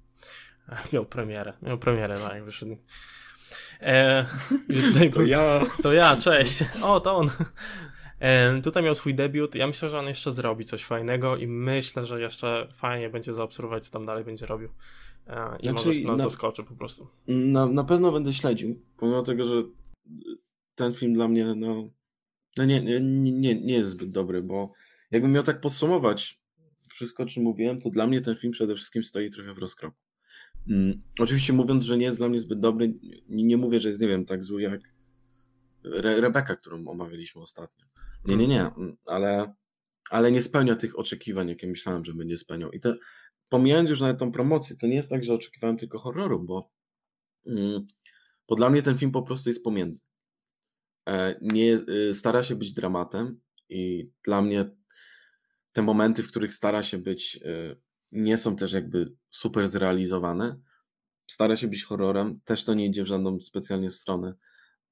Miał 0.93 1.05
premierę, 1.05 1.53
miał 1.61 1.77
premierę, 1.77 2.17
tak, 2.17 2.33
jak 2.33 2.43
wyszedł 2.43 2.77
E, 3.81 4.25
tutaj 4.87 5.11
to 5.11 5.23
ja. 5.23 5.65
To 5.83 5.93
ja, 5.93 6.17
cześć. 6.17 6.63
O, 6.83 6.99
to 6.99 7.15
on. 7.15 7.29
E, 8.19 8.61
tutaj 8.61 8.83
miał 8.83 8.95
swój 8.95 9.15
debiut. 9.15 9.55
Ja 9.55 9.67
myślę, 9.67 9.89
że 9.89 9.99
on 9.99 10.07
jeszcze 10.07 10.31
zrobi 10.31 10.65
coś 10.65 10.83
fajnego 10.83 11.37
i 11.37 11.47
myślę, 11.47 12.05
że 12.05 12.21
jeszcze 12.21 12.67
fajnie 12.73 13.09
będzie 13.09 13.33
zaobserwować, 13.33 13.85
co 13.85 13.91
tam 13.91 14.05
dalej 14.05 14.23
będzie 14.23 14.45
robił. 14.45 14.69
E, 15.27 15.57
I 15.59 15.63
znaczy, 15.63 15.87
może 15.87 15.99
nas 15.99 16.17
na, 16.17 16.23
zaskoczy 16.23 16.63
po 16.63 16.75
prostu. 16.75 17.07
Na, 17.27 17.65
na 17.65 17.83
pewno 17.83 18.11
będę 18.11 18.33
śledził, 18.33 18.81
pomimo 18.97 19.23
tego, 19.23 19.45
że 19.45 19.63
ten 20.75 20.93
film 20.93 21.13
dla 21.13 21.27
mnie 21.27 21.55
no, 21.55 21.89
no 22.57 22.65
nie, 22.65 22.81
nie, 22.81 22.99
nie, 23.31 23.61
nie 23.61 23.73
jest 23.73 23.89
zbyt 23.89 24.11
dobry, 24.11 24.41
bo 24.41 24.73
jakbym 25.11 25.31
miał 25.31 25.43
tak 25.43 25.61
podsumować 25.61 26.41
wszystko, 26.89 27.23
o 27.23 27.25
czym 27.25 27.43
mówiłem, 27.43 27.81
to 27.81 27.89
dla 27.89 28.07
mnie 28.07 28.21
ten 28.21 28.35
film 28.35 28.53
przede 28.53 28.75
wszystkim 28.75 29.03
stoi 29.03 29.29
trochę 29.29 29.53
w 29.53 29.57
rozkroku. 29.57 29.97
Mm, 30.69 31.01
oczywiście 31.19 31.53
mówiąc, 31.53 31.83
że 31.83 31.97
nie 31.97 32.05
jest 32.05 32.17
dla 32.17 32.29
mnie 32.29 32.39
zbyt 32.39 32.59
dobry, 32.59 32.93
nie, 33.29 33.43
nie 33.43 33.57
mówię, 33.57 33.79
że 33.79 33.89
jest, 33.89 34.01
nie 34.01 34.07
wiem, 34.07 34.25
tak 34.25 34.43
zły 34.43 34.61
jak 34.61 34.81
Re 35.83 36.21
Rebeka, 36.21 36.55
którą 36.55 36.87
omawialiśmy 36.87 37.41
ostatnio. 37.41 37.85
Nie, 38.25 38.37
nie, 38.37 38.47
nie, 38.47 38.61
mhm. 38.61 38.97
ale, 39.05 39.53
ale 40.09 40.31
nie 40.31 40.41
spełnia 40.41 40.75
tych 40.75 40.99
oczekiwań, 40.99 41.49
jakie 41.49 41.67
myślałem, 41.67 42.05
że 42.05 42.13
będzie 42.13 42.37
spełniał. 42.37 42.71
I 42.71 42.79
to, 42.79 42.95
pomijając 43.49 43.89
już 43.89 43.99
nawet 43.99 44.19
tą 44.19 44.31
promocję, 44.31 44.75
to 44.75 44.87
nie 44.87 44.95
jest 44.95 45.09
tak, 45.09 45.23
że 45.23 45.33
oczekiwałem 45.33 45.77
tylko 45.77 45.99
horroru, 45.99 46.43
bo, 46.43 46.71
mm, 47.45 47.87
bo 48.47 48.55
dla 48.55 48.69
mnie 48.69 48.81
ten 48.81 48.97
film 48.97 49.11
po 49.11 49.23
prostu 49.23 49.49
jest 49.49 49.63
pomiędzy. 49.63 50.01
E, 51.09 51.35
nie, 51.41 51.79
y, 51.89 52.13
stara 52.13 52.43
się 52.43 52.55
być 52.55 52.73
dramatem 52.73 53.39
i 53.69 54.11
dla 54.23 54.41
mnie 54.41 54.69
te 55.71 55.81
momenty, 55.81 56.23
w 56.23 56.27
których 56.27 56.53
stara 56.53 56.83
się 56.83 56.97
być 56.97 57.39
y, 57.45 57.77
nie 58.11 58.37
są 58.37 58.55
też 58.55 58.73
jakby 58.73 59.13
super 59.29 59.67
zrealizowane. 59.67 60.59
Stara 61.27 61.55
się 61.55 61.67
być 61.67 61.83
horrorem, 61.83 62.39
też 62.45 62.63
to 62.63 62.73
nie 62.73 62.85
idzie 62.85 63.03
w 63.03 63.07
żadną 63.07 63.41
specjalnie 63.41 63.91
stronę. 63.91 64.33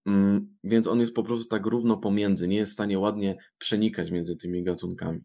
Mm, 0.06 0.58
więc 0.64 0.88
on 0.88 1.00
jest 1.00 1.14
po 1.14 1.24
prostu 1.24 1.50
tak 1.50 1.66
równo 1.66 1.98
pomiędzy, 1.98 2.48
nie 2.48 2.58
jest 2.58 2.72
w 2.72 2.74
stanie 2.74 3.00
ładnie 3.00 3.38
przenikać 3.58 4.12
między 4.12 4.36
tymi 4.36 4.64
gatunkami. 4.64 5.22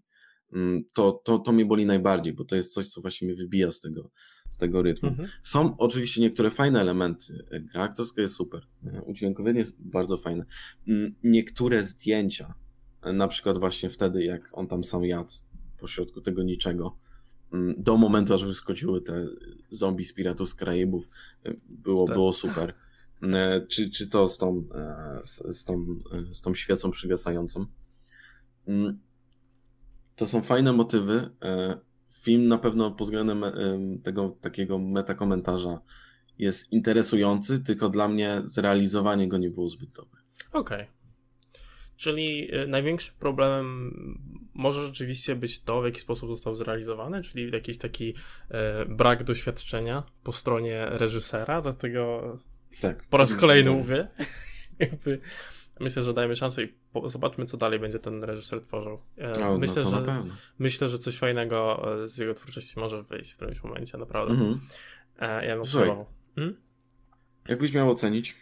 Mm, 0.53 0.85
to, 0.95 1.13
to, 1.25 1.39
to 1.39 1.53
mnie 1.53 1.65
boli 1.65 1.87
najbardziej, 1.87 2.33
bo 2.33 2.45
to 2.45 2.57
jest 2.57 2.75
coś, 2.75 2.89
co 2.89 3.01
właśnie 3.01 3.29
mnie 3.29 3.37
wybija 3.37 3.73
z 3.73 3.81
tego, 3.81 4.11
z 4.51 4.59
tego 4.59 4.83
rytmu. 4.83 5.09
Mhm. 5.09 5.29
Są 5.43 5.77
oczywiście 5.79 6.21
niektóre 6.21 6.51
fajne 6.51 6.81
elementy. 6.81 7.45
Gra 7.73 7.83
aktorska 7.83 8.23
jest 8.23 8.35
super. 8.35 8.67
Udźwiękowienie 9.07 9.61
jest 9.61 9.77
bardzo 9.79 10.17
fajne. 10.17 10.45
Mm, 10.89 11.15
niektóre 11.23 11.85
zdjęcia, 11.85 12.55
na 13.03 13.29
przykład 13.29 13.59
właśnie 13.59 13.91
wtedy, 13.91 14.25
jak 14.25 14.49
on 14.53 14.67
tam 14.67 14.85
sam 14.85 15.05
jadł 15.05 15.31
pośrodku 15.79 16.21
tego 16.21 16.43
niczego, 16.43 16.99
do 17.77 17.97
momentu, 17.97 18.35
aż 18.35 18.45
wyskoczyły 18.45 19.03
te 19.03 19.27
zombie 19.71 20.05
z 20.05 20.13
Piratów 20.13 20.49
z 20.49 20.55
Karaibów, 20.55 21.09
e, 21.45 21.55
było, 21.69 22.07
tak. 22.07 22.17
było 22.17 22.33
super. 22.33 22.75
E, 23.23 23.67
czy, 23.67 23.91
czy 23.91 24.07
to 24.07 24.29
z 24.29 24.39
tą, 24.39 24.65
e, 24.75 25.21
z, 25.25 25.65
tą, 25.65 25.87
z 26.33 26.41
tą 26.41 26.55
świecą 26.55 26.91
przygasającą. 26.91 27.67
Mm, 28.67 28.99
to 30.17 30.27
są 30.27 30.43
fajne 30.43 30.73
motywy. 30.73 31.31
Film 32.11 32.49
na 32.49 32.59
pewno 32.59 32.91
pod 32.91 33.07
względem 33.07 33.45
tego 34.03 34.37
takiego 34.41 34.79
metakomentarza 34.79 35.81
jest 36.39 36.73
interesujący, 36.73 37.59
tylko 37.59 37.89
dla 37.89 38.09
mnie 38.09 38.43
zrealizowanie 38.45 39.29
go 39.29 39.39
nie 39.39 39.51
było 39.51 39.69
zbyt 39.69 39.91
dobre. 39.91 40.21
Okej. 40.53 40.83
Okay. 40.83 41.00
Czyli 42.01 42.55
e, 42.55 42.67
największym 42.67 43.15
problemem 43.19 43.95
może 44.55 44.87
rzeczywiście 44.87 45.37
być 45.37 45.63
to, 45.63 45.83
w 45.83 45.85
jaki 45.85 46.01
sposób 46.01 46.31
został 46.31 46.55
zrealizowany, 46.55 47.23
czyli 47.23 47.53
jakiś 47.53 47.79
taki 47.79 48.15
e, 48.51 48.85
brak 48.87 49.25
doświadczenia 49.25 50.03
po 50.23 50.33
stronie 50.33 50.87
reżysera, 50.87 51.63
dlatego 51.63 52.39
Tak. 52.81 53.05
Po 53.05 53.17
raz 53.17 53.35
kolejny 53.35 53.71
mówię. 53.71 54.09
Jakby 54.79 55.21
myślę, 55.81 56.03
że 56.03 56.15
dajmy 56.15 56.37
szansę 56.37 56.63
i 56.63 56.75
zobaczmy, 57.05 57.47
co 57.47 57.57
dalej 57.57 57.79
będzie 57.79 57.99
ten 57.99 58.25
reżyser 58.25 58.61
tworzył. 58.61 59.01
E, 59.19 59.49
O, 59.49 59.59
myślę, 59.59 59.85
no 59.85 59.91
że, 59.91 60.25
myślę, 60.59 60.89
że 60.89 60.99
coś 60.99 61.19
fajnego 61.19 61.87
z 62.05 62.19
jego 62.19 62.35
twórczości 62.35 62.81
może 62.81 63.03
wyjść 63.03 63.33
w 63.33 63.37
którymś 63.37 63.63
momencie, 63.63 63.99
naprawdę. 63.99 64.35
Mhm. 64.35 64.61
E, 65.19 65.47
ja 65.47 65.57
bym 65.57 65.65
Słuchaj. 65.65 65.91
Hmm? 66.35 66.57
Jakbyś 67.49 67.73
miał 67.73 67.91
ocenić? 67.91 68.37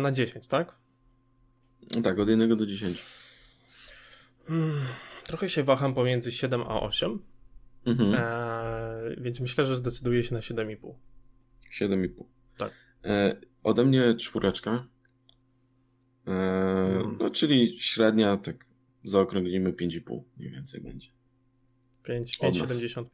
Na 0.00 0.12
10, 0.12 0.48
tak? 0.48 0.83
No 1.96 2.02
tak, 2.02 2.18
od 2.18 2.28
1 2.28 2.56
do 2.56 2.66
10. 2.66 3.02
Hmm, 4.46 4.80
trochę 5.24 5.48
się 5.48 5.62
waham 5.64 5.94
pomiędzy 5.94 6.32
7 6.32 6.62
a 6.62 6.80
8, 6.80 7.18
Mhm. 7.86 8.14
e, 8.14 9.16
więc 9.22 9.40
myślę, 9.40 9.66
że 9.66 9.76
zdecyduję 9.76 10.22
się 10.22 10.34
na 10.34 10.40
7,5. 10.40 10.94
7,5. 11.70 12.24
Tak. 12.58 12.72
E, 13.04 13.36
ode 13.62 13.84
mnie 13.84 14.14
czwóreczka. 14.14 14.86
E, 16.30 16.64
Mm. 16.94 17.16
No, 17.20 17.30
czyli 17.30 17.80
średnia, 17.80 18.36
tak 18.36 18.64
zaokrąglimy 19.04 19.72
5,5 19.72 20.22
mniej 20.36 20.50
więcej 20.50 20.80
będzie. 20.80 21.08
5, 22.02 22.36
Od 22.40 22.54
nas. 22.54 22.70
5,75. 22.78 23.04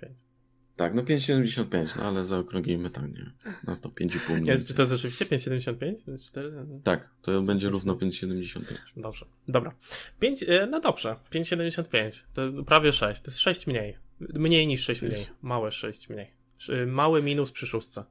Tak, 0.77 0.95
no 0.95 1.03
5,75, 1.03 1.97
no 1.97 2.03
ale 2.03 2.25
zaokrąglimy 2.25 2.91
tak, 2.91 3.05
nie 3.13 3.33
no 3.65 3.77
to 3.77 3.89
5,5 3.89 4.31
mniej 4.31 4.43
Nie, 4.43 4.65
czy 4.65 4.75
to 4.75 4.83
jest 4.83 4.93
rzeczywiście 4.93 5.25
5,75? 5.25 6.25
4? 6.27 6.53
Tak, 6.85 7.11
to 7.23 7.43
będzie 7.43 7.69
równo 7.69 7.95
5,75. 7.95 8.63
Dobrze, 8.97 9.27
dobra. 9.49 9.75
5, 10.21 10.43
e, 10.49 10.67
no 10.67 10.81
dobrze, 10.81 11.17
5,75 11.33 12.25
to 12.35 12.65
prawie 12.65 12.93
6, 12.93 13.21
to 13.21 13.31
jest 13.31 13.39
6 13.41 13.67
mniej. 13.67 13.97
Mniej 14.21 14.67
niż 14.67 14.83
6 14.85 15.03
mniej, 15.03 15.27
małe 15.43 15.73
6 15.73 16.09
mniej. 16.09 16.31
Sz- 16.59 16.89
Mały 16.89 17.23
minus 17.23 17.53
przy 17.53 17.67
szóstce. 17.67 18.05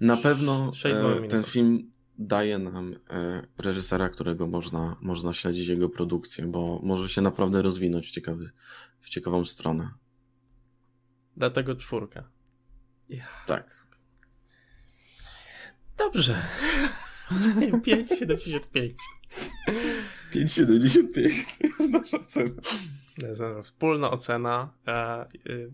Na 0.00 0.16
pewno 0.16 0.72
Sześć 0.72 0.96
z 0.96 0.98
e, 0.98 1.02
małym 1.02 1.28
ten 1.28 1.44
film 1.44 1.90
daje 2.18 2.58
nam 2.58 2.94
e, 3.10 3.46
reżysera, 3.58 4.08
którego 4.08 4.46
można, 4.46 4.96
można 5.00 5.32
śledzić 5.32 5.68
jego 5.68 5.88
produkcję, 5.88 6.46
bo 6.46 6.80
może 6.82 7.08
się 7.08 7.22
naprawdę 7.22 7.62
rozwinąć 7.62 8.08
w, 8.08 8.10
ciekawy, 8.10 8.50
w 9.00 9.08
ciekawą 9.08 9.44
stronę. 9.44 9.90
Dlatego 11.38 11.74
czwórka. 11.74 12.28
Tak. 13.46 13.86
Dobrze. 15.96 16.42
5,75. 17.30 18.94
5,75 20.32 21.12
to 21.12 21.20
jest 21.20 21.92
nasza 21.92 22.18
cena. 22.18 22.62
To 23.20 23.26
jest 23.26 23.40
nasza 23.40 23.62
Wspólna 23.62 24.10
ocena. 24.10 24.72
E, 24.86 25.26
y, 25.46 25.70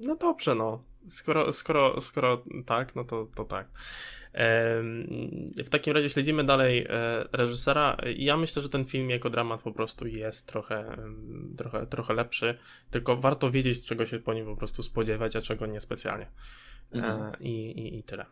no 0.00 0.16
dobrze, 0.16 0.54
no. 0.54 0.84
Skoro, 1.08 1.52
skoro, 1.52 2.00
skoro 2.00 2.44
tak, 2.66 2.94
no 2.94 3.04
to, 3.04 3.28
to 3.36 3.44
tak. 3.44 3.68
W 5.64 5.68
takim 5.70 5.94
razie 5.94 6.10
śledzimy 6.10 6.44
dalej 6.44 6.86
e, 6.88 7.24
reżysera. 7.32 7.96
Ja 8.16 8.36
myślę, 8.36 8.62
że 8.62 8.68
ten 8.68 8.84
film 8.84 9.10
jako 9.10 9.30
dramat 9.30 9.62
po 9.62 9.72
prostu 9.72 10.06
jest 10.06 10.46
trochę, 10.46 10.96
trochę, 11.56 11.86
trochę 11.86 12.14
lepszy, 12.14 12.58
tylko 12.90 13.16
warto 13.16 13.50
wiedzieć, 13.50 13.86
czego 13.86 14.06
się 14.06 14.18
po 14.18 14.34
nim 14.34 14.46
po 14.46 14.56
prostu 14.56 14.82
spodziewać, 14.82 15.36
a 15.36 15.42
czego 15.42 15.66
niespecjalnie. 15.66 16.26
Mhm. 16.92 17.22
E, 17.22 17.32
I, 17.40 17.70
i, 17.70 17.98
I 17.98 18.02
tyle. 18.02 18.26